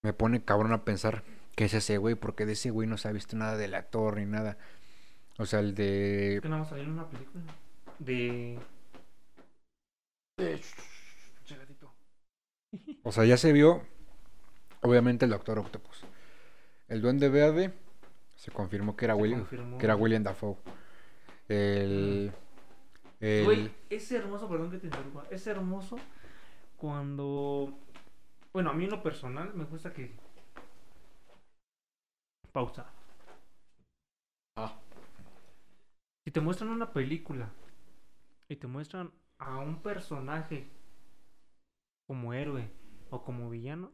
me 0.03 0.13
pone 0.13 0.45
cabrón 0.45 0.73
a 0.73 0.85
pensar 0.85 1.25
que 1.55 1.65
es 1.67 1.75
ese 1.75 1.99
güey, 1.99 2.15
porque 2.15 2.47
de 2.47 2.53
ese 2.53 2.71
güey 2.71 2.89
no 2.89 2.97
se 2.99 3.09
ha 3.09 3.13
visto 3.13 3.37
nada 3.37 3.57
del 3.57 3.75
actor 3.75 4.17
ni 4.17 4.27
nada. 4.27 4.57
O 5.39 5.47
sea, 5.47 5.61
el 5.61 5.75
de... 5.75 6.39
Que 6.43 6.49
nada 6.49 6.61
más 6.61 6.69
salió 6.71 6.85
en 6.85 6.91
una 6.93 7.09
película 7.09 7.43
de... 7.99 8.59
O 13.03 13.13
sea, 13.13 13.25
ya 13.25 13.37
se 13.37 13.53
vio, 13.53 13.83
obviamente, 14.83 15.25
el 15.25 15.31
Doctor 15.33 15.59
Octopus. 15.59 16.05
El 16.89 17.01
Duende 17.03 17.29
Verde 17.29 17.73
se 18.37 18.51
confirmó 18.51 18.97
que 18.97 19.07
era, 19.07 19.15
Se 19.15 19.21
William, 19.21 19.41
confirmó. 19.41 19.79
que 19.79 19.87
era 19.87 19.97
William 19.97 20.23
Dafoe. 20.23 20.57
El... 21.49 22.33
el- 23.21 23.45
Güey, 23.45 23.71
es 23.91 24.11
hermoso, 24.13 24.49
perdón 24.49 24.71
que 24.71 24.79
te 24.79 24.87
interrumpa. 24.87 25.25
Es 25.31 25.47
hermoso 25.47 25.99
cuando. 26.77 27.77
Bueno, 28.53 28.71
a 28.71 28.73
mí 28.73 28.85
en 28.85 28.91
lo 28.91 29.03
personal 29.03 29.53
me 29.55 29.65
gusta 29.65 29.93
que. 29.93 30.13
Pausa. 32.51 32.87
Ah. 34.57 34.79
Si 36.25 36.31
te 36.31 36.41
muestran 36.41 36.71
una 36.71 36.93
película 36.93 37.51
y 38.49 38.57
te 38.57 38.67
muestran 38.67 39.13
a 39.39 39.59
un 39.59 39.83
personaje 39.83 40.69
como 42.07 42.35
héroe 42.35 42.71
o 43.11 43.23
como 43.25 43.49
villano 43.51 43.93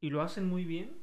y 0.00 0.10
lo 0.10 0.22
hacen 0.22 0.48
muy 0.48 0.64
bien, 0.64 0.96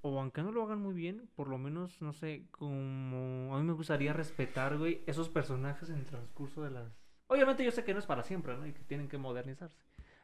o 0.00 0.18
aunque 0.18 0.42
no 0.42 0.50
lo 0.50 0.64
hagan 0.64 0.80
muy 0.80 0.94
bien, 0.94 1.28
por 1.36 1.48
lo 1.48 1.58
menos, 1.58 2.02
no 2.02 2.12
sé, 2.12 2.46
como 2.50 3.54
a 3.54 3.58
mí 3.58 3.64
me 3.64 3.72
gustaría 3.72 4.12
respetar, 4.12 4.76
güey, 4.76 5.02
esos 5.06 5.28
personajes 5.28 5.88
en 5.90 5.98
el 5.98 6.04
transcurso 6.04 6.62
de 6.62 6.70
las... 6.70 6.92
Obviamente 7.28 7.64
yo 7.64 7.70
sé 7.70 7.84
que 7.84 7.92
no 7.92 8.00
es 8.00 8.06
para 8.06 8.24
siempre, 8.24 8.56
¿no? 8.56 8.66
Y 8.66 8.72
que 8.72 8.82
tienen 8.82 9.08
que 9.08 9.18
modernizarse, 9.18 9.78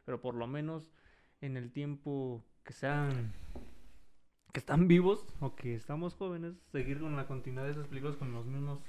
pero 0.05 0.19
por 0.19 0.35
lo 0.35 0.47
menos 0.47 0.91
en 1.41 1.55
el 1.55 1.71
tiempo 1.71 2.43
que 2.63 2.73
sean... 2.73 3.33
que 4.53 4.59
están 4.59 4.87
vivos 4.87 5.25
o 5.39 5.55
que 5.55 5.75
estamos 5.75 6.13
jóvenes, 6.15 6.53
seguir 6.71 6.99
con 6.99 7.15
la 7.15 7.27
continuidad 7.27 7.65
de 7.65 7.71
esas 7.71 7.87
películas 7.87 8.15
con 8.17 8.31
los 8.33 8.45
mismos 8.45 8.79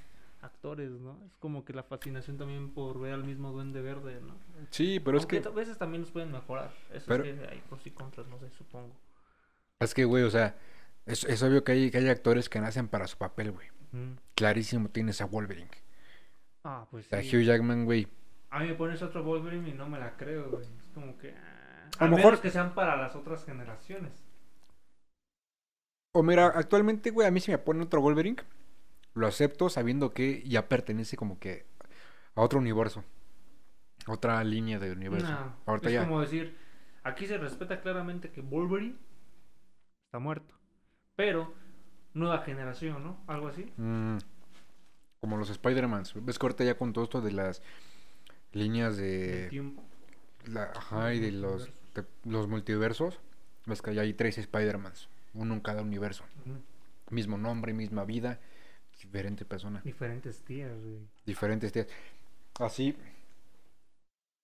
actores, 0.41 0.89
¿no? 0.91 1.19
Es 1.25 1.35
como 1.37 1.63
que 1.65 1.73
la 1.73 1.83
fascinación 1.83 2.37
también 2.37 2.73
por 2.73 2.99
ver 2.99 3.13
al 3.13 3.23
mismo 3.23 3.51
Duende 3.51 3.81
Verde, 3.81 4.19
¿no? 4.21 4.33
Sí, 4.71 4.99
pero 4.99 5.17
es 5.19 5.25
que... 5.27 5.37
a 5.37 5.49
veces 5.49 5.77
también 5.77 6.01
los 6.01 6.11
pueden 6.11 6.31
mejorar. 6.31 6.73
Eso 6.91 7.05
Pero- 7.07 7.23
es 7.25 7.39
que 7.39 7.45
hay 7.47 7.61
pros 7.69 7.85
y 7.85 7.91
contras, 7.91 8.27
no 8.27 8.39
sé, 8.39 8.49
supongo. 8.57 8.95
Es 9.79 9.93
que, 9.93 10.05
güey, 10.05 10.23
o 10.23 10.31
sea, 10.31 10.55
es, 11.05 11.23
es 11.25 11.43
obvio 11.43 11.63
que 11.63 11.73
hay, 11.73 11.91
que 11.91 11.99
hay 11.99 12.09
actores 12.09 12.49
que 12.49 12.59
nacen 12.59 12.87
para 12.87 13.05
su 13.07 13.17
papel, 13.17 13.51
güey. 13.51 13.67
Mm. 13.91 14.13
Clarísimo 14.35 14.89
tienes 14.89 15.21
a 15.21 15.25
Wolverine. 15.25 15.69
Ah, 16.63 16.85
pues 16.89 17.11
A 17.13 17.21
sí. 17.21 17.35
Hugh 17.37 17.41
Jackman, 17.43 17.85
güey. 17.85 18.07
A 18.49 18.59
mí 18.59 18.67
me 18.67 18.73
pones 18.73 19.01
otro 19.03 19.23
Wolverine 19.23 19.69
y 19.69 19.73
no 19.73 19.87
me 19.87 19.99
la 19.99 20.17
creo, 20.17 20.49
güey. 20.49 20.63
Es 20.63 20.91
como 20.93 21.17
que... 21.19 21.35
ah, 21.35 21.87
A 21.99 22.05
A 22.05 22.07
lo 22.07 22.15
mejor 22.17 22.39
que 22.41 22.49
sean 22.49 22.73
para 22.73 22.95
las 22.97 23.15
otras 23.15 23.45
generaciones. 23.45 24.11
O 26.13 26.23
mira, 26.23 26.47
actualmente, 26.47 27.09
güey, 27.09 27.27
a 27.27 27.31
mí 27.31 27.39
si 27.39 27.51
me 27.51 27.57
ponen 27.57 27.83
otro 27.83 28.01
Wolverine, 28.01 28.37
lo 29.13 29.27
acepto 29.27 29.69
sabiendo 29.69 30.13
que 30.13 30.43
ya 30.43 30.67
pertenece 30.67 31.15
como 31.15 31.39
que 31.39 31.65
a 32.35 32.41
otro 32.41 32.59
universo. 32.59 33.03
Otra 34.07 34.43
línea 34.43 34.79
de 34.79 34.91
universo. 34.91 35.31
No, 35.31 35.55
Ahorita 35.65 35.87
es 35.89 35.93
ya. 35.93 36.03
como 36.03 36.19
decir, 36.19 36.57
aquí 37.03 37.27
se 37.27 37.37
respeta 37.37 37.81
claramente 37.81 38.31
que 38.31 38.41
Wolverine 38.41 38.97
está 40.07 40.19
muerto. 40.19 40.55
Pero, 41.15 41.53
nueva 42.13 42.39
generación, 42.39 43.03
¿no? 43.03 43.23
Algo 43.27 43.47
así. 43.47 43.71
Mm, 43.77 44.17
como 45.21 45.37
los 45.37 45.49
Spider-Man. 45.49 46.03
¿Ves 46.15 46.39
que 46.39 46.45
ahorita 46.45 46.63
ya 46.65 46.77
con 46.77 46.91
todo 46.93 47.03
esto 47.05 47.21
de 47.21 47.31
las 47.31 47.61
líneas 48.51 48.97
de. 48.97 49.71
la- 50.45 50.71
ajá, 50.75 51.13
y 51.13 51.19
de 51.19 51.31
los, 51.31 51.67
de 51.93 52.03
los 52.25 52.47
multiversos? 52.49 53.19
Ves 53.65 53.81
que 53.81 53.93
ya 53.93 54.01
hay 54.01 54.13
tres 54.13 54.37
Spider-Mans. 54.39 55.07
Uno 55.33 55.53
en 55.53 55.59
cada 55.61 55.81
universo. 55.81 56.23
Mismo 57.09 57.37
nombre, 57.37 57.73
misma 57.73 58.05
vida. 58.05 58.39
Diferente 59.01 59.45
persona. 59.45 59.81
Diferentes 59.83 60.41
tías, 60.43 60.77
güey. 60.79 60.99
diferentes 61.25 61.73
días. 61.73 61.87
Así, 62.59 62.95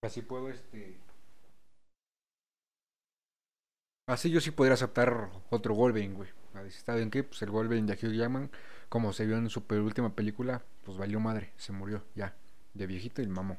así 0.04 0.22
puedo, 0.22 0.50
este... 0.50 0.98
Así 4.08 4.32
yo 4.32 4.40
sí 4.40 4.52
podría 4.52 4.76
aceptar 4.76 5.30
otro 5.50 5.76
Wolverine, 5.76 6.16
güey. 6.16 6.30
¿Está 6.66 6.96
bien 6.96 7.12
qué? 7.12 7.24
Pues 7.24 7.42
el 7.42 7.52
Wolverine 7.52 7.94
de 7.94 7.94
Hugh 7.94 8.14
Jackman, 8.14 8.50
como 8.90 9.14
se 9.14 9.26
vio 9.26 9.38
en 9.38 9.50
su 9.50 9.64
última 9.70 10.16
película, 10.16 10.64
pues 10.84 10.98
valió 10.98 11.20
madre, 11.20 11.52
se 11.58 11.72
murió, 11.74 12.04
ya, 12.16 12.34
de 12.74 12.88
viejito 12.88 13.22
y 13.22 13.28
mamó. 13.28 13.58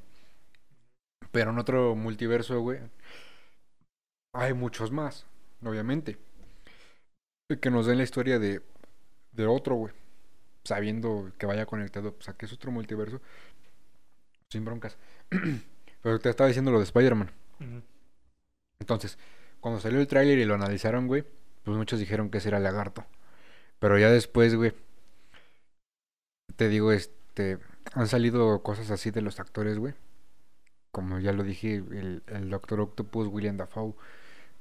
Pero 1.30 1.50
en 1.50 1.58
otro 1.58 1.94
multiverso, 1.94 2.60
güey, 2.60 2.80
hay 4.32 4.54
muchos 4.54 4.90
más, 4.90 5.26
obviamente. 5.62 6.18
Que 7.48 7.70
nos 7.70 7.86
den 7.86 7.98
la 7.98 8.04
historia 8.04 8.38
de, 8.38 8.60
de 9.32 9.46
otro, 9.46 9.74
güey 9.76 9.92
sabiendo 10.68 11.32
que 11.38 11.46
vaya 11.46 11.64
conectado, 11.64 12.12
pues 12.12 12.28
a 12.28 12.34
que 12.34 12.44
es 12.44 12.52
otro 12.52 12.70
multiverso, 12.70 13.22
sin 14.50 14.66
broncas. 14.66 14.98
Pero 16.02 16.18
te 16.18 16.28
estaba 16.28 16.46
diciendo 16.48 16.70
lo 16.70 16.78
de 16.78 16.84
Spider-Man. 16.84 17.30
Entonces, 18.78 19.18
cuando 19.60 19.80
salió 19.80 19.98
el 19.98 20.06
tráiler 20.06 20.38
y 20.38 20.44
lo 20.44 20.54
analizaron, 20.54 21.06
güey, 21.06 21.24
pues 21.64 21.76
muchos 21.76 21.98
dijeron 21.98 22.30
que 22.30 22.38
ese 22.38 22.48
era 22.48 22.60
Lagarto. 22.60 23.06
Pero 23.78 23.98
ya 23.98 24.10
después, 24.10 24.54
güey, 24.54 24.74
te 26.56 26.68
digo, 26.68 26.92
este, 26.92 27.58
han 27.94 28.08
salido 28.08 28.62
cosas 28.62 28.90
así 28.90 29.10
de 29.10 29.22
los 29.22 29.40
actores, 29.40 29.78
güey. 29.78 29.94
Como 30.92 31.18
ya 31.18 31.32
lo 31.32 31.44
dije, 31.44 31.76
el, 31.76 32.22
el 32.26 32.50
Doctor 32.50 32.80
Octopus, 32.80 33.28
William 33.28 33.56
Dafoe, 33.56 33.94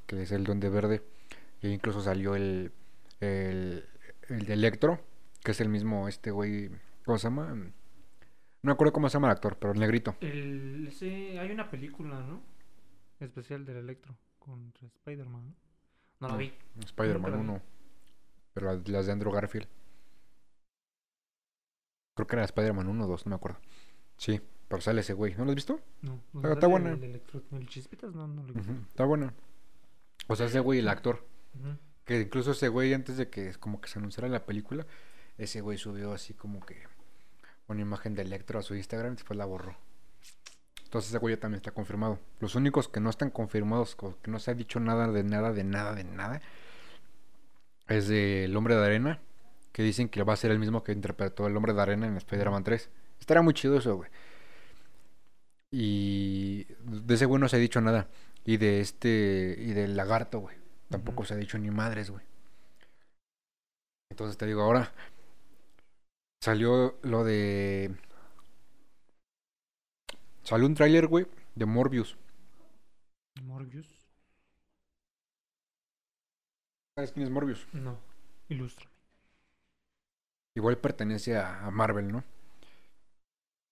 que 0.06 0.22
es 0.22 0.32
el 0.32 0.46
Duende 0.46 0.70
Verde. 0.70 1.04
Incluso 1.62 2.02
salió 2.02 2.36
el, 2.36 2.72
el, 3.20 3.86
el 4.30 4.46
de 4.46 4.54
Electro, 4.54 5.00
que 5.44 5.52
es 5.52 5.62
el 5.62 5.70
mismo, 5.70 6.08
este 6.08 6.32
güey, 6.32 6.70
¿cómo 7.06 7.18
se 7.18 7.24
llama? 7.28 7.54
No 7.56 7.72
me 8.62 8.72
acuerdo 8.72 8.94
cómo 8.94 9.10
se 9.10 9.14
llama 9.14 9.28
el 9.28 9.34
actor, 9.34 9.58
pero 9.58 9.74
el 9.74 9.80
negrito. 9.80 10.16
El, 10.22 10.88
ese- 10.88 11.40
hay 11.40 11.52
una 11.52 11.70
película, 11.70 12.20
¿no? 12.22 12.42
Especial 13.20 13.66
del 13.66 13.78
Electro 13.78 14.16
contra 14.40 14.88
Spider-Man, 14.88 15.48
¿no? 15.50 15.56
No 16.20 16.28
la 16.28 16.34
No. 16.34 16.40
vi. 16.40 16.54
Spider-Man 16.86 17.32
Nunca 17.32 17.38
la 17.38 17.38
vi. 17.38 17.50
1. 17.50 17.62
Pero 18.54 18.66
las, 18.74 18.88
las 18.90 19.06
de 19.06 19.12
Andrew 19.12 19.32
Garfield. 19.32 19.68
Creo 22.16 22.28
que 22.28 22.36
era 22.36 22.46
Spider-Man 22.46 22.88
1 22.88 23.06
o 23.06 23.08
2, 23.08 23.26
no 23.26 23.30
me 23.32 23.36
acuerdo. 23.36 23.60
Sí, 24.18 24.42
pero 24.68 24.82
sale 24.82 25.02
ese 25.02 25.14
güey. 25.14 25.36
¿No 25.36 25.46
lo 25.46 25.52
has 25.52 25.56
visto? 25.56 25.80
No, 26.02 26.20
no 26.34 26.42
Pero 26.42 26.54
está 26.56 26.68
buena. 26.68 26.92
El, 26.92 27.04
Electro, 27.04 27.42
el 27.52 27.68
Chispitas, 27.68 28.14
no, 28.16 28.28
no 28.28 28.44
lo 28.44 28.54
vi. 28.54 28.60
Ujú, 28.60 28.72
Está 28.90 29.06
bueno. 29.06 29.32
O 30.28 30.36
sea, 30.36 30.48
ese 30.48 30.60
güey, 30.60 30.80
el 30.80 30.88
actor. 30.90 31.26
Que 32.06 32.22
incluso 32.22 32.52
ese 32.52 32.68
güey, 32.70 32.94
antes 32.94 33.18
de 33.18 33.30
que 33.30 33.54
como 33.56 33.82
que 33.82 33.90
se 33.90 34.00
anunciara 34.00 34.28
la 34.30 34.46
película, 34.46 34.86
ese 35.38 35.62
güey 35.62 35.78
subió 35.78 36.14
así 36.14 36.34
como 36.34 36.66
que 36.66 36.84
una 37.68 37.82
imagen 37.82 38.16
de 38.16 38.22
Electro 38.22 38.60
a 38.60 38.64
su 38.64 38.76
Instagram 38.76 39.14
y 39.14 39.16
después 39.18 39.38
la 39.38 39.46
borró. 39.46 39.76
Entonces 40.86 41.10
ese 41.12 41.18
güey 41.18 41.36
ya 41.36 41.42
también 41.42 41.58
está 41.58 41.72
confirmado. 41.72 42.18
Los 42.40 42.56
únicos 42.56 42.88
que 42.88 43.02
no 43.02 43.10
están 43.10 43.30
confirmados, 43.30 43.96
co- 43.96 44.18
que 44.22 44.32
no 44.32 44.40
se 44.40 44.52
ha 44.52 44.54
dicho 44.54 44.80
nada 44.80 45.12
de 45.12 45.24
nada, 45.24 45.52
de 45.52 45.66
nada, 45.66 45.94
de 45.94 46.06
nada, 46.06 46.42
es 47.90 48.08
de 48.08 48.46
El 48.46 48.56
Hombre 48.56 48.76
de 48.76 48.86
Arena, 48.86 49.20
que 49.74 49.84
dicen 49.84 50.08
que 50.08 50.24
va 50.24 50.32
a 50.34 50.38
ser 50.38 50.52
el 50.52 50.60
mismo 50.60 50.84
que 50.86 50.94
interpretó 50.94 51.46
El 51.46 51.58
Hombre 51.58 51.74
de 51.74 51.82
Arena 51.82 52.08
en 52.08 52.16
Spider-Man 52.16 52.64
3. 52.64 52.90
Estará 53.20 53.42
muy 53.42 53.54
chido 53.54 53.78
eso, 53.78 53.98
güey. 53.98 54.10
Y 55.72 56.64
de 56.86 57.16
ese 57.16 57.26
güey 57.26 57.42
no 57.42 57.50
se 57.50 57.58
ha 57.58 57.60
dicho 57.60 57.82
nada. 57.82 58.08
Y 58.46 58.58
de 58.58 58.80
este, 58.80 59.56
y 59.60 59.74
del 59.74 59.98
lagarto, 59.98 60.40
güey. 60.40 60.56
Tampoco 60.90 61.26
se 61.26 61.34
ha 61.34 61.38
dicho 61.38 61.58
ni 61.58 61.70
madres, 61.70 62.10
güey. 62.10 62.24
Entonces 64.10 64.38
te 64.38 64.46
digo, 64.46 64.62
ahora 64.62 64.92
salió 66.42 66.98
lo 67.04 67.24
de... 67.24 67.96
Salió 70.44 70.66
un 70.66 70.76
tráiler, 70.76 71.08
güey, 71.08 71.28
de 71.56 71.66
Morbius. 71.66 72.18
Morbius. 73.44 73.88
¿Sabes 76.96 77.12
quién 77.12 77.26
es 77.26 77.32
Morbius? 77.32 77.68
No, 77.74 78.00
ilústrame. 78.48 78.92
Igual 80.56 80.78
pertenece 80.80 81.38
a, 81.38 81.70
Marvel, 81.70 82.12
¿no? 82.12 82.24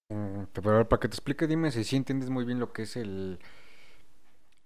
Mm, 0.09 0.43
Pero 0.53 0.69
a 0.69 0.77
ver, 0.77 0.87
para 0.87 0.99
que 0.99 1.07
te 1.07 1.15
explique, 1.15 1.47
dime 1.47 1.71
si 1.71 1.83
sí 1.83 1.95
entiendes 1.95 2.29
muy 2.29 2.45
bien 2.45 2.59
lo 2.59 2.71
que 2.73 2.83
es 2.83 2.95
el... 2.97 3.39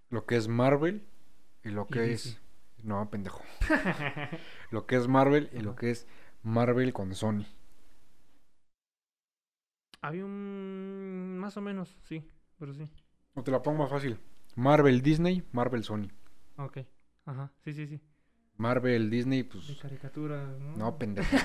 Lo 0.09 0.25
que 0.25 0.35
es 0.35 0.47
Marvel 0.47 1.05
y 1.63 1.69
lo 1.69 1.87
que 1.87 2.13
es... 2.13 2.39
No, 2.83 3.09
pendejo. 3.09 3.43
Lo 4.71 4.85
que 4.85 4.95
es 4.95 5.07
Marvel 5.09 5.49
y 5.51 5.59
lo 5.59 5.75
que 5.75 5.91
es 5.91 6.07
Marvel 6.43 6.93
con 6.93 7.13
Sony. 7.13 7.43
Había 10.01 10.23
un... 10.23 11.37
Más 11.39 11.57
o 11.57 11.61
menos, 11.61 11.97
sí, 12.03 12.25
pero 12.57 12.73
sí. 12.73 12.89
O 13.33 13.43
te 13.43 13.51
la 13.51 13.61
pongo 13.61 13.79
más 13.79 13.89
fácil. 13.89 14.17
Marvel 14.55 15.01
Disney, 15.01 15.43
Marvel 15.51 15.83
Sony. 15.83 16.07
Ok. 16.55 16.77
Ajá, 17.25 17.51
sí, 17.65 17.73
sí, 17.73 17.85
sí. 17.85 17.99
Marvel 18.55 19.09
Disney, 19.09 19.43
De 19.43 19.49
pues... 19.49 19.77
caricatura, 19.81 20.45
¿no? 20.45 20.77
No, 20.77 20.97
pendejo. 20.97 21.27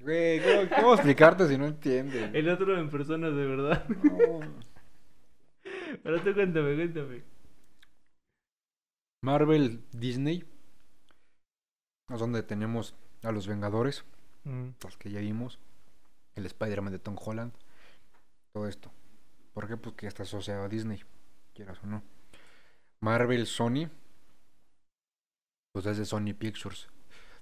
Güey, 0.00 0.40
¿cómo, 0.40 0.76
cómo 0.76 0.94
explicarte 0.94 1.46
si 1.46 1.56
no 1.56 1.66
entiendes? 1.66 2.30
El 2.34 2.48
otro 2.48 2.76
en 2.76 2.90
persona, 2.90 3.30
de 3.30 3.46
verdad. 3.46 3.88
No. 3.88 4.40
Pero 6.02 6.20
tú 6.22 6.34
cuéntame, 6.34 6.74
cuéntame. 6.74 7.22
Marvel 9.22 9.84
Disney 9.92 10.44
es 12.12 12.18
donde 12.18 12.42
tenemos 12.42 12.94
a 13.22 13.30
los 13.32 13.46
Vengadores, 13.46 14.04
Mm. 14.44 14.70
los 14.82 14.96
que 14.96 15.10
ya 15.12 15.20
vimos, 15.20 15.60
el 16.34 16.46
Spider-Man 16.46 16.92
de 16.92 16.98
Tom 16.98 17.16
Holland, 17.24 17.52
todo 18.52 18.66
esto. 18.66 18.90
¿Por 19.54 19.68
qué? 19.68 19.76
Pues 19.76 19.94
que 19.94 20.08
está 20.08 20.24
asociado 20.24 20.64
a 20.64 20.68
Disney, 20.68 21.00
quieras 21.54 21.78
o 21.84 21.86
no. 21.86 22.02
Marvel, 23.00 23.46
Sony, 23.46 23.88
pues 25.72 25.86
es 25.86 25.96
de 25.98 26.04
Sony 26.04 26.34
Pictures, 26.36 26.88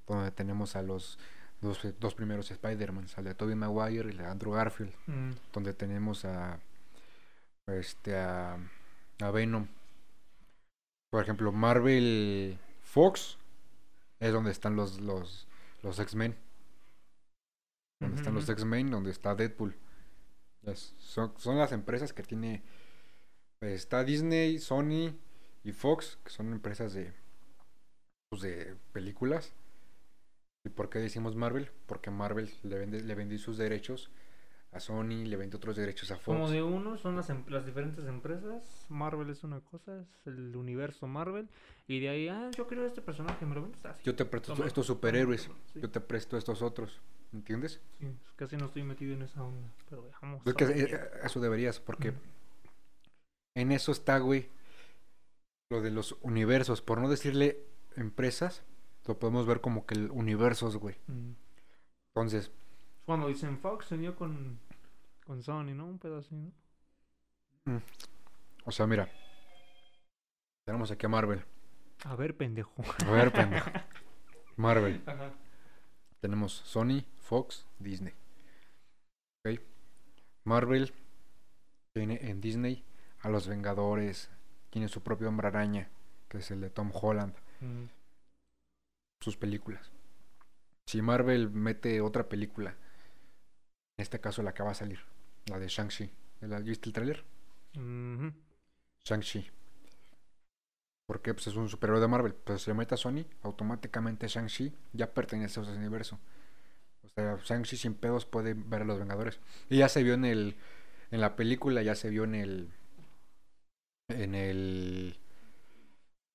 donde 0.07 0.31
tenemos 0.31 0.77
a 0.77 0.83
los 0.83 1.19
dos, 1.63 1.81
dos 1.99 2.15
primeros 2.15 2.51
Spider-Man, 2.51 3.07
al 3.17 3.25
de 3.25 3.35
Tobey 3.35 3.55
Maguire 3.55 4.09
y 4.09 4.11
el 4.11 4.19
de 4.19 4.27
Andrew 4.27 4.53
Garfield, 4.53 4.93
Mm. 5.07 5.31
donde 5.55 5.73
tenemos 5.73 6.27
a 6.27 6.61
este 7.67 8.19
a, 8.19 8.59
a 9.21 9.31
Venom. 9.31 9.67
Por 11.11 11.23
ejemplo, 11.23 11.51
Marvel 11.51 12.59
Fox 12.83 13.37
es 14.21 14.33
donde 14.33 14.53
están 14.53 14.77
los 14.77 15.01
los, 15.01 15.49
los 15.83 15.99
X-Men. 15.99 16.37
Donde 18.01 18.17
están 18.17 18.35
los. 18.35 18.49
X-Men, 18.49 18.91
donde 18.91 19.11
está 19.11 19.35
Deadpool. 19.35 19.77
Son, 20.99 21.35
son 21.37 21.59
las 21.59 21.73
empresas 21.73 22.13
que 22.13 22.23
tiene. 22.23 22.63
pues, 23.59 23.73
está 23.73 24.05
Disney, 24.05 24.59
Sony 24.59 25.15
y 25.65 25.73
Fox, 25.73 26.19
que 26.25 26.31
son 26.31 26.53
empresas 26.53 26.95
de. 26.95 27.13
Pues 28.31 28.43
de 28.43 28.77
películas. 28.93 29.53
¿Y 30.65 30.69
por 30.69 30.91
qué 30.91 31.01
decimos 31.01 31.35
Marvel? 31.35 31.71
Porque 31.87 32.11
Marvel 32.11 32.51
le 32.63 32.79
vende, 32.79 33.03
le 33.03 33.15
vendió 33.15 33.39
sus 33.39 33.59
derechos 33.59 34.11
a 34.73 34.79
Sony, 34.81 35.25
le 35.27 35.37
vende 35.37 35.57
otros 35.57 35.77
derechos 35.77 36.11
a 36.13 36.17
Fox. 36.17 36.27
Como 36.27 36.49
de 36.49 36.63
uno 36.63 36.97
son 36.97 37.17
las, 37.17 37.29
em- 37.31 37.45
las 37.49 37.67
diferentes 37.67 38.05
empresas. 38.07 38.87
Marvel 38.89 39.31
es 39.31 39.43
una 39.43 39.61
cosa, 39.61 40.01
es 40.01 40.27
el 40.27 40.55
universo 40.55 41.07
Marvel. 41.07 41.49
Y 41.89 41.99
de 42.01 42.09
ahí, 42.09 42.29
ah, 42.29 42.51
yo 42.57 42.69
quiero 42.69 42.87
este 42.87 43.01
personaje, 43.01 43.45
me 43.47 43.57
lo 43.57 43.63
vendes 43.63 43.85
así. 43.85 44.03
Yo 44.05 44.15
te 44.15 44.25
presto 44.25 44.55
Toma, 44.55 44.67
estos 44.67 44.87
superhéroes, 44.87 45.51
sí. 45.73 45.81
yo 45.81 45.91
te 45.91 46.01
presto 46.01 46.37
estos 46.37 46.63
otros. 46.63 47.01
¿Entiendes? 47.33 47.81
Sí, 47.99 48.09
casi 48.37 48.57
no 48.57 48.67
estoy 48.67 48.83
metido 48.83 49.15
en 49.15 49.23
esa 49.23 49.43
onda. 49.43 49.73
Pero 49.89 50.03
dejamos. 50.03 50.45
Es 50.47 50.55
que 50.55 50.65
eh, 50.65 50.89
eh, 50.91 51.01
eso 51.25 51.41
deberías, 51.41 51.79
porque 51.79 52.13
en 53.55 53.73
eso 53.73 53.93
está, 53.93 54.19
güey, 54.19 54.49
lo 55.71 55.81
de 55.81 55.91
los 55.91 56.17
universos. 56.23 56.83
Por 56.83 57.01
no 57.01 57.09
decirle 57.09 57.65
empresas, 57.97 58.63
lo 59.07 59.19
podemos 59.19 59.47
ver 59.47 59.61
como 59.61 59.87
que 59.87 59.95
el 59.95 60.11
universos, 60.11 60.77
güey. 60.77 60.97
Mm. 61.07 61.33
Entonces, 62.15 62.51
Cuando 63.11 63.27
dicen 63.27 63.59
Fox 63.59 63.87
se 63.87 63.99
dio 63.99 64.15
con, 64.15 64.61
con 65.27 65.43
Sony, 65.43 65.75
¿no? 65.75 65.87
Un 65.87 65.99
así, 66.17 66.37
¿no? 66.37 66.53
mm, 67.65 67.83
o 68.67 68.71
sea, 68.71 68.87
mira, 68.87 69.09
tenemos 70.65 70.93
aquí 70.93 71.07
a 71.07 71.09
Marvel. 71.09 71.45
A 72.05 72.15
ver, 72.15 72.37
pendejo. 72.37 72.73
A 73.05 73.11
ver, 73.11 73.33
pendejo. 73.33 73.69
Marvel. 74.57 75.03
Ajá. 75.07 75.33
Tenemos 76.21 76.53
Sony, 76.53 77.03
Fox, 77.17 77.67
Disney. 77.81 78.15
Ok. 79.45 79.61
Marvel 80.45 80.93
tiene 81.93 82.31
en 82.31 82.41
Disney 82.41 82.85
a 83.23 83.29
los 83.29 83.49
Vengadores. 83.49 84.31
Tiene 84.71 84.87
su 84.87 85.03
propio 85.03 85.27
hombre 85.27 85.49
araña, 85.49 85.91
que 86.29 86.39
es 86.39 86.49
el 86.53 86.61
de 86.61 86.71
Tom 86.71 86.93
Holland. 86.95 87.35
Mm. 87.59 87.87
Sus 89.21 89.37
películas. 89.37 89.91
Si 90.87 91.03
Marvel 91.03 91.51
mete 91.51 92.01
otra 92.01 92.29
película, 92.29 92.77
en 94.01 94.03
este 94.03 94.19
caso 94.19 94.43
la 94.43 94.55
que 94.55 94.63
va 94.63 94.71
a 94.71 94.75
salir, 94.75 94.99
la 95.47 95.59
de 95.59 95.69
Shang-Chi. 95.69 96.11
¿La- 96.41 96.59
¿Viste 96.61 96.89
el 96.89 96.95
tráiler? 96.95 97.23
Ujú. 97.77 98.33
Shang-Chi. 99.05 99.51
Porque 101.07 101.35
pues, 101.35 101.47
es 101.49 101.57
un 101.57 101.69
superhéroe 101.69 102.01
de 102.01 102.09
Marvel. 102.09 102.35
Si 102.57 102.71
le 102.71 102.75
mete 102.75 102.95
a 102.95 102.97
Sony, 102.99 103.25
automáticamente 103.43 104.27
Shang-Chi 104.27 104.73
ya 104.95 105.13
pertenece 105.13 105.61
a 105.61 105.65
ese 105.65 105.73
universo. 105.73 106.19
O 107.05 107.09
sea, 107.09 107.37
Shang-Chi 107.45 107.77
sin 107.77 107.95
pedos 107.95 108.27
puede 108.27 108.55
ver 108.55 108.83
a 108.83 108.85
los 108.87 108.99
Vengadores. 108.99 109.41
Y 109.71 109.79
ya 109.79 109.89
se 109.91 110.03
vio 110.03 110.15
en 110.15 110.25
el. 110.25 110.57
En 111.11 111.21
la 111.21 111.37
película, 111.37 111.83
ya 111.83 111.95
se 111.95 112.11
vio 112.11 112.25
en 112.25 112.35
el. 112.37 112.71
En 114.09 114.35
el. 114.35 115.17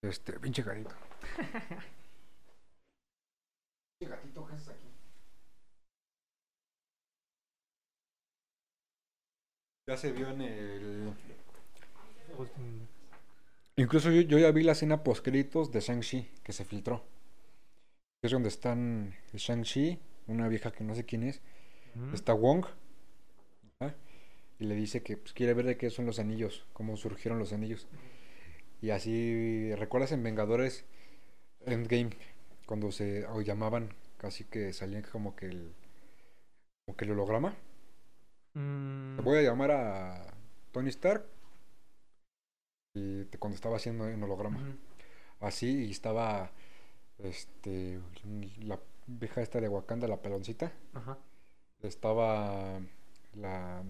Este, 0.01 0.39
pinche 0.39 0.63
gatito. 0.63 0.95
Pinche 3.99 4.09
gatito, 4.16 4.45
¿qué 4.47 4.53
haces 4.55 4.70
aquí? 4.70 4.84
Ya 9.88 9.97
se 9.97 10.11
vio 10.11 10.29
en 10.29 10.41
el. 10.41 11.13
Incluso 13.75 14.11
yo, 14.11 14.21
yo 14.21 14.39
ya 14.39 14.51
vi 14.51 14.63
la 14.63 14.71
escena 14.71 15.03
postcritos 15.03 15.71
de 15.71 15.79
Shang-Chi 15.79 16.27
que 16.43 16.53
se 16.53 16.65
filtró. 16.65 17.03
Es 18.23 18.31
donde 18.31 18.49
están 18.49 19.13
Shang-Chi, 19.33 19.99
una 20.27 20.47
vieja 20.47 20.71
que 20.71 20.83
no 20.83 20.95
sé 20.95 21.05
quién 21.05 21.23
es, 21.23 21.41
está 22.13 22.33
Wong, 22.33 22.65
y 24.57 24.65
le 24.65 24.75
dice 24.75 25.03
que 25.03 25.17
pues, 25.17 25.33
quiere 25.33 25.53
ver 25.53 25.65
de 25.65 25.77
qué 25.77 25.89
son 25.89 26.05
los 26.05 26.17
anillos, 26.17 26.65
cómo 26.73 26.97
surgieron 26.97 27.38
los 27.39 27.53
anillos. 27.53 27.88
Y 28.81 28.89
así, 28.89 29.73
¿recuerdas 29.75 30.11
en 30.11 30.23
Vengadores 30.23 30.86
Endgame? 31.65 32.11
Cuando 32.65 32.91
se 32.91 33.25
o 33.27 33.41
llamaban, 33.41 33.93
casi 34.17 34.45
que 34.45 34.73
salían 34.73 35.03
como 35.03 35.36
que 35.36 35.47
el, 35.47 35.73
como 36.86 36.97
que 36.97 37.05
el 37.05 37.11
holograma. 37.11 37.55
Mm, 38.56 39.18
Te 39.18 39.22
voy 39.22 39.38
a 39.38 39.41
llamar 39.43 39.72
a 39.72 40.34
Tony 40.72 40.89
Stark. 40.89 41.26
Y 42.95 43.26
te- 43.26 43.38
cuando 43.38 43.56
estaba 43.56 43.76
haciendo 43.76 44.08
en 44.08 44.24
holograma. 44.24 44.60
Así, 45.41 45.86
y 45.88 45.91
estaba 45.91 46.49
este 47.20 47.99
la 48.62 48.80
vieja 49.08 49.41
esta 49.41 49.60
de 49.60 49.68
Wakanda, 49.68 50.08
la 50.08 50.22
peloncita. 50.22 50.72
Ajá. 50.93 51.18
Estaba 51.82 52.80
la 53.36 53.84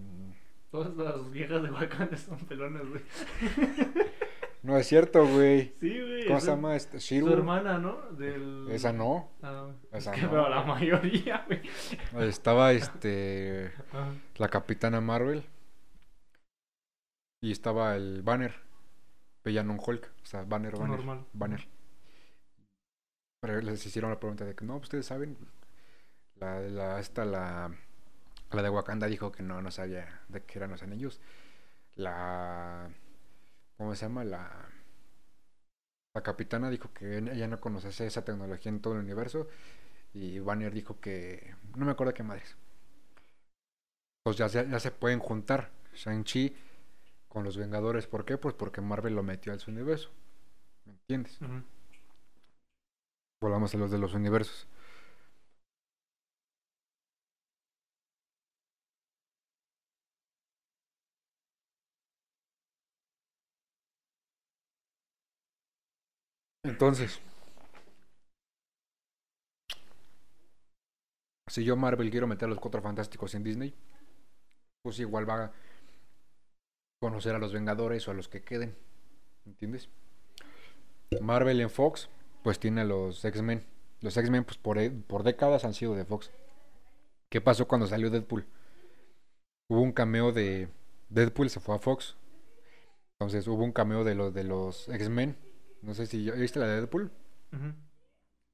Todas 0.70 0.94
las 0.96 1.30
viejas 1.30 1.62
de 1.62 1.70
Wakanda 1.70 2.16
son 2.16 2.38
pelonas, 2.46 2.82
güey. 2.88 3.02
No 4.66 4.76
es 4.76 4.88
cierto, 4.88 5.24
güey. 5.24 5.76
Sí, 5.78 6.00
güey. 6.00 6.26
¿Cómo 6.26 6.40
se 6.40 6.46
llama 6.48 6.74
este 6.74 6.98
Su 6.98 7.28
hermana, 7.32 7.78
¿no? 7.78 8.10
Del... 8.10 8.66
Esa 8.68 8.92
no. 8.92 9.30
Ah, 9.40 9.70
Esa 9.92 10.12
es 10.12 10.16
que, 10.16 10.22
no. 10.26 10.30
pero 10.30 10.48
la 10.48 10.64
mayoría, 10.64 11.46
güey. 11.46 11.62
Estaba 12.28 12.72
este 12.72 13.70
Ajá. 13.92 14.12
la 14.38 14.48
Capitana 14.48 15.00
Marvel. 15.00 15.44
Y 17.40 17.52
estaba 17.52 17.94
el 17.94 18.22
Banner. 18.22 18.56
Villano 19.44 19.78
Hulk. 19.80 20.10
O 20.24 20.26
sea, 20.26 20.42
Banner, 20.42 20.72
Banner. 20.72 20.96
Normal. 20.96 21.24
Banner. 21.32 21.68
Pero 23.40 23.60
les 23.60 23.86
hicieron 23.86 24.10
la 24.10 24.18
pregunta 24.18 24.44
de 24.44 24.56
que 24.56 24.64
no, 24.64 24.78
ustedes 24.78 25.06
saben. 25.06 25.38
La, 26.34 26.58
la, 26.58 26.98
esta, 26.98 27.24
la, 27.24 27.70
la 28.50 28.62
de 28.62 28.68
Wakanda 28.68 29.06
dijo 29.06 29.30
que 29.30 29.44
no, 29.44 29.62
no 29.62 29.70
sabía 29.70 30.22
de 30.28 30.42
qué 30.42 30.58
eran 30.58 30.72
los 30.72 30.82
anillos. 30.82 31.20
La. 31.94 32.90
¿Cómo 33.76 33.94
se 33.94 34.06
llama? 34.06 34.24
La. 34.24 34.68
La 36.14 36.22
capitana 36.24 36.68
dijo 36.68 36.92
que 36.92 37.18
ella 37.18 37.46
no 37.46 37.60
conocía 37.60 38.06
esa 38.08 38.24
tecnología 38.24 38.70
en 38.70 38.80
todo 38.80 38.94
el 38.94 39.00
universo. 39.04 39.46
Y 40.14 40.38
Banner 40.40 40.74
dijo 40.74 41.00
que. 41.00 41.54
No 41.76 41.86
me 41.86 41.92
acuerdo 41.92 42.14
qué 42.14 42.22
madres. 42.24 42.56
Pues 44.22 44.36
ya, 44.36 44.48
se- 44.50 44.68
ya 44.68 44.78
se 44.80 44.90
pueden 44.90 45.20
juntar 45.20 45.70
Shang-Chi 45.94 46.54
con 47.28 47.44
los 47.44 47.56
Vengadores. 47.56 48.06
¿Por 48.06 48.24
qué? 48.24 48.38
Pues 48.38 48.54
porque 48.54 48.80
Marvel 48.80 49.14
lo 49.14 49.22
metió 49.22 49.52
al 49.52 49.60
su 49.60 49.70
universo. 49.70 50.10
¿Me 50.86 50.92
entiendes? 50.92 51.38
Volvamos 53.40 53.74
a 53.74 53.78
los 53.78 53.90
de 53.90 53.96
los 53.98 54.12
universos. 54.12 54.66
Entonces, 66.76 67.22
si 71.48 71.64
yo 71.64 71.74
Marvel 71.74 72.10
quiero 72.10 72.26
meter 72.26 72.44
a 72.44 72.50
los 72.50 72.60
cuatro 72.60 72.82
fantásticos 72.82 73.34
en 73.34 73.42
Disney, 73.42 73.74
pues 74.82 74.98
igual 74.98 75.26
va 75.26 75.44
a 75.44 75.52
conocer 77.00 77.34
a 77.34 77.38
los 77.38 77.54
Vengadores 77.54 78.06
o 78.06 78.10
a 78.10 78.14
los 78.14 78.28
que 78.28 78.42
queden. 78.42 78.76
¿Entiendes? 79.46 79.88
Marvel 81.22 81.62
en 81.62 81.70
Fox, 81.70 82.10
pues 82.42 82.60
tiene 82.60 82.82
a 82.82 82.84
los 82.84 83.24
X-Men. 83.24 83.64
Los 84.02 84.14
X-Men, 84.18 84.44
pues 84.44 84.58
por, 84.58 84.76
e- 84.76 84.90
por 84.90 85.22
décadas 85.22 85.64
han 85.64 85.72
sido 85.72 85.94
de 85.94 86.04
Fox. 86.04 86.30
¿Qué 87.30 87.40
pasó 87.40 87.66
cuando 87.66 87.86
salió 87.86 88.10
Deadpool? 88.10 88.44
Hubo 89.70 89.80
un 89.80 89.92
cameo 89.92 90.30
de 90.30 90.68
Deadpool, 91.08 91.48
se 91.48 91.58
fue 91.60 91.74
a 91.74 91.78
Fox. 91.78 92.18
Entonces 93.14 93.48
hubo 93.48 93.64
un 93.64 93.72
cameo 93.72 94.04
de 94.04 94.14
los 94.14 94.34
de 94.34 94.44
los 94.44 94.90
X-Men. 94.90 95.38
No 95.86 95.94
sé 95.94 96.06
si 96.06 96.30
viste 96.32 96.58
la 96.58 96.66
de 96.66 96.74
Deadpool. 96.80 97.10
Ujú. 97.52 97.72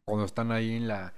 Cuando 0.05 0.27
están 0.27 0.53
ahí 0.53 0.77
en 0.77 0.87
la 0.87 1.15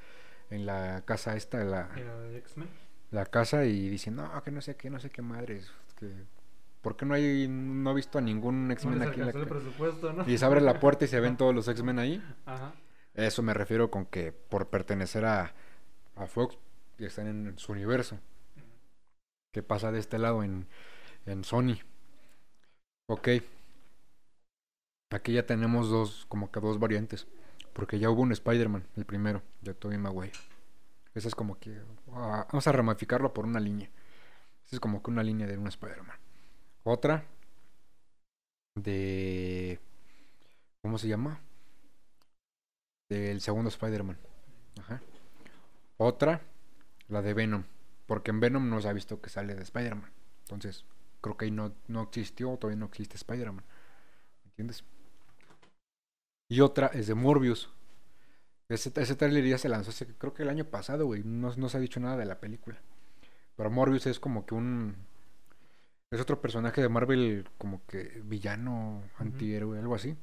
en 0.51 0.67
la 0.67 1.03
casa 1.05 1.35
esta, 1.37 1.65
la, 1.65 1.91
X-Men. 2.37 2.69
la 3.11 3.27
casa 3.27 3.65
y 3.65 3.89
dicen, 3.89 4.15
no, 4.15 4.43
que 4.43 4.51
no 4.53 4.61
sé 4.61 4.77
qué, 4.77 4.91
no 4.91 5.01
sé 5.01 5.11
qué 5.11 5.23
madres. 5.23 5.73
Que, 5.99 6.13
¿Por 6.81 6.97
qué 6.97 7.05
no 7.07 7.15
hay, 7.15 7.49
no 7.49 7.91
he 7.91 7.95
visto 7.95 8.19
a 8.19 8.21
ningún 8.21 8.71
X-Men 8.71 9.03
aquí 9.03 9.21
en 9.21 9.27
la 9.27 9.33
el 9.33 9.41
ca-?" 9.41 9.49
presupuesto, 9.49 10.13
¿no? 10.13 10.29
Y 10.29 10.39
se 10.39 10.45
abre 10.45 10.61
la 10.61 10.79
puerta 10.79 11.07
y 11.07 11.09
se 11.09 11.19
ven 11.19 11.37
todos 11.39 11.55
los 11.55 11.67
X-Men 11.67 11.99
ahí. 11.99 12.23
Ajá. 12.47 12.75
Eso 13.15 13.43
me 13.43 13.55
refiero 13.55 13.91
con 13.91 14.07
que 14.07 14.31
por 14.33 14.69
pertenecer 14.69 15.25
a, 15.25 15.55
a 16.15 16.27
Fox 16.27 16.57
y 16.99 17.07
están 17.07 17.27
en 17.27 17.59
su 17.59 17.73
universo. 17.73 18.19
¿Qué 19.51 19.63
pasa 19.63 19.91
de 19.91 19.99
este 19.99 20.19
lado 20.19 20.45
en, 20.45 20.69
en 21.27 21.43
Sony? 21.43 21.79
Ok. 23.07 23.29
Aquí 25.15 25.33
ya 25.33 25.47
tenemos 25.47 25.89
dos, 25.91 26.27
como 26.29 26.51
que 26.51 26.59
dos 26.59 26.81
variantes. 26.81 27.29
Porque 27.73 28.01
ya 28.01 28.11
hubo 28.11 28.23
un 28.23 28.33
Spider-Man, 28.33 28.85
el 28.97 29.05
primero, 29.05 29.43
de 29.61 29.73
Tobey 29.73 29.97
Maguire. 29.97 30.37
Ese 31.15 31.29
es 31.29 31.37
como 31.37 31.57
que. 31.61 31.81
ah, 32.13 32.49
vamos 32.51 32.67
a 32.67 32.73
ramificarlo 32.73 33.33
por 33.33 33.45
una 33.45 33.61
línea. 33.61 33.89
Esa 34.67 34.75
es 34.77 34.81
como 34.81 35.05
que 35.05 35.13
una 35.13 35.23
línea 35.23 35.47
de 35.47 35.57
un 35.57 35.69
Spider-Man. 35.69 36.19
Otra. 36.83 37.25
De. 38.75 39.79
¿Cómo 40.83 40.99
se 40.99 41.07
llama? 41.07 41.41
Del 43.09 43.41
segundo 43.41 43.69
Spider-Man. 43.69 44.19
Ajá. 44.81 45.01
Otra. 45.97 46.41
La 47.07 47.23
de 47.23 47.35
Venom. 47.35 47.63
Porque 48.07 48.33
en 48.33 48.41
Venom 48.41 48.69
no 48.69 48.81
se 48.81 48.89
ha 48.89 48.93
visto 48.93 49.21
que 49.21 49.31
sale 49.31 49.55
de 49.55 49.63
Spider-Man. 49.63 50.11
Entonces, 50.41 50.85
creo 51.21 51.37
que 51.37 51.45
ahí 51.45 51.53
no, 51.53 51.73
no 51.87 52.03
existió, 52.03 52.57
todavía 52.57 52.81
no 52.81 52.87
existe 52.87 53.15
Spider-Man. 53.15 53.65
¿Entiendes? 54.47 54.85
Y 56.49 56.61
otra 56.61 56.89
es 56.89 57.07
de 57.07 57.15
Morbius. 57.15 57.71
Ese, 58.69 58.93
ese 58.97 59.15
trailer 59.15 59.45
ya 59.45 59.59
se 59.59 59.69
lanzó 59.69 59.91
hace, 59.91 60.07
creo 60.07 60.33
que 60.33 60.43
el 60.43 60.49
año 60.49 60.65
pasado, 60.65 61.07
güey. 61.07 61.23
No, 61.25 61.55
no 61.57 61.69
se 61.69 61.77
ha 61.77 61.81
dicho 61.81 62.01
nada 62.01 62.17
de 62.17 62.25
la 62.25 62.41
película. 62.41 62.81
Pero 63.57 63.71
Morbius 63.71 64.07
es 64.07 64.19
como 64.21 64.47
que 64.47 64.55
un. 64.55 64.97
Es 66.11 66.21
otro 66.21 66.41
personaje 66.41 66.81
de 66.81 66.89
Marvel, 66.89 67.49
como 67.59 67.85
que 67.87 68.23
villano, 68.25 69.03
antihéroe, 69.19 69.79
algo 69.79 69.95
así. 69.95 70.17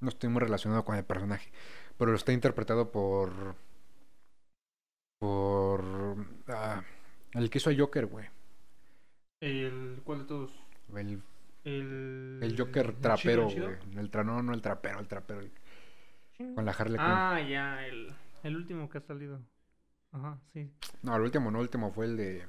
No 0.00 0.08
estoy 0.08 0.28
muy 0.30 0.40
relacionado 0.40 0.84
con 0.84 0.96
el 0.96 1.04
personaje. 1.04 1.50
Pero 1.98 2.14
está 2.14 2.32
interpretado 2.32 2.90
por. 2.90 3.56
Por. 5.18 6.16
ah, 6.48 6.82
el 7.32 7.50
que 7.50 7.58
hizo 7.58 7.70
a 7.70 7.74
Joker, 7.76 8.06
güey. 8.06 8.26
El, 9.40 10.00
¿Cuál 10.04 10.20
de 10.20 10.24
todos? 10.24 10.50
El, 10.94 11.22
El, 11.64 12.40
el 12.42 12.58
Joker 12.58 12.86
¿el 12.86 12.96
trapero, 12.96 13.44
güey. 13.44 13.76
El 13.96 14.10
tra, 14.10 14.24
no, 14.24 14.42
no 14.42 14.52
el 14.52 14.62
trapero, 14.62 15.00
el 15.00 15.08
trapero. 15.08 15.40
el-. 15.40 15.52
Con 16.54 16.64
la 16.64 16.72
Harley 16.72 16.98
Quinn. 16.98 17.06
Ah, 17.06 17.40
ya, 17.40 17.86
el, 17.86 18.12
el 18.42 18.56
último 18.56 18.88
que 18.88 18.98
ha 18.98 19.00
salido. 19.00 19.40
Ajá, 20.12 20.40
sí. 20.52 20.70
No, 21.02 21.16
el 21.16 21.22
último, 21.22 21.50
no, 21.50 21.58
el 21.58 21.62
último 21.64 21.92
fue 21.92 22.06
el 22.06 22.16
de. 22.16 22.46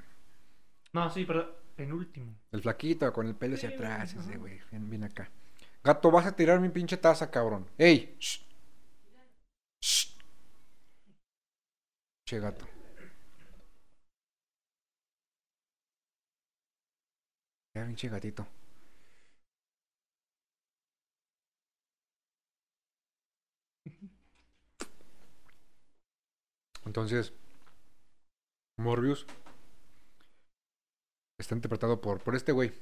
No, 0.93 1.09
sí, 1.09 1.25
pero 1.25 1.55
penúltimo. 1.75 2.35
El 2.51 2.61
flaquito 2.61 3.11
con 3.13 3.27
el 3.27 3.35
pelo 3.35 3.55
hacia 3.55 3.69
Sí, 3.69 3.75
atrás, 3.75 4.15
ajá. 4.15 4.21
ese 4.21 4.37
güey. 4.37 4.59
Ven, 4.71 4.89
ven 4.89 5.03
acá. 5.03 5.29
Gato, 5.83 6.09
vas 6.11 6.25
a 6.25 6.35
tirar 6.35 6.59
mi 6.59 6.69
pinche 6.69 6.97
taza, 6.97 7.29
cabrón. 7.29 7.67
¡Ey! 7.77 8.15
Shh. 8.19 8.39
Shh. 9.81 10.15
Che, 12.25 12.39
gato. 12.39 12.65
Ya, 17.75 17.85
pinche 17.85 18.09
gatito. 18.09 18.47
Entonces, 26.85 27.33
Morbius 28.77 29.25
está 31.39 31.55
interpretado 31.55 32.01
por, 32.01 32.21
por 32.21 32.35
este 32.35 32.51
güey. 32.51 32.73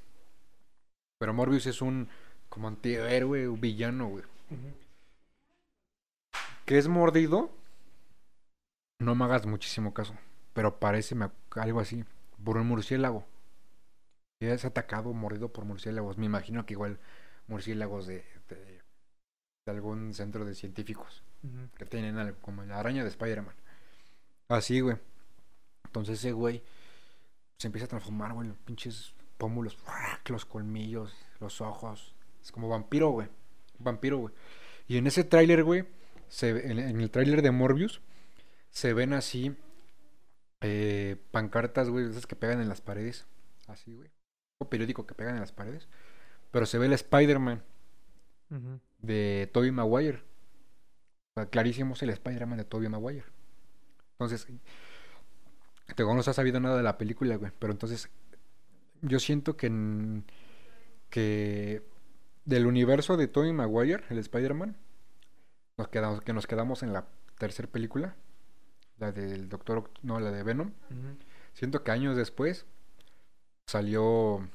Pero 1.20 1.34
Morbius 1.34 1.66
es 1.68 1.82
un 1.82 2.10
como 2.50 2.68
antihéroe, 2.68 3.48
un 3.48 3.60
villano, 3.62 4.08
güey. 4.08 4.24
Que 6.66 6.78
es 6.78 6.88
mordido. 6.88 7.52
No 9.00 9.16
me 9.16 9.26
hagas 9.26 9.46
muchísimo 9.46 9.94
caso. 9.94 10.16
Pero 10.54 10.80
parece 10.80 11.16
me- 11.16 11.32
algo 11.56 11.80
así. 11.80 12.06
Por 12.44 12.58
un 12.58 12.68
murciélago. 12.68 13.26
Y 14.42 14.48
es 14.48 14.66
atacado, 14.66 15.14
mordido 15.14 15.52
por 15.52 15.66
murciélagos. 15.66 16.18
Me 16.18 16.26
imagino 16.26 16.66
que 16.66 16.74
igual 16.74 17.00
murciélagos 17.48 18.06
de, 18.08 18.26
de, 18.50 18.56
de 19.66 19.72
algún 19.72 20.14
centro 20.14 20.46
de 20.46 20.56
científicos. 20.56 21.24
Que 21.78 21.86
tienen 21.86 22.18
algo, 22.18 22.38
como 22.42 22.64
la 22.64 22.80
araña 22.80 23.04
de 23.04 23.10
Spider-Man. 23.10 23.56
Así, 24.50 24.80
güey. 24.80 24.98
Entonces 25.86 26.20
ese 26.20 26.32
güey 26.32 26.64
se 27.58 27.68
empieza 27.68 27.86
a 27.86 27.90
transformar, 27.90 28.34
güey, 28.34 28.48
los 28.48 28.58
pinches 28.58 29.14
pómulos, 29.38 29.78
los 30.26 30.46
colmillos, 30.46 31.16
los 31.40 31.62
ojos. 31.62 32.16
Es 32.42 32.52
como 32.52 32.70
vampiro, 32.70 33.10
güey. 33.10 33.28
Vampiro, 33.80 34.18
güey. 34.18 34.34
Y 34.88 34.98
en 34.98 35.08
ese 35.08 35.24
tráiler, 35.24 35.64
güey, 35.64 35.86
se, 36.28 36.50
en, 36.50 36.80
en 36.80 37.00
el 37.00 37.10
tráiler 37.12 37.42
de 37.42 37.52
Morbius, 37.52 38.02
se 38.70 38.94
ven 38.94 39.14
así 39.14 39.56
eh, 40.62 41.18
pancartas, 41.32 41.90
güey, 41.90 42.10
esas 42.10 42.26
que 42.26 42.36
pegan 42.36 42.62
en 42.62 42.70
las 42.70 42.82
paredes. 42.82 43.28
Así, 43.68 43.94
güey. 43.94 44.10
O 44.60 44.70
periódico 44.70 45.06
que 45.06 45.14
pegan 45.14 45.36
en 45.36 45.42
las 45.42 45.52
paredes. 45.52 45.88
Pero 46.52 46.66
se 46.66 46.78
ve 46.78 46.86
el 46.86 46.94
Spider-Man 46.94 47.64
de 49.00 49.50
Tobey 49.52 49.72
Maguire. 49.72 50.20
O 51.36 51.42
sea, 51.42 51.50
clarísimo 51.50 51.96
es 51.96 52.04
el 52.04 52.12
Spider-Man 52.12 52.60
de 52.60 52.64
Tobey 52.64 52.88
Maguire. 52.88 53.26
Entonces, 54.26 54.48
te 55.88 55.96
digo, 56.04 56.14
no 56.16 56.24
se 56.24 56.30
ha 56.30 56.34
sabido 56.34 56.60
nada 56.60 56.78
de 56.78 56.84
la 56.84 56.98
película, 56.98 57.36
güey. 57.36 57.52
Pero 57.60 57.74
entonces, 57.74 58.10
yo 59.02 59.20
siento 59.20 59.58
que, 59.58 59.68
en- 59.68 60.26
que 61.10 61.84
del 62.46 62.66
universo 62.66 63.18
de 63.18 63.28
Tobey 63.28 63.54
Maguire, 63.54 64.04
el 64.10 64.18
Spider-Man, 64.18 64.76
nos 65.78 65.88
quedamos, 65.90 66.22
que 66.22 66.34
nos 66.34 66.48
quedamos 66.48 66.84
en 66.84 66.94
la 66.94 67.08
tercera 67.38 67.68
película, 67.70 68.16
la 68.98 69.12
del 69.12 69.50
Doctor, 69.50 69.84
Oct- 69.84 70.00
no, 70.04 70.20
la 70.20 70.32
de 70.32 70.44
Venom. 70.44 70.72
Siento 71.54 71.84
que 71.84 71.92
años 71.92 72.16
después 72.18 72.66
salió 73.68 74.48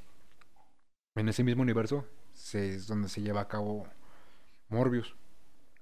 en 1.14 1.28
ese 1.28 1.42
mismo 1.44 1.62
universo 1.62 2.06
se, 2.32 2.74
es 2.74 2.86
donde 2.86 3.08
se 3.08 3.20
lleva 3.22 3.40
a 3.42 3.48
cabo 3.48 3.86
Morbius. 4.68 5.14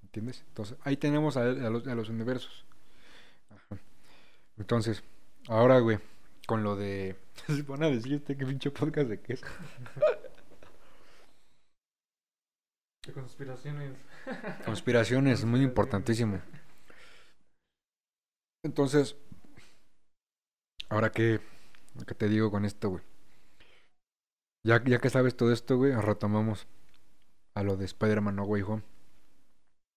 ¿Entiendes? 0.02 0.44
Entonces, 0.48 0.78
ahí 0.82 0.96
tenemos 0.96 1.36
a, 1.36 1.42
a 1.42 1.70
los, 1.70 1.86
a 1.86 1.94
los 1.94 2.08
universos. 2.08 2.64
Ajá. 3.50 3.78
Entonces, 4.58 5.02
ahora, 5.48 5.78
güey, 5.80 5.98
con 6.46 6.62
lo 6.62 6.76
de. 6.76 7.16
Se 7.46 7.62
van 7.62 7.82
a 7.82 7.90
decir 7.90 8.14
este 8.14 8.36
que 8.36 8.46
pinche 8.46 8.70
podcast 8.70 9.08
de 9.08 9.20
qué 9.20 9.34
es. 9.34 9.42
De 13.06 13.12
conspiraciones. 13.12 13.96
Conspiraciones, 14.64 15.44
muy 15.44 15.62
importantísimo. 15.62 16.40
Entonces, 18.64 19.16
ahora 20.88 21.12
que, 21.12 21.40
¿qué 22.04 22.14
te 22.14 22.28
digo 22.28 22.50
con 22.50 22.64
esto, 22.64 22.90
güey? 22.90 23.04
Ya, 24.64 24.82
ya 24.82 24.98
que 24.98 25.10
sabes 25.10 25.36
todo 25.36 25.52
esto, 25.52 25.76
güey, 25.76 25.92
retomamos 25.92 26.66
a 27.54 27.62
lo 27.62 27.76
de 27.76 27.84
Spider-Man 27.84 28.34
No 28.34 28.42
Way 28.42 28.62
Home. 28.62 28.82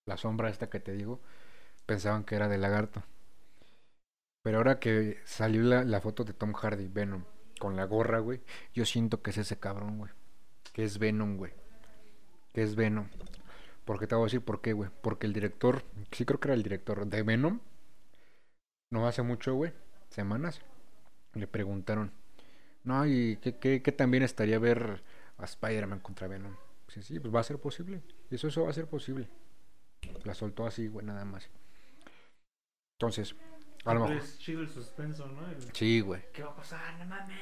La 0.05 0.17
sombra 0.17 0.49
esta 0.49 0.69
que 0.69 0.79
te 0.79 0.93
digo, 0.93 1.19
pensaban 1.87 2.23
que 2.23 2.35
era 2.35 2.47
de 2.47 2.59
lagarto. 2.59 3.03
Pero 4.41 4.57
ahora 4.57 4.79
que 4.79 5.19
salió 5.25 5.63
la, 5.63 6.01
foto 6.01 6.23
de 6.23 6.33
Tom 6.33 6.53
Hardy, 6.53 6.87
Venom, 6.87 7.25
con 7.59 7.75
la 7.75 7.85
gorra, 7.85 8.19
güey, 8.19 8.41
yo 8.73 8.85
siento 8.85 9.21
que 9.21 9.31
es 9.31 9.37
ese 9.37 9.59
cabrón, 9.59 9.97
güey. 9.97 10.11
Que 10.73 10.83
es 10.83 10.97
Venom, 10.97 11.37
güey. 11.37 11.53
Que 12.53 12.63
es 12.63 12.75
Venom. 12.75 13.09
Porque 13.83 14.07
te 14.07 14.15
voy 14.15 14.23
a 14.23 14.25
decir 14.27 14.41
por 14.41 14.61
qué, 14.61 14.73
güey. 14.73 14.89
Porque 15.01 15.27
el 15.27 15.33
director, 15.33 15.83
sí 16.11 16.25
creo 16.25 16.39
que 16.39 16.47
era 16.47 16.55
el 16.55 16.63
director 16.63 17.05
de 17.05 17.23
Venom, 17.23 17.59
no 18.91 19.07
hace 19.07 19.21
mucho, 19.21 19.53
güey, 19.55 19.73
semanas, 20.09 20.61
le 21.33 21.47
preguntaron, 21.47 22.11
no, 22.83 23.05
¿y 23.05 23.37
qué, 23.37 23.57
qué, 23.57 23.81
qué 23.81 23.91
también 23.91 24.23
estaría 24.23 24.57
ver 24.57 25.03
a 25.37 25.45
Spider-Man 25.45 25.99
contra 25.99 26.27
Venom? 26.27 26.55
Sí, 26.87 27.03
sí, 27.03 27.19
pues 27.19 27.33
va 27.33 27.41
a 27.41 27.43
ser 27.43 27.59
posible. 27.59 28.01
Eso, 28.31 28.47
eso 28.47 28.63
va 28.63 28.69
a 28.69 28.73
ser 28.73 28.87
posible. 28.87 29.29
La 30.23 30.33
soltó 30.33 30.65
así, 30.65 30.87
güey, 30.87 31.05
nada 31.05 31.25
más. 31.25 31.49
Entonces, 32.97 33.35
a 33.85 33.93
lo 33.93 33.99
mejor. 34.01 34.17
Es 34.17 34.37
chido 34.39 34.61
el 34.61 34.69
suspenso, 34.69 35.27
¿no? 35.27 35.47
El- 35.49 35.61
Sí, 35.73 36.01
güey. 36.01 36.21
¿Qué 36.33 36.43
va 36.43 36.51
a 36.51 36.55
pasar? 36.55 36.79
No 36.99 37.05
mames. 37.05 37.37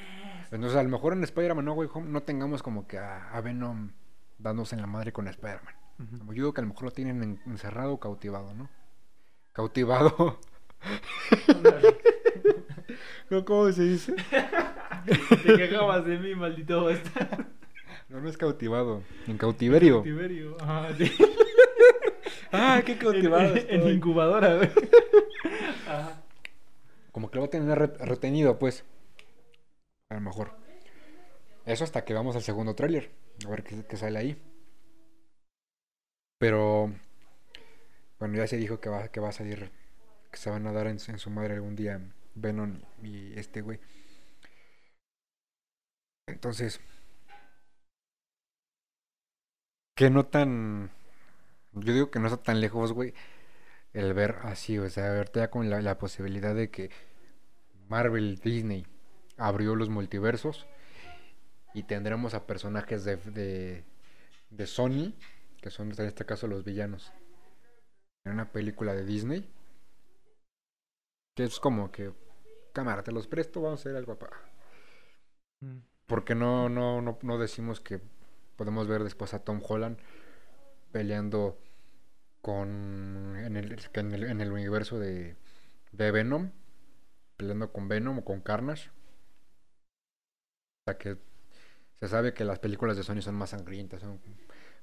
Entonces, 0.50 0.78
a 0.78 0.82
lo 0.82 0.88
mejor 0.88 1.12
en 1.12 1.24
Spider-Man 1.24 1.64
No 1.64 1.72
Way 1.74 1.88
Home 1.92 2.10
no 2.10 2.22
tengamos 2.22 2.62
como 2.62 2.86
que 2.86 2.98
a, 2.98 3.30
a 3.30 3.40
Venom 3.40 3.90
dándose 4.38 4.74
en 4.74 4.80
la 4.80 4.86
madre 4.86 5.12
con 5.12 5.26
Spider-Man. 5.28 5.74
Yo 6.28 6.32
digo 6.32 6.54
que 6.54 6.60
a 6.60 6.62
lo 6.62 6.68
mejor 6.68 6.84
lo 6.84 6.90
tienen 6.92 7.22
en- 7.22 7.40
encerrado 7.46 7.92
o 7.94 8.00
cautivado, 8.00 8.54
¿no? 8.54 8.70
Cautivado. 9.52 10.38
Ándale. 11.48 11.96
¿Cómo- 13.28 13.44
¿Cómo 13.44 13.72
se 13.72 13.82
dice? 13.82 14.14
Te 15.44 15.56
quejabas 15.56 16.04
de 16.04 16.18
mí, 16.18 16.34
maldito 16.34 16.84
bastardo. 16.84 17.44
No, 18.08 18.20
no 18.20 18.28
es 18.28 18.36
cautivado. 18.38 19.02
En 19.26 19.36
cautiverio. 19.36 19.96
Cautiverio. 19.96 20.56
Ajá, 20.60 20.94
sí. 20.96 21.10
Ah, 22.50 22.80
qué 22.84 22.96
cautivado 22.96 23.54
En, 23.56 23.82
en 23.82 23.88
incubadora, 23.96 24.56
güey. 24.56 24.70
Ajá. 25.86 26.22
Como 27.18 27.32
que 27.32 27.34
lo 27.34 27.42
va 27.42 27.46
a 27.48 27.50
tener 27.50 27.76
re- 27.76 28.06
retenido, 28.06 28.60
pues. 28.60 28.84
A 30.08 30.14
lo 30.14 30.20
mejor. 30.20 30.56
Eso 31.66 31.82
hasta 31.82 32.04
que 32.04 32.14
vamos 32.14 32.36
al 32.36 32.42
segundo 32.42 32.76
tráiler. 32.76 33.10
A 33.44 33.50
ver 33.50 33.64
qué, 33.64 33.84
qué 33.84 33.96
sale 33.96 34.20
ahí. 34.20 34.42
Pero... 36.38 36.94
Bueno, 38.20 38.36
ya 38.36 38.46
se 38.46 38.56
dijo 38.56 38.78
que 38.78 38.88
va, 38.88 39.08
que 39.08 39.18
va 39.18 39.30
a 39.30 39.32
salir, 39.32 39.72
que 40.30 40.36
se 40.36 40.48
van 40.48 40.68
a 40.68 40.72
dar 40.72 40.86
en, 40.86 40.98
en 41.08 41.18
su 41.18 41.28
madre 41.28 41.54
algún 41.54 41.74
día 41.74 42.00
Venom 42.36 42.82
y 43.02 43.36
este 43.36 43.62
güey. 43.62 43.80
Entonces, 46.28 46.80
que 49.96 50.08
no 50.08 50.24
tan. 50.26 50.90
Yo 51.72 51.92
digo 51.92 52.10
que 52.12 52.20
no 52.20 52.28
está 52.28 52.40
tan 52.42 52.60
lejos, 52.60 52.92
güey, 52.92 53.12
el 53.92 54.14
ver 54.14 54.36
así, 54.44 54.78
o 54.78 54.88
sea, 54.90 55.10
verte 55.12 55.40
ya 55.40 55.50
con 55.50 55.70
la, 55.70 55.80
la 55.82 55.98
posibilidad 55.98 56.54
de 56.54 56.70
que 56.70 56.90
Marvel, 57.88 58.38
Disney 58.38 58.86
abrió 59.36 59.74
los 59.74 59.88
multiversos 59.88 60.66
y 61.74 61.84
tendremos 61.84 62.34
a 62.34 62.46
personajes 62.46 63.04
de, 63.04 63.16
de, 63.16 63.84
de 64.50 64.66
Sony, 64.66 65.14
que 65.60 65.70
son 65.70 65.92
en 65.92 66.06
este 66.06 66.24
caso 66.24 66.46
los 66.46 66.64
villanos, 66.64 67.12
en 68.24 68.32
una 68.32 68.50
película 68.50 68.94
de 68.94 69.04
Disney. 69.04 69.48
Que 71.34 71.44
es 71.44 71.60
como 71.60 71.92
que, 71.92 72.12
cámara, 72.72 73.02
te 73.02 73.12
los 73.12 73.26
presto, 73.28 73.60
vamos 73.60 73.80
a 73.80 73.82
hacer 73.82 73.96
algo 73.96 74.18
para... 74.18 74.36
Mm. 75.60 75.78
Porque 76.06 76.34
no, 76.34 76.68
no, 76.68 77.02
no, 77.02 77.18
no 77.20 77.38
decimos 77.38 77.80
que 77.80 78.00
podemos 78.56 78.88
ver 78.88 79.04
después 79.04 79.34
a 79.34 79.44
Tom 79.44 79.60
Holland 79.66 79.98
peleando 80.90 81.58
con 82.40 83.36
en 83.36 83.56
el, 83.56 83.78
en 83.92 84.12
el, 84.12 84.24
en 84.24 84.40
el 84.40 84.52
universo 84.52 84.98
de, 84.98 85.36
de 85.92 86.10
Venom, 86.10 86.50
peleando 87.38 87.72
con 87.72 87.88
Venom 87.88 88.18
o 88.18 88.24
con 88.24 88.42
Carnage. 88.42 88.90
O 90.86 90.90
sea 90.90 90.98
que 90.98 91.16
se 91.94 92.08
sabe 92.08 92.34
que 92.34 92.44
las 92.44 92.58
películas 92.58 92.98
de 92.98 93.02
Sony 93.02 93.22
son 93.22 93.36
más 93.36 93.50
sangrientas, 93.50 94.02
son 94.02 94.20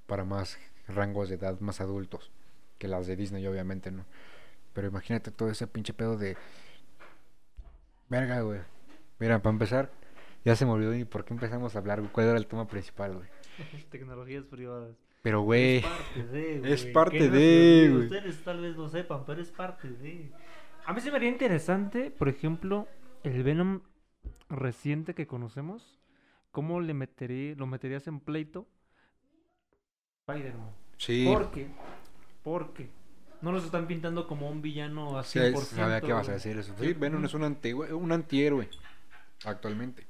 para 0.08 0.24
más 0.24 0.58
rangos 0.88 1.30
de 1.30 1.36
edad, 1.36 1.60
más 1.60 1.82
adultos 1.82 2.32
que 2.80 2.88
las 2.88 3.08
de 3.08 3.16
Disney, 3.16 3.46
obviamente, 3.46 3.92
¿no? 3.92 4.06
Pero 4.74 4.88
imagínate 4.88 5.32
todo 5.32 5.50
ese 5.50 5.68
pinche 5.68 5.94
pedo 5.94 6.18
de. 6.18 6.36
Verga, 8.10 8.42
güey. 8.42 8.60
Mira, 9.20 9.42
para 9.42 9.54
empezar, 9.54 9.92
ya 10.44 10.56
se 10.56 10.66
me 10.66 10.72
olvidó 10.72 10.92
ni 10.92 11.06
por 11.06 11.24
qué 11.24 11.34
empezamos 11.34 11.76
a 11.76 11.80
hablar. 11.80 12.02
¿Cuál 12.12 12.28
era 12.28 12.38
el 12.38 12.48
tema 12.48 12.68
principal, 12.68 13.16
güey? 13.16 13.30
Tecnologías 13.90 14.46
privadas. 14.46 14.96
Pero, 15.22 15.42
güey. 15.42 15.78
Es 15.78 15.86
parte 15.86 16.24
de, 16.24 16.74
es 16.74 16.82
güey, 16.84 16.94
parte 16.94 17.18
que 17.18 17.28
no 17.28 17.36
de, 17.36 17.90
güey. 17.90 18.04
Ustedes 18.04 18.44
tal 18.44 18.62
vez 18.62 18.76
no 18.76 18.90
sepan, 18.90 19.26
pero 19.26 19.42
es 19.42 19.50
parte 19.50 19.90
de. 19.90 20.32
A 20.86 20.94
mí 20.94 21.02
se 21.02 21.10
me 21.12 21.18
haría 21.18 21.30
interesante, 21.30 22.12
por 22.12 22.30
ejemplo, 22.30 22.88
el 23.24 23.44
Venom 23.44 23.82
reciente 24.50 25.14
que 25.16 25.28
conocemos. 25.28 26.00
¿Cómo 26.52 26.80
le 26.80 26.94
metería, 26.94 27.56
lo 27.56 27.68
meterías 27.68 28.08
en 28.08 28.20
pleito? 28.20 28.68
Spider-Man. 30.28 30.70
Sí. 30.98 31.26
¿Por 31.28 31.52
qué? 31.52 31.68
Porque 32.44 32.90
no 33.42 33.52
los 33.52 33.66
están 33.66 33.88
pintando 33.88 34.28
como 34.28 34.50
un 34.50 34.62
villano 34.62 35.18
a 35.18 35.24
Sí, 35.24 35.40
100%. 35.40 35.56
sabía 35.76 36.02
que 36.02 36.14
vas 36.14 36.30
a 36.30 36.34
decir 36.34 36.58
eso. 36.58 36.74
Sí, 36.80 36.94
Venom 36.94 37.26
es 37.26 37.34
un, 37.34 37.42
antigüe- 37.44 37.92
un 37.94 38.12
antihéroe. 38.12 38.70
Actualmente. 39.44 40.08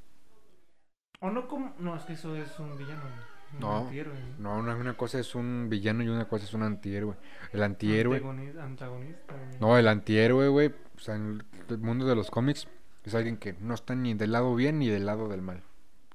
O 1.22 1.32
no 1.32 1.48
como... 1.48 1.74
No, 1.80 1.96
es 1.96 2.04
que 2.04 2.14
eso 2.14 2.36
es 2.36 2.60
un 2.60 2.78
villano. 2.78 3.02
No, 3.60 3.84
¿no? 3.92 3.92
No, 4.40 4.58
una, 4.58 4.76
una 4.76 4.94
cosa 4.98 5.20
es 5.20 5.34
un 5.36 5.68
villano 5.70 6.04
y 6.04 6.10
una 6.10 6.28
cosa 6.28 6.46
es 6.46 6.54
un 6.54 6.64
antihéroe. 6.64 7.16
El 7.52 7.64
antihéroe. 7.64 8.22
Antagoni- 8.22 8.60
Antagonista. 8.60 9.34
güey. 9.36 9.60
No, 9.60 9.78
el 9.78 9.88
antihéroe, 9.88 10.48
güey. 10.50 10.74
O 10.96 11.00
sea, 11.00 11.16
en 11.16 11.44
el 11.70 11.78
mundo 11.80 12.06
de 12.06 12.16
los 12.16 12.30
cómics 12.32 12.68
es 13.04 13.16
alguien 13.16 13.38
que 13.38 13.54
no 13.54 13.74
está 13.74 13.96
ni 13.96 14.14
del 14.14 14.32
lado 14.32 14.56
bien 14.56 14.80
ni 14.80 14.88
del 14.90 15.06
lado 15.06 15.28
del 15.30 15.42
mal. 15.42 15.62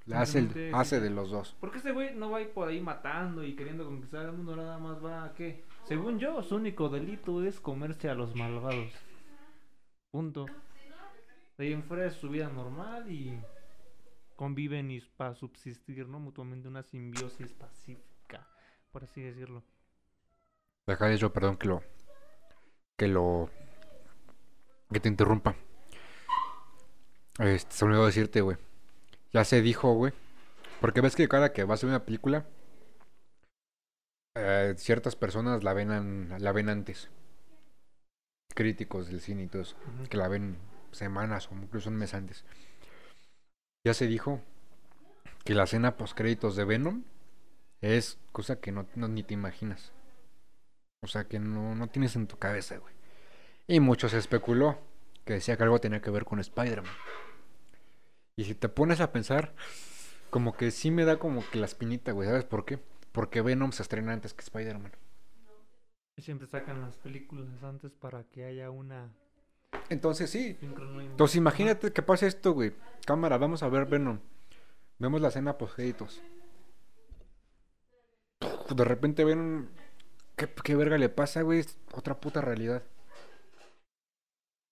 Le 0.06 0.16
Hace, 0.16 0.38
el- 0.40 0.74
hace 0.74 1.00
de 1.00 1.10
los 1.10 1.30
dos. 1.30 1.56
Porque 1.60 1.78
este 1.78 1.92
güey 1.92 2.14
no 2.16 2.30
va 2.30 2.38
a 2.38 2.40
ir 2.40 2.50
por 2.50 2.68
ahí 2.68 2.80
matando 2.80 3.44
y 3.44 3.54
queriendo 3.54 3.84
conquistar 3.84 4.26
el 4.26 4.32
mundo, 4.32 4.56
nada 4.56 4.78
más 4.78 5.02
va 5.04 5.24
a 5.24 5.34
qué. 5.34 5.64
Según 5.84 6.18
yo, 6.18 6.42
su 6.42 6.56
único 6.56 6.88
delito 6.88 7.42
es 7.44 7.60
comerse 7.60 8.08
a 8.08 8.14
los 8.14 8.34
malvados. 8.34 8.92
Punto. 10.10 10.46
De 11.56 11.66
ahí 11.66 11.72
en 11.72 11.82
fuera 11.84 12.06
es 12.06 12.14
su 12.14 12.28
vida 12.28 12.48
normal 12.48 13.10
y 13.10 13.38
conviven 14.40 14.90
y 14.90 15.02
para 15.18 15.34
subsistir, 15.34 16.08
¿no? 16.08 16.18
Mutuamente 16.18 16.66
una 16.66 16.82
simbiosis 16.82 17.52
pacífica, 17.52 18.48
por 18.90 19.04
así 19.04 19.20
decirlo. 19.20 19.62
Deja 20.86 21.08
de 21.08 21.18
yo, 21.18 21.30
perdón 21.30 21.58
que 21.58 21.68
lo. 21.68 21.82
Que 22.96 23.06
lo. 23.06 23.50
Que 24.90 24.98
te 24.98 25.10
interrumpa. 25.10 25.56
Este, 27.38 27.70
se 27.74 27.84
me 27.84 27.90
olvidó 27.90 28.06
decirte, 28.06 28.40
güey. 28.40 28.56
Ya 29.30 29.44
se 29.44 29.60
dijo, 29.60 29.92
güey. 29.92 30.14
Porque 30.80 31.02
ves 31.02 31.16
que 31.16 31.28
cada 31.28 31.52
que 31.52 31.64
va 31.64 31.74
a 31.74 31.76
ser 31.76 31.90
una 31.90 32.06
película. 32.06 32.46
eh, 34.36 34.74
ciertas 34.78 35.16
personas 35.16 35.64
la 35.64 35.74
ven, 35.74 35.90
an- 35.90 36.34
la 36.38 36.52
ven 36.52 36.70
antes. 36.70 37.10
Críticos 38.54 39.08
del 39.08 39.20
cine 39.20 39.42
y 39.42 39.48
todo 39.48 39.60
eso. 39.62 39.76
Que 40.08 40.16
la 40.16 40.28
ven 40.28 40.56
semanas 40.92 41.50
o 41.52 41.54
incluso 41.56 41.90
un 41.90 41.96
mes 41.96 42.14
antes. 42.14 42.46
Ya 43.84 43.94
se 43.94 44.06
dijo 44.06 44.40
que 45.44 45.54
la 45.54 45.64
escena 45.64 45.96
post 45.96 46.16
créditos 46.16 46.54
de 46.54 46.64
Venom 46.64 47.02
es 47.80 48.18
cosa 48.32 48.60
que 48.60 48.72
no, 48.72 48.86
ni 48.94 49.22
te 49.22 49.34
imaginas. 49.34 49.92
O 51.02 51.06
sea 51.06 51.24
que 51.24 51.38
no, 51.38 51.74
no 51.74 51.88
tienes 51.88 52.14
en 52.16 52.26
tu 52.26 52.36
cabeza, 52.36 52.76
güey. 52.76 52.94
Y 53.66 53.80
mucho 53.80 54.08
se 54.08 54.18
especuló 54.18 54.78
que 55.24 55.34
decía 55.34 55.56
que 55.56 55.62
algo 55.62 55.80
tenía 55.80 56.02
que 56.02 56.10
ver 56.10 56.24
con 56.24 56.40
Spider-Man. 56.40 56.92
Y 58.36 58.44
si 58.44 58.54
te 58.54 58.68
pones 58.68 59.00
a 59.00 59.12
pensar, 59.12 59.54
como 60.28 60.54
que 60.54 60.70
sí 60.70 60.90
me 60.90 61.04
da 61.04 61.18
como 61.18 61.42
que 61.50 61.58
la 61.58 61.66
espinita, 61.66 62.12
güey. 62.12 62.28
¿Sabes 62.28 62.44
por 62.44 62.66
qué? 62.66 62.78
Porque 63.12 63.40
Venom 63.40 63.72
se 63.72 63.82
estrena 63.82 64.12
antes 64.12 64.34
que 64.34 64.42
Spider-Man. 64.42 64.92
Y 66.16 66.22
siempre 66.22 66.46
sacan 66.48 66.82
las 66.82 66.96
películas 66.96 67.48
antes 67.62 67.92
para 67.94 68.24
que 68.24 68.44
haya 68.44 68.70
una 68.70 69.10
Entonces 69.88 70.30
sí. 70.30 70.58
Entonces 70.62 71.36
imagínate 71.36 71.92
que 71.92 72.02
pasa 72.02 72.26
esto, 72.26 72.52
güey. 72.52 72.72
Cámara, 73.04 73.38
vamos 73.38 73.62
a 73.62 73.68
ver 73.68 73.86
Venom. 73.86 74.20
Vemos 74.98 75.20
la 75.20 75.28
escena 75.28 75.58
post 75.58 75.74
créditos. 75.74 76.20
De 78.74 78.84
repente 78.84 79.24
ven 79.24 79.68
¿Qué, 80.40 80.48
qué 80.64 80.74
verga 80.74 80.96
le 80.96 81.10
pasa, 81.10 81.42
güey? 81.42 81.58
Es 81.58 81.76
otra 81.92 82.18
puta 82.18 82.40
realidad. 82.40 82.82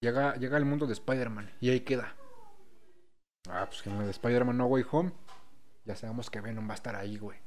Llega, 0.01 0.35
llega 0.37 0.57
al 0.57 0.65
mundo 0.65 0.87
de 0.87 0.95
Spider-Man 0.95 1.51
y 1.61 1.69
ahí 1.69 1.81
queda. 1.81 2.15
Ah, 3.51 3.67
pues 3.67 3.83
que 3.83 3.91
en 3.91 3.97
el 3.97 4.05
de 4.05 4.11
Spider-Man 4.13 4.57
No 4.57 4.65
Way 4.65 4.87
Home. 4.91 5.13
Ya 5.85 5.95
sabemos 5.95 6.31
que 6.31 6.41
Venom 6.41 6.67
va 6.67 6.73
a 6.73 6.77
estar 6.77 6.97
ahí, 6.97 7.19
güey. 7.19 7.39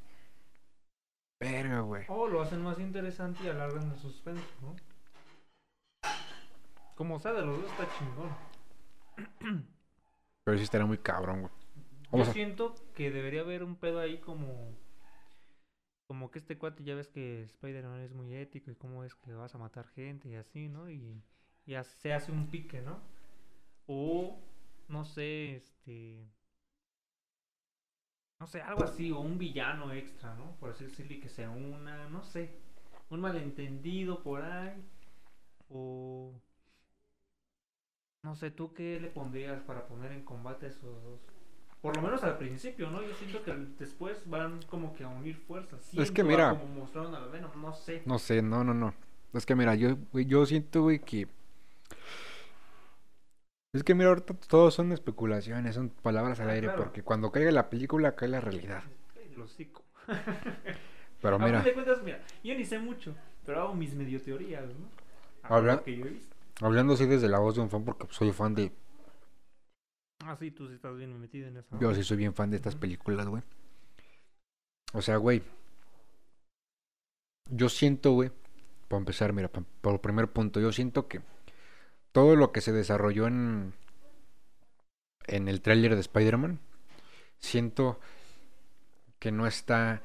Verga, 1.39 1.79
güey. 1.79 2.05
O 2.09 2.27
lo 2.27 2.43
hacen 2.43 2.61
más 2.61 2.79
interesante 2.79 3.43
y 3.43 3.47
alargan 3.47 3.89
el 3.91 3.97
suspenso, 3.97 4.45
¿no? 4.61 4.75
Como 7.01 7.19
sea, 7.19 7.33
de 7.33 7.41
los 7.43 7.59
dos 7.59 7.71
está 7.71 7.87
chingón. 7.97 8.29
Pero 10.43 10.55
sí 10.55 10.63
estará 10.63 10.85
muy 10.85 10.99
cabrón, 10.99 11.41
güey. 11.41 11.51
Yo 12.13 12.21
a- 12.21 12.25
siento 12.31 12.75
que 12.93 13.09
debería 13.09 13.41
haber 13.41 13.63
un 13.63 13.75
pedo 13.75 13.99
ahí 13.99 14.19
como. 14.19 14.77
Como 16.05 16.29
que 16.29 16.37
este 16.37 16.59
cuate 16.59 16.83
ya 16.83 16.93
ves 16.93 17.07
que 17.07 17.41
Spider-Man 17.41 18.01
es 18.01 18.13
muy 18.13 18.35
ético 18.35 18.69
y 18.69 18.75
cómo 18.75 19.03
es 19.03 19.15
que 19.15 19.33
vas 19.33 19.55
a 19.55 19.57
matar 19.57 19.87
gente 19.87 20.29
y 20.29 20.35
así, 20.35 20.67
¿no? 20.69 20.91
Y, 20.91 21.23
y 21.65 21.73
se 21.85 22.13
hace 22.13 22.31
un 22.31 22.51
pique, 22.51 22.81
¿no? 22.83 22.99
O, 23.87 24.37
no 24.87 25.03
sé, 25.03 25.55
este. 25.55 26.23
No 28.39 28.45
sé, 28.45 28.61
algo 28.61 28.83
así, 28.83 29.11
o 29.11 29.21
un 29.21 29.39
villano 29.39 29.91
extra, 29.91 30.35
¿no? 30.35 30.55
Por 30.59 30.69
así 30.69 30.83
decirlo, 30.83 31.15
y 31.15 31.19
que 31.19 31.29
sea 31.29 31.49
una, 31.49 32.07
no 32.09 32.21
sé, 32.21 32.59
un 33.09 33.21
malentendido 33.21 34.21
por 34.21 34.43
ahí. 34.43 34.79
O. 35.67 36.31
No 38.23 38.35
sé, 38.35 38.51
¿tú 38.51 38.73
qué 38.73 38.99
le 38.99 39.07
pondrías 39.09 39.61
para 39.61 39.87
poner 39.87 40.11
en 40.11 40.21
combate 40.23 40.67
a 40.67 40.69
esos 40.69 41.03
dos? 41.03 41.19
Por 41.81 41.95
lo 41.95 42.03
menos 42.03 42.23
al 42.23 42.37
principio, 42.37 42.91
¿no? 42.91 43.01
Yo 43.01 43.15
siento 43.15 43.41
que 43.43 43.51
después 43.79 44.21
van 44.29 44.59
como 44.69 44.93
que 44.95 45.03
a 45.03 45.07
unir 45.07 45.35
fuerzas. 45.35 45.79
Es 45.87 46.11
que 46.11 46.21
Siento, 46.21 46.23
mira- 46.25 46.49
Como 46.51 46.67
mostraron 46.81 47.15
al 47.15 47.29
Venom, 47.31 47.49
no 47.59 47.73
sé. 47.73 48.03
No 48.05 48.19
sé, 48.19 48.43
no, 48.43 48.63
no, 48.63 48.75
no. 48.75 48.93
Es 49.33 49.45
que 49.47 49.55
mira, 49.55 49.73
yo, 49.73 49.97
yo 50.13 50.45
siento, 50.45 50.83
güey, 50.83 50.99
que. 50.99 51.27
Es 53.73 53.83
que 53.83 53.95
mira, 53.95 54.09
ahorita 54.09 54.35
todos 54.35 54.75
son 54.75 54.91
especulaciones, 54.91 55.73
son 55.73 55.89
palabras 55.89 56.39
al 56.41 56.49
Ah, 56.49 56.53
aire, 56.53 56.67
claro. 56.67 56.83
porque 56.83 57.01
cuando 57.03 57.31
caiga 57.31 57.51
la 57.51 57.69
película 57.69 58.15
cae 58.15 58.27
la 58.29 58.41
realidad. 58.41 58.83
Hocico. 59.41 59.83
Pero 61.21 61.37
A 61.37 61.39
mira, 61.39 61.61
fin 61.61 61.69
de 61.69 61.73
cuentas, 61.73 62.03
mira, 62.03 62.19
yo 62.43 62.53
ni 62.53 62.63
sé 62.65 62.77
mucho, 62.77 63.15
pero 63.45 63.61
hago 63.61 63.73
mis 63.73 63.93
medio 63.95 64.21
teorías, 64.21 64.65
¿no? 64.65 64.85
A 65.41 65.55
Habla- 65.55 65.75
lo 65.75 65.83
que 65.83 65.95
yo 65.97 66.05
he 66.05 66.09
visto. 66.09 66.35
Hablando 66.61 66.93
así 66.93 67.05
desde 67.05 67.29
la 67.29 67.39
voz 67.39 67.55
de 67.55 67.61
un 67.61 67.69
fan, 67.69 67.83
porque 67.83 68.07
soy 68.11 68.31
fan 68.31 68.55
de. 68.55 68.71
Ah, 70.23 70.35
sí, 70.39 70.51
tú 70.51 70.67
sí 70.67 70.75
estás 70.75 70.95
bien 70.95 71.19
metido 71.19 71.47
en 71.47 71.57
eso. 71.57 71.77
Yo 71.79 71.93
sí 71.95 72.03
soy 72.03 72.17
bien 72.17 72.33
fan 72.33 72.49
de 72.51 72.57
estas 72.57 72.75
películas, 72.75 73.27
güey. 73.27 73.43
O 74.93 75.01
sea, 75.01 75.17
güey. 75.17 75.41
Yo 77.49 77.69
siento, 77.69 78.11
güey. 78.11 78.31
Para 78.87 78.99
empezar, 78.99 79.33
mira, 79.33 79.47
pa- 79.47 79.63
por 79.81 80.01
primer 80.01 80.27
punto, 80.31 80.59
yo 80.59 80.71
siento 80.71 81.07
que 81.07 81.21
todo 82.11 82.35
lo 82.35 82.51
que 82.51 82.61
se 82.61 82.71
desarrolló 82.71 83.27
en. 83.27 83.73
En 85.27 85.47
el 85.47 85.61
tráiler 85.61 85.95
de 85.95 86.01
Spider-Man. 86.01 86.59
Siento 87.39 87.99
que 89.19 89.31
no 89.31 89.47
está. 89.47 90.01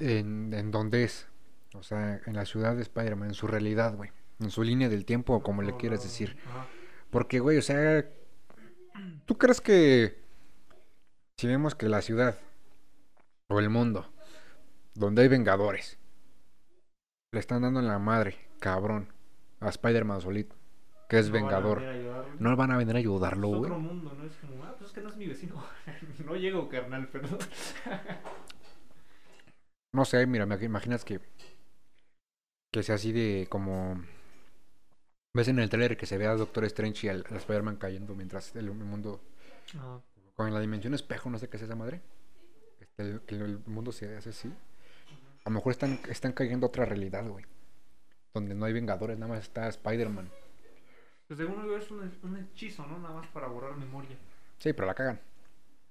En, 0.00 0.52
en 0.54 0.70
donde 0.70 1.04
es. 1.04 1.28
O 1.74 1.82
sea, 1.82 2.20
en 2.26 2.34
la 2.34 2.46
ciudad 2.46 2.74
de 2.76 2.82
Spider-Man, 2.82 3.28
en 3.28 3.34
su 3.34 3.46
realidad, 3.46 3.96
güey. 3.96 4.10
En 4.44 4.50
su 4.50 4.62
línea 4.62 4.88
del 4.88 5.04
tiempo, 5.06 5.34
o 5.34 5.42
como 5.42 5.62
le 5.62 5.72
No, 5.72 5.78
quieras 5.78 6.02
decir. 6.02 6.36
Porque, 7.10 7.40
güey, 7.40 7.56
o 7.58 7.62
sea, 7.62 8.04
¿tú 9.24 9.38
crees 9.38 9.60
que 9.60 10.22
si 11.38 11.46
vemos 11.46 11.74
que 11.74 11.88
la 11.88 12.02
ciudad 12.02 12.38
o 13.48 13.58
el 13.58 13.70
mundo 13.70 14.12
donde 14.94 15.22
hay 15.22 15.28
vengadores 15.28 15.98
le 17.32 17.40
están 17.40 17.62
dando 17.62 17.80
en 17.80 17.88
la 17.88 17.98
madre, 17.98 18.36
cabrón, 18.60 19.12
a 19.60 19.68
Spider-Man 19.70 20.20
solito, 20.20 20.54
que 21.08 21.18
es 21.18 21.28
No 21.30 21.32
van 21.34 21.42
a 21.42 21.46
vengador, 21.46 21.82
no 22.38 22.56
van 22.56 22.70
a 22.70 22.76
venir 22.76 22.94
a 22.94 22.98
ayudarlo, 22.98 23.48
Es 23.48 23.56
güey? 23.58 23.70
otro 23.70 23.80
mundo, 23.82 24.14
¿no? 24.16 24.24
Es 24.24 24.36
como, 24.36 24.62
ah, 24.64 24.74
pues 24.78 24.90
es 24.90 24.94
que 24.94 25.00
no 25.00 25.08
es 25.08 25.16
mi 25.16 25.26
vecino. 25.26 25.64
no 26.24 26.36
llego, 26.36 26.68
carnal, 26.68 27.08
perdón. 27.08 27.38
No 29.92 30.04
sé, 30.04 30.26
mira, 30.26 30.44
me 30.46 30.56
imaginas 30.62 31.04
que 31.04 31.20
que 32.72 32.82
sea 32.82 32.96
así 32.96 33.12
de 33.12 33.46
como 33.48 34.02
ves 35.34 35.48
en 35.48 35.58
el 35.58 35.68
trailer 35.68 35.96
que 35.96 36.06
se 36.06 36.16
ve 36.16 36.26
a 36.26 36.34
Doctor 36.36 36.64
Strange 36.64 37.06
y 37.06 37.10
al, 37.10 37.24
al 37.28 37.36
Spider-Man 37.36 37.76
cayendo 37.76 38.14
mientras 38.14 38.54
el 38.56 38.70
mundo 38.70 39.20
Ajá. 39.76 40.00
con 40.36 40.54
la 40.54 40.60
dimensión 40.60 40.94
espejo, 40.94 41.28
no 41.28 41.38
sé 41.38 41.48
qué 41.48 41.56
es 41.56 41.62
esa 41.64 41.74
madre. 41.74 42.00
Este, 42.80 43.02
el- 43.02 43.20
que 43.22 43.34
el 43.34 43.58
mundo 43.66 43.90
se 43.92 44.16
hace 44.16 44.30
así. 44.30 44.48
A 45.44 45.50
lo 45.50 45.54
mejor 45.56 45.72
están, 45.72 45.98
están 46.08 46.32
cayendo 46.32 46.66
a 46.66 46.68
otra 46.68 46.84
realidad, 46.84 47.26
güey. 47.26 47.44
Donde 48.32 48.54
no 48.54 48.64
hay 48.64 48.72
vengadores, 48.72 49.18
nada 49.18 49.32
más 49.34 49.42
está 49.42 49.68
Spider-Man. 49.68 50.30
Pues 51.26 51.38
según 51.38 51.64
yo 51.66 51.76
es 51.76 51.90
un, 51.90 52.12
un 52.22 52.36
hechizo, 52.36 52.86
¿no? 52.86 52.98
Nada 52.98 53.14
más 53.14 53.26
para 53.28 53.48
borrar 53.48 53.76
memoria. 53.76 54.16
Sí, 54.58 54.72
pero 54.72 54.86
la 54.86 54.94
cagan. 54.94 55.20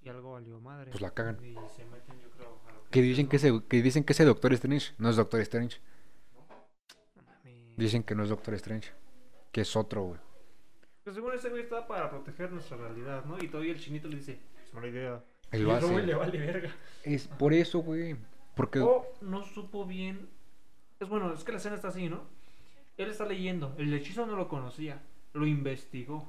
Y 0.01 0.09
algo 0.09 0.33
valió 0.33 0.59
madre. 0.59 0.89
Pues 0.91 1.01
la 1.01 1.11
cagan. 1.11 1.35
Y 1.43 1.53
se 1.75 1.85
meten, 1.85 2.19
yo 2.21 2.29
creo, 2.31 2.59
a 2.67 2.71
lo 2.73 2.89
Que 2.89 3.01
dices, 3.01 3.17
dicen 3.17 3.27
que 3.29 3.35
ese, 3.37 3.61
que 3.67 3.81
dicen 3.81 4.03
que 4.03 4.13
ese 4.13 4.25
Doctor 4.25 4.53
Strange 4.53 4.93
no 4.97 5.09
es 5.09 5.15
Doctor 5.15 5.39
Strange. 5.41 5.79
No. 6.33 6.65
Dicen 7.77 8.03
que 8.03 8.15
no 8.15 8.23
es 8.23 8.29
Doctor 8.29 8.53
Strange. 8.55 8.91
Que 9.53 9.61
es 9.61 9.75
otro, 9.77 10.03
güey. 10.03 10.19
Pues 11.03 11.15
según 11.15 11.33
ese 11.33 11.49
güey 11.49 11.61
está 11.61 11.87
para 11.87 12.09
proteger 12.09 12.51
nuestra 12.51 12.75
realidad, 12.75 13.23
¿no? 13.23 13.37
Y 13.41 13.47
todavía 13.47 13.71
el 13.71 13.79
chinito 13.79 14.09
le 14.09 14.17
dice, 14.17 14.39
es 14.61 14.73
mala 14.73 14.87
idea. 14.87 15.23
Güey 15.51 15.69
hace. 15.71 16.01
le 16.01 16.15
vale 16.15 16.37
verga. 16.39 16.75
Es 17.03 17.27
por 17.27 17.53
eso, 17.53 17.79
güey. 17.79 18.15
Porque 18.55 18.79
O 18.79 19.05
no 19.21 19.43
supo 19.43 19.85
bien. 19.85 20.27
Es 20.99 21.07
bueno, 21.07 21.31
es 21.33 21.43
que 21.43 21.51
la 21.51 21.59
escena 21.59 21.75
está 21.75 21.89
así, 21.89 22.09
¿no? 22.09 22.23
Él 22.97 23.09
está 23.09 23.25
leyendo. 23.25 23.75
El 23.77 23.93
hechizo 23.93 24.25
no 24.25 24.35
lo 24.35 24.47
conocía. 24.47 25.01
Lo 25.33 25.45
investigó. 25.45 26.27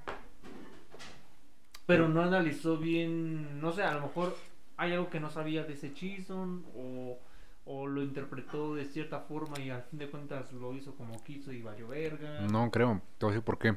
Pero 1.87 2.09
no 2.09 2.23
analizó 2.23 2.77
bien. 2.77 3.61
No 3.61 3.73
sé, 3.73 3.83
a 3.85 3.95
lo 3.95 4.03
mejor 4.03 4.37
hay 4.77 4.93
algo 4.93 5.09
que 5.09 5.21
no 5.21 5.31
sabía 5.31 5.65
de 5.65 5.73
ese 5.73 5.89
hechizo. 5.89 6.63
O, 6.77 7.19
o 7.67 7.87
lo 7.87 8.03
interpretó 8.03 8.75
de 8.75 8.85
cierta 8.85 9.21
forma 9.21 9.59
y 9.61 9.71
al 9.71 9.83
fin 9.85 9.99
de 9.99 10.11
cuentas 10.11 10.53
lo 10.53 10.75
hizo 10.75 10.95
como 10.97 11.23
quiso 11.25 11.53
y 11.53 11.63
valió 11.63 11.89
verga. 11.89 12.41
No 12.43 12.71
creo. 12.71 13.01
Te 13.19 13.27
voy 13.27 13.33
a 13.33 13.35
decir 13.35 13.45
por 13.45 13.59
qué. 13.59 13.77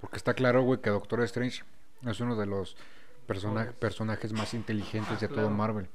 Porque 0.00 0.16
está 0.16 0.34
claro, 0.34 0.62
güey, 0.62 0.80
que 0.80 0.90
Doctor 0.90 1.22
Strange 1.22 1.62
es 2.06 2.20
uno 2.20 2.36
de 2.36 2.46
los 2.46 2.76
persona- 3.26 3.72
personajes 3.72 4.32
más 4.32 4.54
inteligentes 4.54 5.14
Ah, 5.18 5.20
de 5.20 5.28
todo. 5.28 5.50
Marvel. 5.50 5.88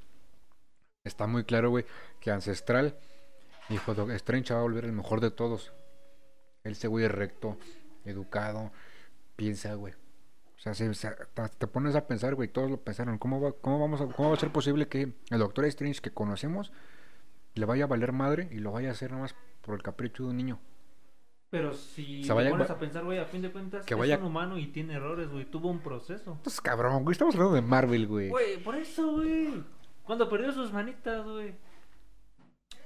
Está 1.06 1.28
muy 1.28 1.44
claro, 1.44 1.70
güey, 1.70 1.86
que 2.22 2.32
Ancestral 2.32 2.98
dijo, 3.70 3.94
"Doc- 3.94 4.12
Strange 4.12 4.54
va 4.54 4.60
a 4.60 4.64
volver 4.64 4.86
el 4.86 4.94
mejor 4.94 5.20
de 5.20 5.32
todos. 5.32 5.74
Él 6.64 6.76
se 6.76 6.88
güey 6.88 7.04
es 7.06 7.12
recto, 7.12 7.58
educado, 8.06 8.72
piensa, 9.36 9.74
güey. 9.74 9.94
O 10.66 10.72
sea, 10.72 10.74
se- 10.74 10.94
se- 10.94 11.12
te- 11.58 11.68
pones 11.68 11.94
a 11.96 12.08
pensar, 12.08 12.36
güey, 12.36 12.48
todos 12.48 12.72
lo 12.72 12.78
pensaron. 12.78 13.18
¿Cómo 13.18 13.42
va, 13.42 13.52
cómo, 13.52 13.80
vamos 13.82 14.00
a, 14.00 14.08
¿Cómo 14.08 14.30
va 14.30 14.36
a 14.36 14.40
ser 14.40 14.50
posible 14.50 14.88
que 14.88 15.12
el 15.30 15.40
Doctor 15.40 15.66
Strange 15.66 16.00
que 16.00 16.12
conocemos 16.12 16.72
le 17.56 17.66
vaya 17.66 17.84
a 17.84 17.88
valer 17.88 18.14
madre 18.14 18.48
y 18.50 18.60
lo 18.60 18.72
vaya 18.72 18.88
a 18.88 18.92
hacer 18.94 19.12
nada 19.12 19.24
más 19.24 19.36
por 19.62 19.76
el 19.76 19.84
capricho 19.84 20.24
de 20.24 20.30
un 20.30 20.38
niño? 20.38 20.60
Pero 21.50 21.74
si 21.74 22.24
Se 22.24 22.34
te 22.34 22.50
pones 22.50 22.70
a 22.70 22.80
pensar, 22.80 23.04
güey, 23.04 23.20
a 23.20 23.26
fin 23.26 23.42
de 23.42 23.52
cuentas 23.52 23.86
que 23.86 23.94
es 23.94 24.00
vaya- 24.00 24.18
un 24.18 24.24
humano 24.24 24.58
y 24.58 24.68
tiene 24.68 24.94
errores, 24.94 25.30
güey. 25.30 25.44
Tuvo 25.44 25.70
un 25.70 25.80
proceso. 25.82 26.40
Pues 26.42 26.62
cabrón, 26.62 27.04
güey, 27.04 27.12
estamos 27.12 27.36
hablando 27.36 27.56
de 27.56 27.62
Marvel, 27.62 28.08
güey. 28.08 28.30
Güey, 28.30 28.64
por 28.64 28.76
eso, 28.76 29.12
güey. 29.12 29.62
Cuando 30.04 30.30
perdió 30.30 30.54
sus 30.54 30.72
manitas, 30.72 31.26
güey. 31.26 31.56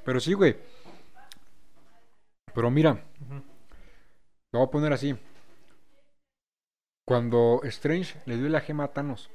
Pero 0.03 0.19
sí, 0.19 0.33
güey. 0.33 0.57
Pero 2.55 2.71
mira, 2.71 2.93
Ujú. 3.21 3.35
lo 4.51 4.59
voy 4.59 4.67
a 4.67 4.71
poner 4.71 4.93
así. 4.93 5.15
Cuando 7.07 7.61
Strange 7.63 8.19
le 8.25 8.35
dio 8.35 8.49
la 8.49 8.59
gema 8.59 8.83
a 8.83 8.87
Thanos, 8.89 9.29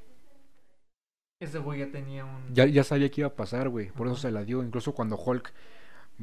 Ese 1.41 1.59
güey 1.59 1.81
ya 1.81 1.91
tenía 1.91 2.23
un. 2.27 2.55
ya, 2.55 2.66
ya 2.66 2.85
sabía 2.85 3.11
que 3.11 3.23
iba 3.23 3.29
a 3.29 3.35
pasar, 3.35 3.70
güey. 3.70 3.91
Por 3.91 4.09
eso 4.09 4.16
se 4.16 4.31
la 4.31 4.45
dio. 4.45 4.62
Incluso 4.62 4.93
cuando 4.93 5.16
Hulk 5.16 5.51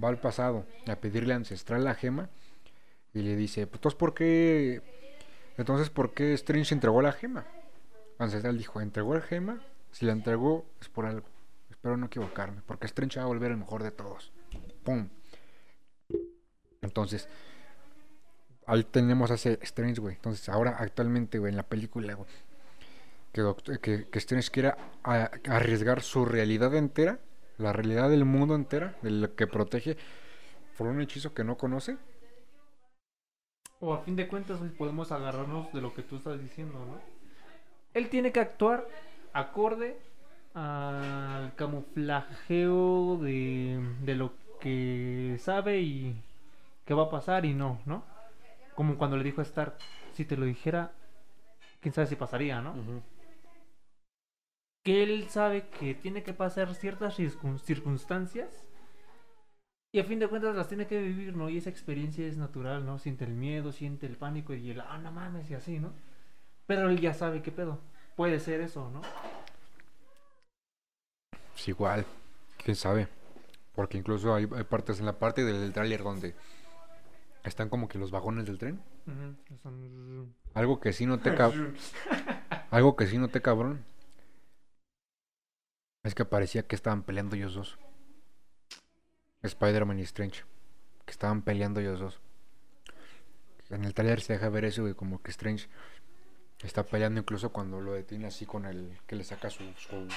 va 0.01 0.09
al 0.09 0.19
pasado 0.19 0.67
a 0.87 0.95
pedirle 0.97 1.33
a 1.33 1.37
Ancestral 1.37 1.83
la 1.83 1.95
gema 1.95 2.29
y 3.15 3.23
le 3.23 3.35
dice, 3.35 3.65
pues 3.65 3.79
entonces 3.79 3.97
¿por 3.97 4.13
qué? 4.13 4.83
Entonces, 5.57 5.89
¿por 5.89 6.13
qué 6.13 6.33
Strange 6.33 6.75
entregó 6.75 7.01
la 7.01 7.13
gema? 7.13 7.47
Ancestral 8.19 8.55
dijo, 8.55 8.79
¿entregó 8.79 9.15
la 9.15 9.21
gema? 9.21 9.59
Si 9.91 10.05
la 10.05 10.11
entregó 10.11 10.65
es 10.79 10.87
por 10.87 11.07
algo. 11.07 11.27
Espero 11.71 11.97
no 11.97 12.05
equivocarme, 12.05 12.61
porque 12.67 12.85
Strange 12.85 13.17
va 13.19 13.25
a 13.25 13.27
volver 13.27 13.49
el 13.49 13.57
mejor 13.57 13.81
de 13.81 13.89
todos. 13.91 14.31
¡Pum! 14.83 15.09
Entonces, 16.81 17.27
ahí 18.69 18.83
tenemos 18.83 19.31
a 19.31 19.33
Strange, 19.33 19.99
güey. 19.99 20.15
Entonces, 20.15 20.47
ahora 20.47 20.75
actualmente, 20.77 21.39
güey, 21.39 21.51
en 21.51 21.57
la 21.57 21.63
película, 21.63 22.13
güey, 22.13 22.29
que, 23.33 24.07
que, 24.09 24.19
Strange 24.19 24.49
quiera 24.51 24.77
arriesgar 25.03 26.01
su 26.01 26.25
realidad 26.25 26.75
entera, 26.75 27.19
la 27.57 27.73
realidad 27.73 28.09
del 28.09 28.25
mundo 28.25 28.55
entera, 28.55 28.95
de 29.01 29.11
lo 29.11 29.35
que 29.35 29.47
protege, 29.47 29.97
por 30.77 30.87
un 30.87 31.01
hechizo 31.01 31.33
que 31.33 31.43
no 31.43 31.57
conoce. 31.57 31.97
O 33.79 33.93
a 33.93 34.01
fin 34.01 34.15
de 34.15 34.27
cuentas, 34.27 34.59
podemos 34.77 35.11
agarrarnos 35.11 35.71
de 35.73 35.81
lo 35.81 35.93
que 35.93 36.03
tú 36.03 36.17
estás 36.17 36.39
diciendo, 36.39 36.73
¿no? 36.85 36.99
Él 37.93 38.09
tiene 38.09 38.31
que 38.31 38.39
actuar 38.39 38.87
acorde 39.33 39.97
al 40.53 41.55
camuflajeo 41.55 43.17
de, 43.17 43.79
de 44.03 44.15
lo 44.15 44.33
que 44.59 45.37
sabe 45.39 45.79
y 45.81 46.21
que 46.85 46.93
va 46.93 47.03
a 47.03 47.09
pasar 47.09 47.45
y 47.45 47.53
no, 47.53 47.79
¿no? 47.85 48.03
Como 48.79 48.97
cuando 48.97 49.17
le 49.17 49.25
dijo 49.25 49.41
a 49.41 49.43
Stark, 49.43 49.75
si 50.13 50.23
te 50.23 50.37
lo 50.37 50.45
dijera, 50.45 50.93
quién 51.81 51.93
sabe 51.93 52.07
si 52.07 52.15
pasaría, 52.15 52.61
¿no? 52.61 52.73
que 54.85 55.03
él 55.03 55.27
sabe 55.29 55.67
que 55.67 55.95
tiene 55.95 56.23
que 56.23 56.33
pasar 56.33 56.73
ciertas 56.73 57.19
circun- 57.19 57.59
circunstancias 57.59 58.47
y 59.91 59.99
a 59.99 60.05
fin 60.05 60.19
de 60.19 60.29
cuentas 60.29 60.55
las 60.55 60.69
tiene 60.69 60.87
que 60.87 60.97
vivir, 61.01 61.35
¿no? 61.35 61.49
Y 61.49 61.57
esa 61.57 61.69
experiencia 61.69 62.25
es 62.25 62.37
natural, 62.37 62.85
¿no? 62.85 62.99
Siente 62.99 63.25
el 63.25 63.33
miedo, 63.33 63.73
siente 63.73 64.05
el 64.05 64.15
pánico 64.15 64.53
y 64.53 64.71
el, 64.71 64.79
ah, 64.79 64.97
no 64.97 65.11
mames, 65.11 65.51
y 65.51 65.55
así, 65.55 65.77
¿no? 65.77 65.91
Pero 66.65 66.89
él 66.89 67.01
ya 67.01 67.13
sabe 67.13 67.41
qué 67.41 67.51
pedo. 67.51 67.81
Puede 68.15 68.39
ser 68.39 68.61
eso, 68.61 68.89
¿no? 68.91 69.01
Pues 71.51 71.67
igual, 71.67 72.05
quién 72.63 72.77
sabe. 72.77 73.09
Porque 73.75 73.97
incluso 73.97 74.33
hay, 74.33 74.47
hay 74.55 74.63
partes 74.63 75.01
en 75.01 75.05
la 75.05 75.19
parte 75.19 75.43
del 75.43 75.73
tráiler 75.73 76.01
donde 76.01 76.33
están 77.49 77.69
como 77.69 77.87
que 77.87 77.97
los 77.97 78.11
vagones 78.11 78.45
del 78.45 78.57
tren. 78.57 78.81
Algo 80.53 80.79
que 80.79 80.93
sí 80.93 81.05
noté, 81.05 81.35
cab- 81.35 81.53
algo 82.71 82.95
que 82.95 83.07
sí 83.07 83.17
noté 83.17 83.41
cabrón. 83.41 83.83
Es 86.03 86.15
que 86.15 86.25
parecía 86.25 86.63
que 86.65 86.75
estaban 86.75 87.03
peleando 87.03 87.35
ellos 87.35 87.53
dos. 87.55 87.77
Spider-Man 89.41 89.99
y 89.99 90.03
Strange. 90.03 90.43
Que 91.05 91.11
estaban 91.11 91.41
peleando 91.41 91.79
ellos 91.81 91.99
dos. 91.99 92.19
En 93.69 93.83
el 93.85 93.93
trailer 93.93 94.21
se 94.21 94.33
deja 94.33 94.49
ver 94.49 94.65
eso, 94.65 94.81
güey, 94.81 94.93
como 94.95 95.21
que 95.21 95.29
Strange 95.31 95.67
está 96.63 96.83
peleando 96.83 97.19
incluso 97.19 97.51
cuando 97.51 97.79
lo 97.81 97.93
detiene 97.93 98.25
así 98.27 98.45
con 98.45 98.65
el 98.65 98.97
que 99.05 99.15
le 99.15 99.23
saca 99.23 99.49
su, 99.49 99.63
su, 99.73 100.07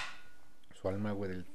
su 0.72 0.89
alma, 0.89 1.12
güey, 1.12 1.30
del... 1.33 1.47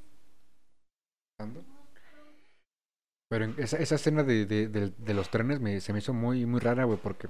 Pero 3.29 3.45
en 3.45 3.55
esa, 3.57 3.77
esa 3.77 3.95
escena 3.95 4.23
de, 4.23 4.45
de, 4.45 4.67
de- 4.67 4.93
de 4.97 5.13
los 5.13 5.29
trenes 5.29 5.59
me, 5.59 5.81
se 5.81 5.91
me 5.93 5.99
hizo 5.99 6.13
muy, 6.13 6.45
muy 6.45 6.59
rara, 6.59 6.85
güey, 6.85 6.97
porque 7.01 7.27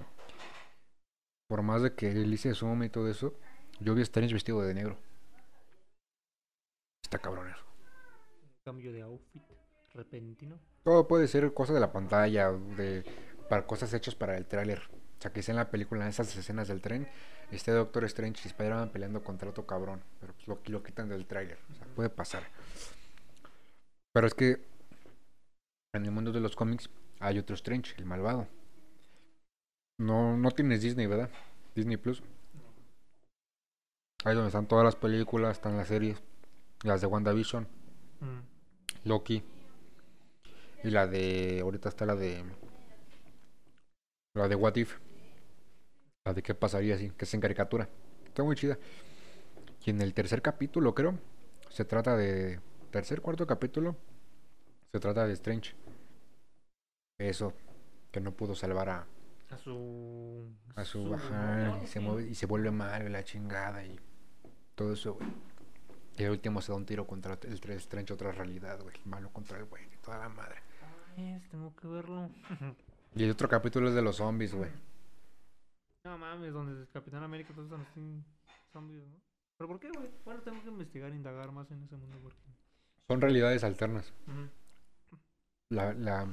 por 1.47 1.61
más 1.63 1.81
de 1.81 1.93
que 1.93 2.11
él 2.11 2.33
hice 2.33 2.53
zoom 2.53 2.83
y 2.83 2.89
todo 2.89 3.09
eso, 3.09 3.33
yo 3.79 3.93
vi 3.95 4.01
a 4.01 4.03
Strange 4.03 4.33
vestido 4.33 4.61
de 4.61 4.73
negro. 4.73 4.97
Está 7.03 7.19
cabrón 7.19 7.49
eso. 7.49 7.63
Cambio 8.65 8.91
de 8.91 9.01
outfit 9.01 9.43
repentino. 9.93 10.59
Todo 10.83 11.07
puede 11.07 11.27
ser 11.27 11.53
cosa 11.53 11.73
de 11.73 11.79
la 11.79 11.91
pantalla, 11.91 12.51
de 12.51 13.03
para 13.49 13.65
cosas 13.65 13.93
hechas 13.93 14.13
para 14.15 14.37
el 14.37 14.45
tráiler. 14.45 14.81
O 15.17 15.21
sea, 15.21 15.31
que 15.31 15.41
sea 15.41 15.53
en 15.53 15.57
la 15.57 15.71
película, 15.71 16.03
en 16.03 16.09
esas 16.09 16.35
escenas 16.35 16.67
del 16.67 16.81
tren, 16.81 17.07
esté 17.51 17.71
Doctor 17.71 18.03
Strange 18.03 18.41
y 18.43 18.47
Spider-Man 18.49 18.91
peleando 18.91 19.23
contra 19.23 19.49
otro 19.49 19.65
cabrón. 19.65 20.03
Pero 20.19 20.33
pues 20.33 20.47
lo, 20.47 20.59
lo 20.65 20.83
quitan 20.83 21.09
del 21.09 21.25
tráiler. 21.25 21.57
O 21.71 21.75
sea, 21.75 21.87
puede 21.95 22.09
pasar. 22.09 22.43
Pero 24.13 24.27
es 24.27 24.33
que 24.33 24.61
en 25.97 26.05
el 26.05 26.11
mundo 26.11 26.31
de 26.31 26.39
los 26.39 26.55
cómics 26.55 26.89
hay 27.19 27.37
otro 27.39 27.55
Strange, 27.55 27.93
el 27.97 28.05
malvado. 28.05 28.47
No, 29.99 30.37
no 30.37 30.51
tienes 30.51 30.81
Disney, 30.81 31.07
¿verdad? 31.07 31.29
Disney 31.75 31.97
Plus. 31.97 32.23
Ahí 34.23 34.33
donde 34.35 34.47
están 34.47 34.67
todas 34.67 34.85
las 34.85 34.95
películas, 34.95 35.57
están 35.57 35.77
las 35.77 35.87
series, 35.87 36.21
las 36.83 37.01
de 37.01 37.07
WandaVision, 37.07 37.67
Mm. 38.19 39.07
Loki. 39.07 39.43
Y 40.83 40.89
la 40.89 41.05
de. 41.07 41.59
Ahorita 41.61 41.89
está 41.89 42.05
la 42.05 42.15
de. 42.15 42.43
La 44.33 44.47
de 44.47 44.55
What 44.55 44.75
If. 44.75 44.97
La 46.25 46.33
de 46.33 46.41
qué 46.43 46.53
pasaría 46.55 46.97
si, 46.97 47.11
que 47.11 47.25
es 47.25 47.33
en 47.33 47.41
caricatura. 47.41 47.87
Está 48.25 48.43
muy 48.43 48.55
chida. 48.55 48.77
Y 49.85 49.91
en 49.91 50.01
el 50.01 50.13
tercer 50.13 50.41
capítulo, 50.41 50.93
creo, 50.93 51.17
se 51.69 51.85
trata 51.85 52.15
de. 52.17 52.59
Tercer, 52.91 53.21
cuarto 53.21 53.45
capítulo, 53.45 53.95
se 54.91 54.99
trata 54.99 55.27
de 55.27 55.33
Strange. 55.33 55.75
Eso, 57.17 57.53
que 58.11 58.19
no 58.19 58.31
pudo 58.31 58.53
salvar 58.55 58.89
a. 58.89 59.07
A 59.49 59.57
su. 59.57 60.51
A 60.75 60.85
su. 60.85 61.13
Ajá, 61.13 61.79
y 61.83 61.87
se, 61.87 61.99
mueve, 61.99 62.29
y 62.29 62.35
se 62.35 62.45
vuelve 62.45 62.71
malo 62.71 63.07
y 63.07 63.09
la 63.09 63.23
chingada 63.23 63.83
y. 63.83 63.99
Todo 64.75 64.93
eso, 64.93 65.15
güey. 65.15 65.27
Y 66.17 66.23
al 66.23 66.31
último 66.31 66.61
se 66.61 66.71
da 66.71 66.77
un 66.77 66.85
tiro 66.85 67.05
contra 67.07 67.39
el 67.43 67.53
el 67.53 67.71
Strange, 67.71 68.13
otra 68.13 68.31
realidad, 68.31 68.79
güey. 68.81 68.95
El 68.95 69.05
malo 69.09 69.29
contra 69.31 69.57
el 69.57 69.65
güey, 69.65 69.85
y 69.85 69.97
toda 69.97 70.19
la 70.19 70.29
madre. 70.29 70.57
Ay, 71.15 71.41
tengo 71.49 71.75
que 71.75 71.87
verlo. 71.87 72.29
Y 73.15 73.23
el 73.23 73.31
otro 73.31 73.49
capítulo 73.49 73.89
es 73.89 73.95
de 73.95 74.01
los 74.01 74.17
zombies, 74.17 74.53
güey. 74.53 74.69
No 76.03 76.17
mames, 76.17 76.53
donde 76.53 76.81
el 76.81 76.87
Capitán 76.89 77.23
América 77.23 77.53
todos 77.53 77.65
están 77.65 77.81
así 77.81 78.23
zombies, 78.71 79.07
¿no? 79.07 79.19
¿Pero 79.57 79.67
por 79.67 79.79
qué, 79.79 79.89
güey? 79.89 80.09
Bueno, 80.23 80.41
tengo 80.41 80.61
que 80.61 80.69
investigar, 80.69 81.11
indagar 81.11 81.51
más 81.51 81.69
en 81.71 81.81
ese 81.83 81.95
mundo 81.95 82.17
porque... 82.21 82.39
Son 83.07 83.19
realidades 83.19 83.63
alternas. 83.63 84.13
Ujú. 84.27 85.19
La, 85.69 85.93
la, 85.93 86.27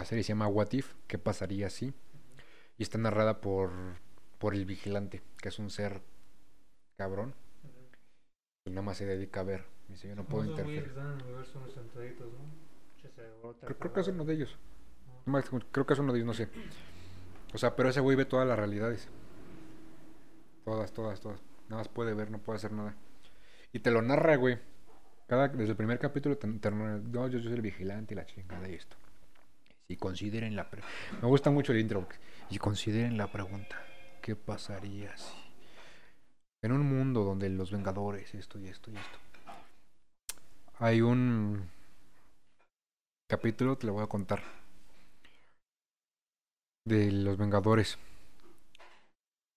la 0.00 0.06
serie 0.06 0.24
se 0.24 0.28
llama 0.28 0.48
What 0.48 0.72
If, 0.72 0.94
¿qué 1.06 1.18
pasaría 1.18 1.68
si? 1.68 1.92
Y 2.78 2.82
está 2.82 2.96
narrada 2.96 3.42
por, 3.42 3.70
por 4.38 4.54
el 4.54 4.64
vigilante, 4.64 5.20
que 5.42 5.50
es 5.50 5.58
un 5.58 5.68
ser 5.68 6.00
cabrón. 6.96 7.34
Y 8.64 8.70
nada 8.70 8.80
más 8.80 8.96
se 8.96 9.04
dedica 9.04 9.40
a 9.40 9.42
ver. 9.42 9.66
Dice, 9.88 10.08
yo 10.08 10.16
no 10.16 10.24
puedo 10.24 10.46
interferir. 10.46 10.84
que 13.02 13.74
Creo, 13.74 13.92
que 13.92 14.00
es 14.00 14.08
uno 14.08 14.24
de 14.24 14.32
ellos. 14.32 14.56
Más, 15.26 15.44
Creo 15.70 15.84
que 15.84 15.92
es 15.92 15.98
uno 15.98 16.14
de 16.14 16.20
ellos, 16.20 16.26
no 16.28 16.32
sé. 16.32 16.48
O 17.52 17.58
sea, 17.58 17.76
pero 17.76 17.90
ese 17.90 18.00
güey 18.00 18.16
ve 18.16 18.24
todas 18.24 18.48
las 18.48 18.58
realidades. 18.58 19.06
Todas, 20.64 20.94
todas, 20.94 21.20
todas. 21.20 21.42
Nada 21.68 21.82
más 21.82 21.88
puede 21.88 22.14
ver, 22.14 22.30
no 22.30 22.38
puede 22.38 22.56
hacer 22.56 22.72
nada. 22.72 22.94
Y 23.70 23.80
te 23.80 23.90
lo 23.90 24.00
narra, 24.00 24.36
güey. 24.36 24.58
Cada, 25.26 25.48
desde 25.48 25.72
el 25.72 25.76
primer 25.76 25.98
capítulo 25.98 26.38
te, 26.38 26.46
no, 26.46 27.28
yo 27.28 27.38
soy 27.38 27.52
el 27.52 27.60
vigilante 27.60 28.14
y 28.14 28.16
la 28.16 28.24
chingada 28.24 28.66
y 28.66 28.76
esto. 28.76 28.96
Y 29.90 29.96
consideren 29.96 30.54
la 30.54 30.70
pre- 30.70 30.82
Me 31.20 31.26
gusta 31.28 31.50
mucho 31.50 31.72
el 31.72 31.80
intro. 31.80 32.06
Y 32.48 32.58
consideren 32.58 33.16
la 33.18 33.30
pregunta. 33.30 33.76
¿Qué 34.22 34.36
pasaría 34.36 35.16
si... 35.18 35.34
En 36.62 36.72
un 36.72 36.82
mundo 36.86 37.24
donde 37.24 37.48
los 37.48 37.72
Vengadores, 37.72 38.34
esto 38.34 38.58
y 38.58 38.68
esto 38.68 38.90
y 38.90 38.96
esto. 38.96 39.18
Hay 40.78 41.00
un 41.00 41.68
capítulo, 43.28 43.76
te 43.76 43.86
lo 43.86 43.94
voy 43.94 44.04
a 44.04 44.08
contar. 44.08 44.42
De 46.84 47.10
los 47.10 47.38
Vengadores. 47.38 47.98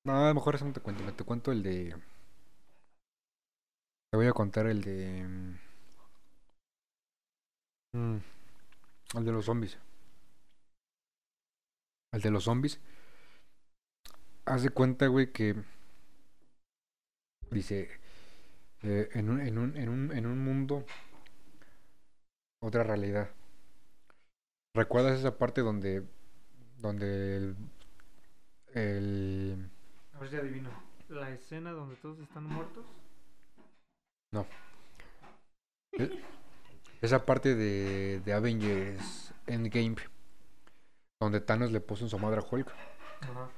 No, 0.06 0.26
a 0.26 0.30
lo 0.30 0.34
mejor 0.36 0.56
eso 0.56 0.66
no 0.66 0.74
te 0.74 0.80
cuento. 0.82 1.04
Te 1.14 1.24
cuento 1.26 1.52
el 1.52 1.62
de. 1.64 1.96
Te 4.10 4.18
voy 4.18 4.28
a 4.28 4.34
contar 4.34 4.68
el 4.68 4.82
de. 4.82 5.28
mm, 7.94 8.18
el 9.16 9.26
de 9.26 9.32
los 9.32 9.46
zombies. 9.46 9.78
El 12.14 12.22
de 12.22 12.32
los 12.32 12.46
zombies. 12.46 12.80
Haz 14.46 14.64
de 14.64 14.70
cuenta, 14.70 15.08
güey, 15.08 15.32
que. 15.32 15.56
Dice. 17.52 17.90
eh, 18.84 19.10
en, 19.14 19.30
un, 19.30 19.42
en, 19.42 19.58
un, 19.58 19.76
en, 19.78 19.90
un, 19.90 20.12
en 20.16 20.26
un 20.26 20.40
mundo. 20.40 20.86
Otra 22.62 22.84
realidad. 22.84 23.30
¿Recuerdas 24.76 25.20
esa 25.20 25.38
parte 25.38 25.62
donde. 25.62 26.04
Donde 26.78 27.38
el. 27.38 27.56
El. 28.74 29.70
A 30.14 30.20
ver 30.20 30.30
si 30.30 30.36
adivino. 30.38 30.70
La 31.10 31.30
escena 31.32 31.72
donde 31.72 31.96
todos 31.98 32.20
están 32.20 32.46
muertos. 32.46 32.86
e- 35.94 36.22
Esa 37.02 37.26
parte 37.26 37.54
de, 37.56 38.22
de 38.24 38.34
Avengers 38.34 39.34
Endgame. 39.48 39.96
Donde 41.24 41.42
Thanos 41.42 41.72
le 41.72 41.80
puso 41.82 42.04
en 42.06 42.10
su 42.10 42.20
madre 42.20 42.40
a 42.42 42.46
Hulk. 42.50 42.68
Ajá. 43.22 43.50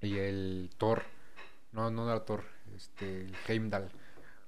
Y 0.00 0.18
el 0.18 0.70
Thor. 0.78 1.02
No, 1.72 1.90
no 1.90 2.08
era 2.10 2.24
Thor. 2.24 2.44
Este. 2.76 3.22
El 3.22 3.34
Heimdall. 3.46 3.90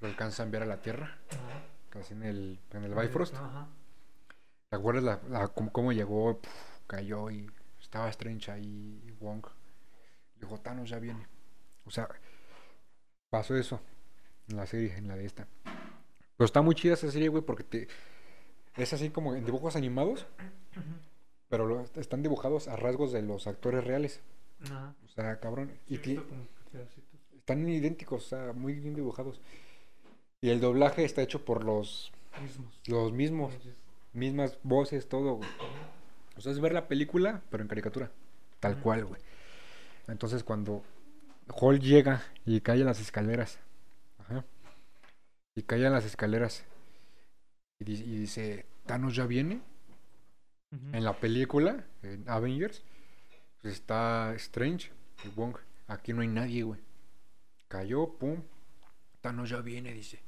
Lo 0.00 0.08
alcanza 0.08 0.42
a 0.42 0.46
enviar 0.46 0.62
a 0.62 0.66
la 0.66 0.80
Tierra. 0.80 1.18
Ajá. 1.30 1.62
Casi 1.90 2.14
en 2.14 2.22
el. 2.22 2.58
En 2.72 2.84
el 2.84 2.94
Bifrost. 2.94 3.34
Ajá. 3.34 3.68
¿Te 4.70 4.76
acuerdas 4.76 5.04
la, 5.04 5.20
la- 5.28 5.48
cómo, 5.48 5.70
cómo 5.72 5.92
llegó? 5.92 6.40
Puf, 6.40 6.52
cayó 6.86 7.30
y 7.30 7.50
estaba 7.80 8.08
Strange 8.08 8.50
ahí, 8.50 9.02
y 9.06 9.10
Wong. 9.20 9.44
Dijo, 10.40 10.58
Thanos 10.58 10.88
ya 10.88 10.98
viene. 10.98 11.26
O 11.84 11.90
sea, 11.90 12.08
pasó 13.28 13.54
eso 13.56 13.80
en 14.48 14.56
la 14.56 14.66
serie, 14.66 14.96
en 14.96 15.08
la 15.08 15.16
de 15.16 15.26
esta. 15.26 15.46
Pero 16.36 16.46
está 16.46 16.62
muy 16.62 16.74
chida 16.74 16.94
esa 16.94 17.10
serie, 17.10 17.28
güey, 17.28 17.44
porque 17.44 17.64
te, 17.64 17.88
es 18.76 18.92
así 18.94 19.10
como 19.10 19.34
en 19.34 19.44
dibujos 19.44 19.76
animados, 19.76 20.26
pero 21.52 21.66
lo- 21.66 21.84
están 21.96 22.22
dibujados 22.22 22.66
a 22.66 22.76
rasgos 22.76 23.12
de 23.12 23.20
los 23.20 23.46
actores 23.46 23.84
reales. 23.84 24.22
Ajá. 24.64 24.94
O 25.04 25.08
sea, 25.08 25.38
cabrón. 25.38 25.70
Sí, 25.86 26.00
Y 26.02 27.36
están 27.36 27.68
idénticos, 27.68 28.24
o 28.24 28.28
sea, 28.30 28.52
muy 28.54 28.72
bien 28.72 28.94
dibujados. 28.94 29.38
Y 30.40 30.48
el 30.48 30.60
doblaje 30.62 31.04
está 31.04 31.20
hecho 31.20 31.44
por 31.44 31.62
los, 31.62 32.10
Mismos. 32.40 32.80
los 32.86 33.12
mismos, 33.12 33.52
mismas 34.14 34.58
voces, 34.62 35.10
todo, 35.10 35.34
güey. 35.34 35.48
O 36.38 36.40
sea, 36.40 36.52
es 36.52 36.58
ver 36.60 36.72
la 36.72 36.88
película, 36.88 37.42
pero 37.50 37.62
en 37.62 37.68
caricatura. 37.68 38.10
Tal 38.58 38.80
cual, 38.80 39.04
güey. 39.04 39.20
Entonces, 40.08 40.44
cuando 40.44 40.82
Hall 41.54 41.80
llega 41.80 42.22
y 42.46 42.62
cae 42.62 42.80
en 42.80 42.86
las 42.86 42.98
escaleras. 43.00 43.58
Ajá. 44.20 44.42
Y 45.54 45.64
cae 45.64 45.84
en 45.84 45.92
las 45.92 46.06
escaleras. 46.06 46.64
Y, 47.78 47.92
y 47.92 48.16
dice, 48.16 48.64
Thanos 48.86 49.14
ya 49.14 49.26
viene. 49.26 49.60
En 50.72 51.04
la 51.04 51.12
película, 51.12 51.84
en 52.02 52.26
Avengers, 52.28 52.82
pues 53.60 53.74
está 53.74 54.34
Strange 54.36 54.90
y 55.24 55.28
Wong. 55.28 55.56
Aquí 55.86 56.14
no 56.14 56.22
hay 56.22 56.28
nadie, 56.28 56.62
güey. 56.62 56.80
Cayó, 57.68 58.14
pum. 58.16 58.42
Thanos 59.20 59.50
ya 59.50 59.60
viene, 59.60 59.92
dice. 59.92 60.22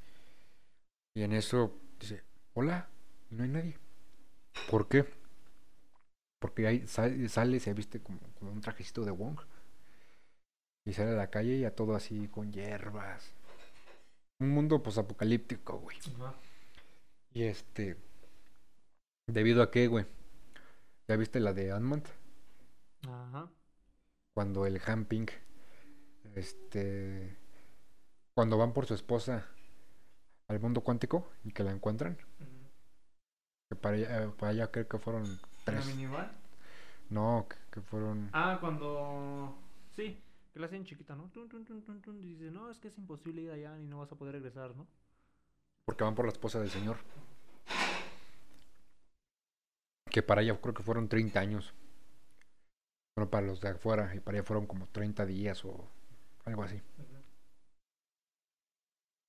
Y 1.15 1.23
en 1.23 1.33
eso 1.33 1.79
dice, 1.99 2.23
hola, 2.53 2.89
y 3.31 3.37
no 3.37 3.45
hay 3.45 3.49
nadie. 3.49 3.79
¿Por 4.71 4.87
qué? 4.87 5.07
Porque 6.39 6.67
ahí 6.67 6.87
sale, 6.87 7.27
sale 7.31 7.59
se 7.59 7.73
viste 7.73 8.01
como, 8.01 8.21
como 8.39 8.53
un 8.53 8.61
trajecito 8.61 9.05
de 9.05 9.13
Wong. 9.13 9.41
Y 10.85 10.93
sale 10.93 11.13
a 11.13 11.15
la 11.15 11.31
calle 11.31 11.57
y 11.57 11.65
a 11.65 11.75
todo 11.75 11.95
así 11.95 12.29
con 12.29 12.53
hierbas. 12.53 13.33
Un 14.41 14.51
mundo 14.51 14.83
pues 14.83 14.99
apocalíptico, 14.99 15.79
güey. 15.79 15.97
Y 17.33 17.45
este. 17.45 17.97
¿Debido 19.27 19.63
a 19.63 19.71
qué, 19.71 19.87
güey? 19.87 20.05
¿Ya 21.07 21.17
viste 21.17 21.41
la 21.41 21.53
de 21.53 21.73
Ant-Man? 21.73 22.03
Ajá. 23.09 23.51
Cuando 24.33 24.67
el 24.67 24.81
Han 24.87 25.05
Pink. 25.05 25.31
Este. 26.35 27.37
Cuando 28.35 28.59
van 28.59 28.73
por 28.73 28.87
su 28.87 28.95
esposa 28.95 29.47
al 30.49 30.61
mundo 30.61 30.81
cuántico 30.81 31.31
y 31.45 31.53
que 31.53 31.63
la 31.63 31.73
encuentran. 31.73 32.17
Que 33.69 33.77
para 33.77 33.97
allá, 33.97 34.25
eh, 34.25 34.29
para 34.39 34.51
allá 34.51 34.71
creo 34.71 34.89
que 34.89 34.99
fueron 34.99 35.25
¿La 35.25 35.49
tres. 35.65 35.87
No, 37.11 37.47
que, 37.49 37.57
que 37.71 37.81
fueron. 37.81 38.31
Ah, 38.33 38.59
cuando. 38.61 39.57
Sí, 39.95 40.21
que 40.53 40.59
la 40.59 40.67
hacen 40.67 40.85
chiquita, 40.85 41.15
¿no? 41.15 41.29
Tun, 41.31 41.49
tun, 41.49 41.65
tun, 41.65 41.83
tun, 41.83 42.01
tun, 42.01 42.19
y 42.19 42.35
dice, 42.35 42.51
no, 42.51 42.71
es 42.71 42.79
que 42.79 42.89
es 42.89 42.99
imposible 42.99 43.43
ir 43.43 43.51
allá 43.51 43.79
y 43.79 43.87
no 43.87 43.99
vas 43.99 44.11
a 44.11 44.17
poder 44.17 44.35
regresar, 44.35 44.75
¿no? 44.75 44.87
Porque 45.85 46.05
van 46.05 46.15
por 46.15 46.25
la 46.25 46.33
esposa 46.33 46.61
del 46.61 46.71
señor. 46.71 46.97
Que 50.15 50.23
para 50.23 50.43
ella 50.43 50.57
creo 50.61 50.75
que 50.75 50.85
fueron 50.85 51.09
30 51.09 51.41
años. 51.41 51.75
Bueno, 53.17 53.29
para 53.31 53.45
los 53.49 53.61
de 53.61 53.71
afuera. 53.71 54.15
Y 54.15 54.21
para 54.21 54.39
ella 54.39 54.47
fueron 54.47 54.65
como 54.65 54.87
30 54.87 55.27
días 55.27 55.65
o 55.65 55.89
algo 56.45 56.63
así. 56.63 56.81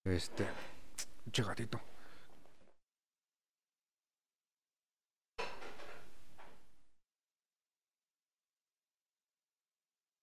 Este. 0.06 0.46
Che 1.32 1.42
gatito. 1.44 1.82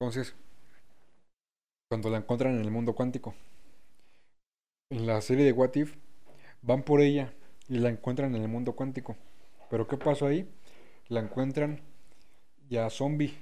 Entonces, 0.00 0.36
cuando 1.90 2.08
la 2.08 2.18
encuentran 2.18 2.54
en 2.54 2.60
el 2.60 2.70
mundo 2.70 2.94
cuántico, 2.94 3.34
en 4.90 5.06
la 5.08 5.20
serie 5.22 5.44
de 5.44 5.52
What 5.52 5.74
If, 5.74 5.96
van 6.62 6.84
por 6.84 7.00
ella 7.00 7.32
y 7.68 7.78
la 7.78 7.88
encuentran 7.88 8.36
en 8.36 8.42
el 8.42 8.48
mundo 8.48 8.74
cuántico. 8.74 9.16
Pero 9.72 9.88
¿qué 9.88 9.96
pasó 9.96 10.26
ahí? 10.26 10.46
La 11.08 11.20
encuentran 11.20 11.80
ya 12.68 12.90
zombie, 12.90 13.34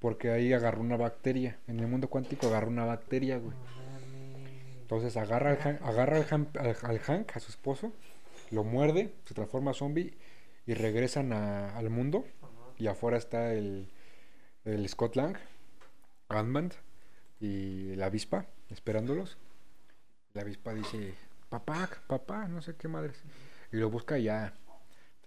porque 0.00 0.32
ahí 0.32 0.52
agarró 0.52 0.80
una 0.80 0.96
bacteria. 0.96 1.60
En 1.68 1.78
el 1.78 1.86
mundo 1.86 2.08
cuántico 2.10 2.48
agarró 2.48 2.66
una 2.66 2.84
bacteria, 2.84 3.38
güey. 3.38 3.56
Entonces 4.80 5.16
agarra 5.16 5.52
al, 5.52 5.78
agarra 5.84 6.16
al, 6.16 6.26
Han- 6.30 6.48
al- 6.58 6.76
al 6.82 6.98
Hank, 6.98 7.36
a 7.36 7.38
su 7.38 7.52
esposo, 7.52 7.92
lo 8.50 8.64
muerde, 8.64 9.14
se 9.24 9.34
transforma 9.34 9.72
zombie 9.72 10.14
y 10.66 10.74
regresan 10.74 11.32
a- 11.32 11.76
al 11.78 11.90
mundo 11.90 12.24
y 12.76 12.88
afuera 12.88 13.16
está 13.16 13.52
el, 13.54 13.88
el 14.64 14.88
Scott 14.88 15.14
Lang, 15.14 15.36
Ant-Man 16.28 16.72
y 17.38 17.94
la 17.94 18.06
avispa 18.06 18.46
esperándolos. 18.68 19.38
La 20.34 20.42
avispa 20.42 20.74
dice, 20.74 21.14
papá, 21.50 21.88
papá, 22.08 22.48
no 22.48 22.62
sé 22.62 22.74
qué 22.74 22.88
madres. 22.88 23.22
Y 23.72 23.76
lo 23.76 23.90
busca 23.90 24.18
ya 24.18 24.54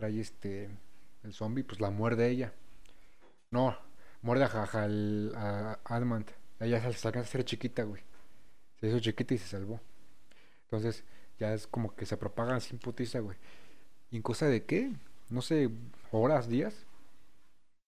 trae 0.02 0.20
este, 0.20 0.68
el 1.24 1.32
zombie, 1.34 1.64
pues 1.64 1.80
la 1.80 1.91
muerde 1.91 2.28
ella. 2.30 2.52
No, 3.52 3.78
muerde 4.24 4.45
a, 4.45 4.47
ja- 4.47 4.84
al- 4.84 5.32
a 5.36 5.80
Ant-Man. 5.86 6.26
Ella 6.60 6.80
se 6.80 6.88
alcanza 7.08 7.20
a 7.20 7.22
hacer 7.30 7.45
chiquita, 7.45 7.84
güey. 7.84 8.02
Se 8.80 8.88
hizo 8.88 8.99
chiquita 8.99 9.36
y 9.36 9.38
se 9.38 9.47
salvó. 9.47 9.80
Entonces 10.64 11.04
ya 11.39 11.54
es 11.54 11.68
como 11.68 11.95
que 11.95 12.06
se 12.08 12.18
propaga 12.18 12.60
sin 12.60 12.80
putiza, 12.80 13.20
güey. 13.20 13.38
¿Y 14.10 14.16
en 14.18 14.22
cosa 14.24 14.47
de 14.47 14.64
qué? 14.66 14.91
No 15.30 15.41
sé, 15.43 15.70
horas, 16.12 16.47
días. 16.49 16.74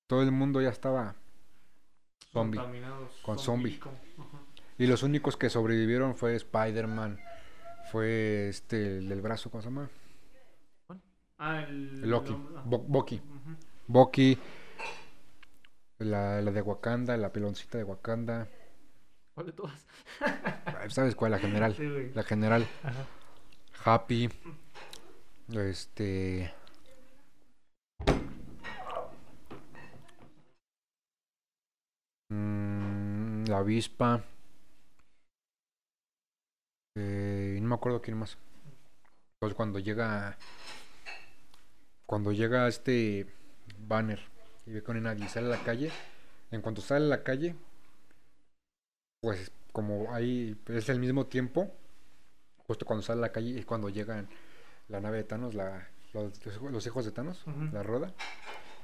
Todo 0.07 0.21
el 0.21 0.31
mundo 0.31 0.61
ya 0.61 0.69
estaba 0.69 1.15
zombie. 2.31 2.59
Con 3.23 3.39
zombie. 3.39 3.79
Y 4.77 4.85
los 4.85 5.01
únicos 5.01 5.35
que 5.35 5.49
sobrevivieron 5.49 6.15
fue 6.15 6.35
Spider-Man. 6.35 7.19
Fue 7.91 8.49
este, 8.49 8.97
el 8.99 9.09
del 9.09 9.21
brazo, 9.21 9.49
¿cómo 9.49 9.61
se 9.63 9.69
llama? 9.69 9.89
Ah, 11.37 11.61
el. 11.67 12.01
Loki. 12.09 12.33
el- 12.33 12.57
ah. 12.57 12.63
Bo- 12.65 12.79
Bucky. 12.87 13.15
Ujú. 13.17 13.55
Bucky. 13.87 14.37
La, 15.99 16.41
la 16.41 16.51
de 16.51 16.61
Wakanda, 16.61 17.15
la 17.17 17.31
peloncita 17.31 17.77
de 17.77 17.83
Wakanda. 17.83 18.47
¿Cuál 19.33 19.47
de 19.47 19.51
todas? 19.53 19.85
¿Sabes 20.89 21.15
cuál? 21.15 21.31
La 21.31 21.39
general. 21.39 21.75
Sí. 21.75 22.11
La 22.13 22.23
general. 22.23 22.67
Ajá. 22.83 23.05
Happy. 23.85 24.29
Este. 25.53 26.53
mm, 32.29 33.45
la 33.47 33.57
avispa. 33.59 34.23
Eh, 36.95 37.57
no 37.61 37.69
me 37.69 37.75
acuerdo 37.75 38.01
quién 38.01 38.17
más. 38.17 38.37
Pues 39.39 39.53
cuando 39.53 39.79
llega. 39.79 40.37
Cuando 42.13 42.31
llega 42.31 42.67
este 42.67 43.25
banner 43.87 44.19
y 44.67 44.71
ve 44.71 44.83
con 44.83 45.01
nadie 45.01 45.25
y 45.25 45.27
sale 45.29 45.47
a 45.47 45.49
la 45.49 45.63
calle. 45.63 45.89
En 46.51 46.61
cuanto 46.61 46.79
sale 46.79 47.07
a 47.07 47.09
la 47.09 47.23
calle, 47.23 47.55
pues 49.19 49.51
como 49.71 50.13
ahí 50.13 50.55
es 50.67 50.89
el 50.89 50.99
mismo 50.99 51.25
tiempo, 51.25 51.75
justo 52.67 52.85
cuando 52.85 53.01
sale 53.01 53.17
a 53.17 53.21
la 53.21 53.31
calle 53.31 53.57
es 53.57 53.65
cuando 53.65 53.89
llegan 53.89 54.29
la 54.89 55.01
nave 55.01 55.17
de 55.17 55.23
Thanos, 55.23 55.55
la, 55.55 55.89
los, 56.13 56.39
los 56.61 56.85
hijos 56.85 57.03
de 57.03 57.13
Thanos, 57.13 57.43
la 57.71 57.81
rueda. 57.81 58.13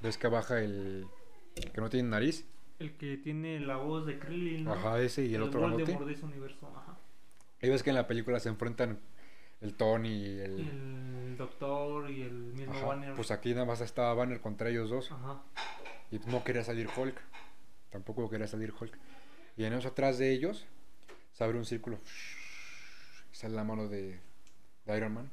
Ves 0.02 0.18
que 0.18 0.28
baja 0.28 0.60
el 0.60 1.06
que 1.54 1.82
no 1.82 1.90
tiene 1.92 2.10
nariz, 2.10 2.48
El 2.80 2.98
que 2.98 3.18
tiene 3.18 3.60
la 3.60 3.78
voz 3.78 4.08
de 4.08 4.18
Krillin. 4.18 4.64
¿no? 4.64 4.74
ajá, 4.74 5.00
ese 5.02 5.24
y 5.24 5.36
el, 5.36 5.44
otro 5.44 5.60
grandote. 5.60 5.84
Voldemort 5.84 6.08
de 6.08 6.14
ese 6.16 6.26
universo. 6.26 6.68
Ajá. 6.76 6.98
Y 7.62 7.70
ves 7.70 7.84
que 7.84 7.92
en 7.92 7.96
la 7.96 8.08
película 8.08 8.40
se 8.40 8.50
enfrentan 8.50 8.98
el 9.62 9.76
Tony 9.76 10.10
y 10.10 10.40
el. 10.40 10.60
El 10.60 11.38
doctor 11.38 12.10
y 12.10 12.22
el 12.24 12.54
mismo 12.54 12.74
Ajá, 12.74 12.86
Banner. 12.88 13.16
Pues 13.16 13.32
aquí 13.32 13.54
nada 13.54 13.66
más 13.66 13.82
estaba 13.82 14.14
Banner 14.14 14.42
contra 14.42 14.70
ellos 14.70 14.90
dos. 14.90 15.12
Ajá. 15.12 15.42
Y 16.12 16.20
no 16.20 16.44
quería 16.44 16.64
salir 16.64 16.90
Hulk. 16.96 17.20
Tampoco 17.90 18.30
quería 18.30 18.48
salir 18.48 18.74
Hulk. 18.80 18.98
Y 19.58 19.66
en 19.66 19.74
eso 19.74 19.90
atrás 19.90 20.18
de 20.18 20.32
ellos 20.32 20.66
se 21.34 21.44
abre 21.44 21.58
un 21.58 21.66
círculo. 21.66 22.00
Y 23.32 23.36
sale 23.36 23.56
la 23.56 23.64
mano 23.64 23.88
de, 23.88 24.20
de 24.86 24.98
Iron 24.98 25.14
Man. 25.14 25.32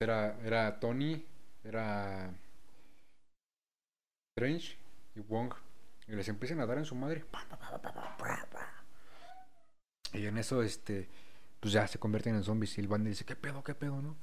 Era, 0.00 0.38
era 0.44 0.78
Tony, 0.78 1.24
era 1.64 2.32
Strange 4.36 4.76
y 5.16 5.20
Wong. 5.20 5.52
Y 6.06 6.12
les 6.12 6.28
empiezan 6.28 6.60
a 6.60 6.66
dar 6.66 6.78
en 6.78 6.84
su 6.84 6.94
madre. 6.94 7.24
Y 10.12 10.26
en 10.26 10.38
eso, 10.38 10.62
este, 10.62 11.08
pues 11.60 11.72
ya 11.72 11.86
se 11.88 11.98
convierten 11.98 12.34
en 12.34 12.42
zombies. 12.44 12.76
Y 12.78 12.80
el 12.80 12.88
Banner 12.88 13.08
dice, 13.08 13.24
¿qué 13.24 13.36
pedo, 13.36 13.62
qué 13.64 13.74
pedo, 13.74 14.00
no? 14.02 14.16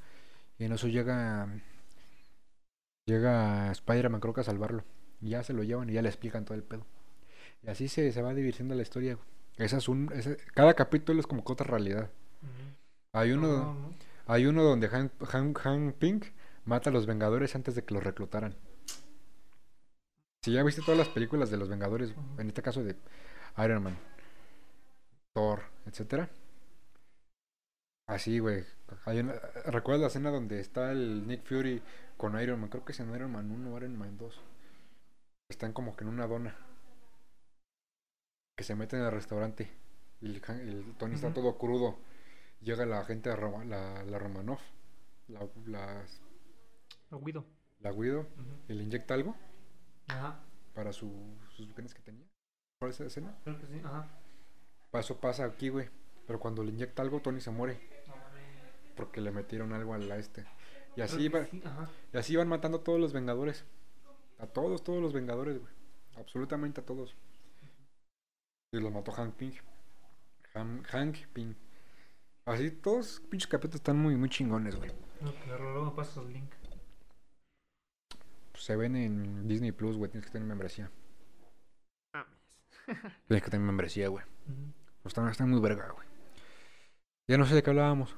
Y 0.57 0.65
en 0.65 0.71
eso 0.73 0.87
llega 0.87 1.47
Llega 3.05 3.71
Spider-Man, 3.71 4.19
creo 4.19 4.33
que 4.33 4.41
a 4.41 4.43
salvarlo. 4.43 4.83
Y 5.21 5.29
ya 5.29 5.43
se 5.43 5.53
lo 5.53 5.63
llevan 5.63 5.89
y 5.89 5.93
ya 5.93 6.01
le 6.01 6.09
explican 6.09 6.43
todo 6.45 6.55
el 6.55 6.63
pedo. 6.63 6.85
Y 7.63 7.69
así 7.69 7.87
se, 7.87 8.11
se 8.11 8.21
va 8.21 8.33
divirtiendo 8.33 8.73
la 8.75 8.81
historia. 8.81 9.17
Esa 9.57 9.77
es 9.77 9.87
un, 9.87 10.11
cada 10.53 10.73
capítulo 10.73 11.19
es 11.19 11.27
como 11.27 11.43
que 11.43 11.53
otra 11.53 11.67
realidad. 11.67 12.09
Hay 13.13 13.31
uno, 13.31 13.47
No, 13.47 13.73
no. 13.73 13.93
hay 14.27 14.45
uno 14.45 14.63
donde 14.63 14.87
Han, 14.87 15.11
Han, 15.31 15.53
Han 15.63 15.93
Pink 15.93 16.25
mata 16.65 16.89
a 16.89 16.93
los 16.93 17.05
Vengadores 17.05 17.55
antes 17.55 17.75
de 17.75 17.83
que 17.83 17.93
los 17.93 18.03
reclutaran. 18.03 18.55
Si 20.43 20.51
ya 20.51 20.63
viste 20.63 20.81
todas 20.81 20.97
las 20.97 21.09
películas 21.09 21.49
de 21.49 21.57
los 21.57 21.69
Vengadores, 21.69 22.13
en 22.37 22.47
este 22.47 22.61
caso 22.61 22.83
de 22.83 22.95
Iron 23.63 23.83
Man, 23.83 23.97
Thor, 25.33 25.61
etcétera. 25.85 26.29
Así, 28.07 28.39
güey. 28.39 28.63
Hay 29.05 29.19
una- 29.19 29.33
¿Recuerdas 29.65 30.01
la 30.01 30.07
escena 30.07 30.29
donde 30.31 30.59
está 30.59 30.91
el 30.91 31.25
Nick 31.27 31.43
Fury 31.45 31.81
con 32.17 32.39
Iron 32.39 32.59
Man? 32.59 32.69
Creo 32.69 32.85
que 32.85 32.91
es 32.91 32.99
en 32.99 33.13
Iron 33.15 33.31
Man 33.31 33.49
1 33.51 33.73
o 33.73 33.77
Iron 33.77 33.97
Man 33.97 34.17
2. 34.17 34.41
Están 35.49 35.73
como 35.73 35.95
que 35.95 36.03
en 36.03 36.09
una 36.11 36.27
dona. 36.27 36.55
Que 38.57 38.63
se 38.63 38.75
meten 38.75 39.01
al 39.01 39.11
restaurante. 39.11 39.69
Y 40.21 40.27
el, 40.27 40.95
Tony 40.97 41.15
está 41.15 41.33
todo 41.33 41.57
crudo. 41.57 41.97
Llega 42.61 42.85
la 42.85 43.03
gente 43.05 43.29
de 43.29 43.35
Roma- 43.35 43.65
la, 43.65 44.03
la 44.05 44.17
Romanov, 44.17 44.59
la, 45.27 45.47
la, 45.65 46.03
Guido. 47.19 47.45
la 47.79 47.91
Guido, 47.91 48.21
Ujú. 48.21 48.59
y 48.69 48.73
le 48.73 48.83
inyecta 48.83 49.13
algo 49.13 49.35
Ajá. 50.07 50.39
para 50.73 50.93
su, 50.93 51.37
sus 51.49 51.75
venas 51.75 51.93
que 51.93 52.01
tenía. 52.01 52.25
¿Cuál 52.79 52.91
es 52.91 52.95
esa 52.95 53.05
escena? 53.07 53.37
Creo 53.43 53.59
que 53.59 53.67
sí. 53.67 53.81
Ajá. 53.83 54.07
Eso 54.93 55.19
pasa 55.19 55.43
aquí, 55.45 55.69
güey. 55.69 55.89
Pero 56.25 56.39
cuando 56.39 56.63
le 56.63 56.71
inyecta 56.71 57.01
algo, 57.01 57.21
Tony 57.21 57.41
se 57.41 57.51
muere. 57.51 57.77
Porque 58.95 59.21
le 59.21 59.31
metieron 59.31 59.73
algo 59.73 59.93
a 59.93 59.97
la 59.97 60.17
este. 60.17 60.45
Y 60.95 61.01
así, 61.01 61.23
iba, 61.23 61.45
sí, 61.45 61.61
y 62.13 62.17
así 62.17 62.33
iban 62.33 62.47
matando 62.47 62.77
a 62.77 62.83
todos 62.83 62.99
los 62.99 63.11
Vengadores. 63.13 63.65
A 64.39 64.47
todos, 64.47 64.83
todos 64.83 65.01
los 65.01 65.13
Vengadores, 65.13 65.59
güey. 65.59 65.73
Absolutamente 66.17 66.81
a 66.81 66.85
todos. 66.85 67.15
Y 68.71 68.79
los 68.79 68.91
mató 68.91 69.11
Hank. 69.11 69.35
Han- 70.53 70.83
Hank 70.83 71.17
Pym. 71.33 71.55
Así, 72.45 72.71
todos 72.71 73.21
pinches 73.29 73.47
capítulos 73.47 73.75
están 73.75 73.97
muy, 73.97 74.15
muy 74.15 74.29
chingones, 74.29 74.75
güey. 74.75 74.91
No, 75.21 75.33
claro, 75.43 75.73
luego 75.73 75.95
pasas 75.95 76.17
el 76.17 76.31
link. 76.33 76.51
Se 78.53 78.75
ven 78.75 78.95
en 78.95 79.47
Disney 79.47 79.71
Plus, 79.71 79.97
güey. 79.97 80.09
Tienes 80.11 80.25
que 80.27 80.31
tener 80.31 80.47
membresía. 80.47 80.89
Mames. 82.13 82.37
Tienes 83.27 83.43
que 83.43 83.49
tener 83.51 83.65
membresía, 83.65 84.07
güey. 84.07 84.23
Pues 85.01 85.11
están, 85.11 85.27
están 85.29 85.49
muy 85.49 85.59
verga, 85.59 85.89
güey. 85.91 86.07
Ya 87.27 87.37
no 87.37 87.45
sé 87.45 87.55
de 87.55 87.63
qué 87.63 87.69
hablábamos. 87.71 88.15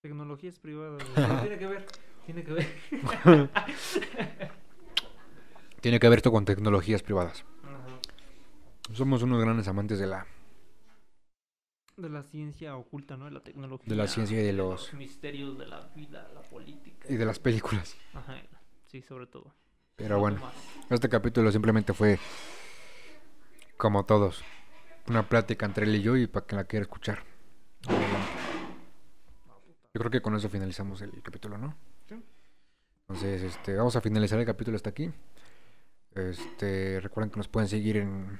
Tecnologías 0.00 0.58
privadas. 0.58 1.02
tiene 1.42 1.58
que 1.58 1.66
ver. 1.66 1.86
Tiene 2.24 2.44
que 2.44 2.52
ver. 2.52 2.66
Tiene 5.80 5.98
que 5.98 6.08
ver 6.08 6.18
esto 6.18 6.30
con 6.30 6.44
tecnologías 6.44 7.02
privadas. 7.02 7.44
Ajá. 7.64 7.98
Somos 8.92 9.22
unos 9.22 9.40
grandes 9.40 9.66
amantes 9.68 9.98
de 9.98 10.06
la, 10.06 10.26
De 11.96 12.08
la 12.10 12.22
ciencia 12.22 12.76
oculta, 12.76 13.16
¿no? 13.16 13.24
De 13.24 13.30
la 13.30 13.40
tecnología. 13.40 13.88
de 13.88 13.96
la 13.96 14.06
ciencia 14.06 14.40
y 14.40 14.44
de 14.44 14.52
los 14.52 14.92
misterios 14.94 15.58
de 15.58 15.66
la 15.66 15.88
vida, 15.94 16.30
la 16.34 16.42
política. 16.42 17.06
y 17.08 17.16
de 17.16 17.24
las 17.24 17.38
películas. 17.38 17.96
Ajá. 18.12 18.36
Sí, 18.88 19.00
sobre 19.02 19.26
todo. 19.26 19.54
Pero 19.96 20.18
bueno, 20.18 20.40
este 20.88 21.08
capítulo 21.08 21.50
simplemente 21.52 21.92
fue 21.92 22.18
como 23.76 24.04
todos, 24.04 24.42
una 25.08 25.28
plática 25.28 25.66
entre 25.66 25.86
él 25.86 25.94
y 25.96 26.02
yo 26.02 26.16
y 26.16 26.26
para 26.26 26.46
quien 26.46 26.58
la 26.58 26.64
quiera 26.64 26.82
escuchar. 26.84 27.22
Yo 29.92 29.98
creo 29.98 30.10
que 30.10 30.22
con 30.22 30.34
eso 30.36 30.48
finalizamos 30.48 31.02
el 31.02 31.22
capítulo, 31.22 31.58
¿no? 31.58 31.74
Sí. 32.08 32.22
Entonces, 33.08 33.42
este, 33.42 33.74
vamos 33.74 33.96
a 33.96 34.00
finalizar 34.00 34.38
el 34.38 34.46
capítulo 34.46 34.76
hasta 34.76 34.90
aquí. 34.90 35.10
Este, 36.14 37.00
recuerden 37.00 37.30
que 37.30 37.38
nos 37.38 37.48
pueden 37.48 37.68
seguir 37.68 37.96
en 37.96 38.38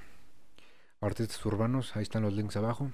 Artistas 1.01 1.45
Urbanos, 1.45 1.95
ahí 1.95 2.03
están 2.03 2.23
los 2.23 2.33
links 2.33 2.55
abajo. 2.55 2.91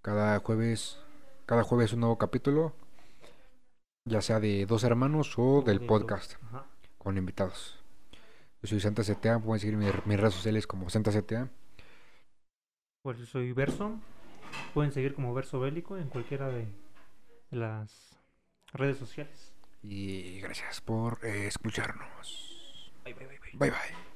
Cada 0.00 0.38
jueves, 0.38 0.98
cada 1.44 1.62
jueves 1.62 1.92
un 1.92 2.00
nuevo 2.00 2.16
capítulo, 2.16 2.74
ya 4.04 4.22
sea 4.22 4.40
de 4.40 4.64
dos 4.64 4.84
hermanos 4.84 5.34
o 5.36 5.60
del 5.60 5.80
De 5.80 5.86
podcast 5.86 6.34
Ajá. 6.44 6.64
con 6.96 7.18
invitados. 7.18 7.78
Yo 8.62 8.68
soy 8.68 8.80
Santa 8.80 9.02
CTA, 9.02 9.40
pueden 9.40 9.60
seguir 9.60 9.76
mis, 9.76 10.06
mis 10.06 10.18
redes 10.18 10.34
sociales 10.34 10.66
como 10.66 10.88
Santa 10.88 11.10
CTA. 11.10 11.50
Pues 13.02 13.18
yo 13.18 13.26
soy 13.26 13.52
Verso. 13.52 13.98
Pueden 14.72 14.92
seguir 14.92 15.14
como 15.14 15.34
Verso 15.34 15.60
Bélico 15.60 15.98
en 15.98 16.08
cualquiera 16.08 16.48
de 16.48 16.66
las 17.50 18.18
redes 18.72 18.98
sociales. 18.98 19.52
Y 19.82 20.40
gracias 20.40 20.80
por 20.80 21.24
eh, 21.24 21.46
escucharnos. 21.46 22.92
Bye, 23.04 23.14
bye, 23.14 23.26
bye, 23.26 23.38
bye. 23.38 23.50
Bye 23.54 23.70
bye. 23.70 24.07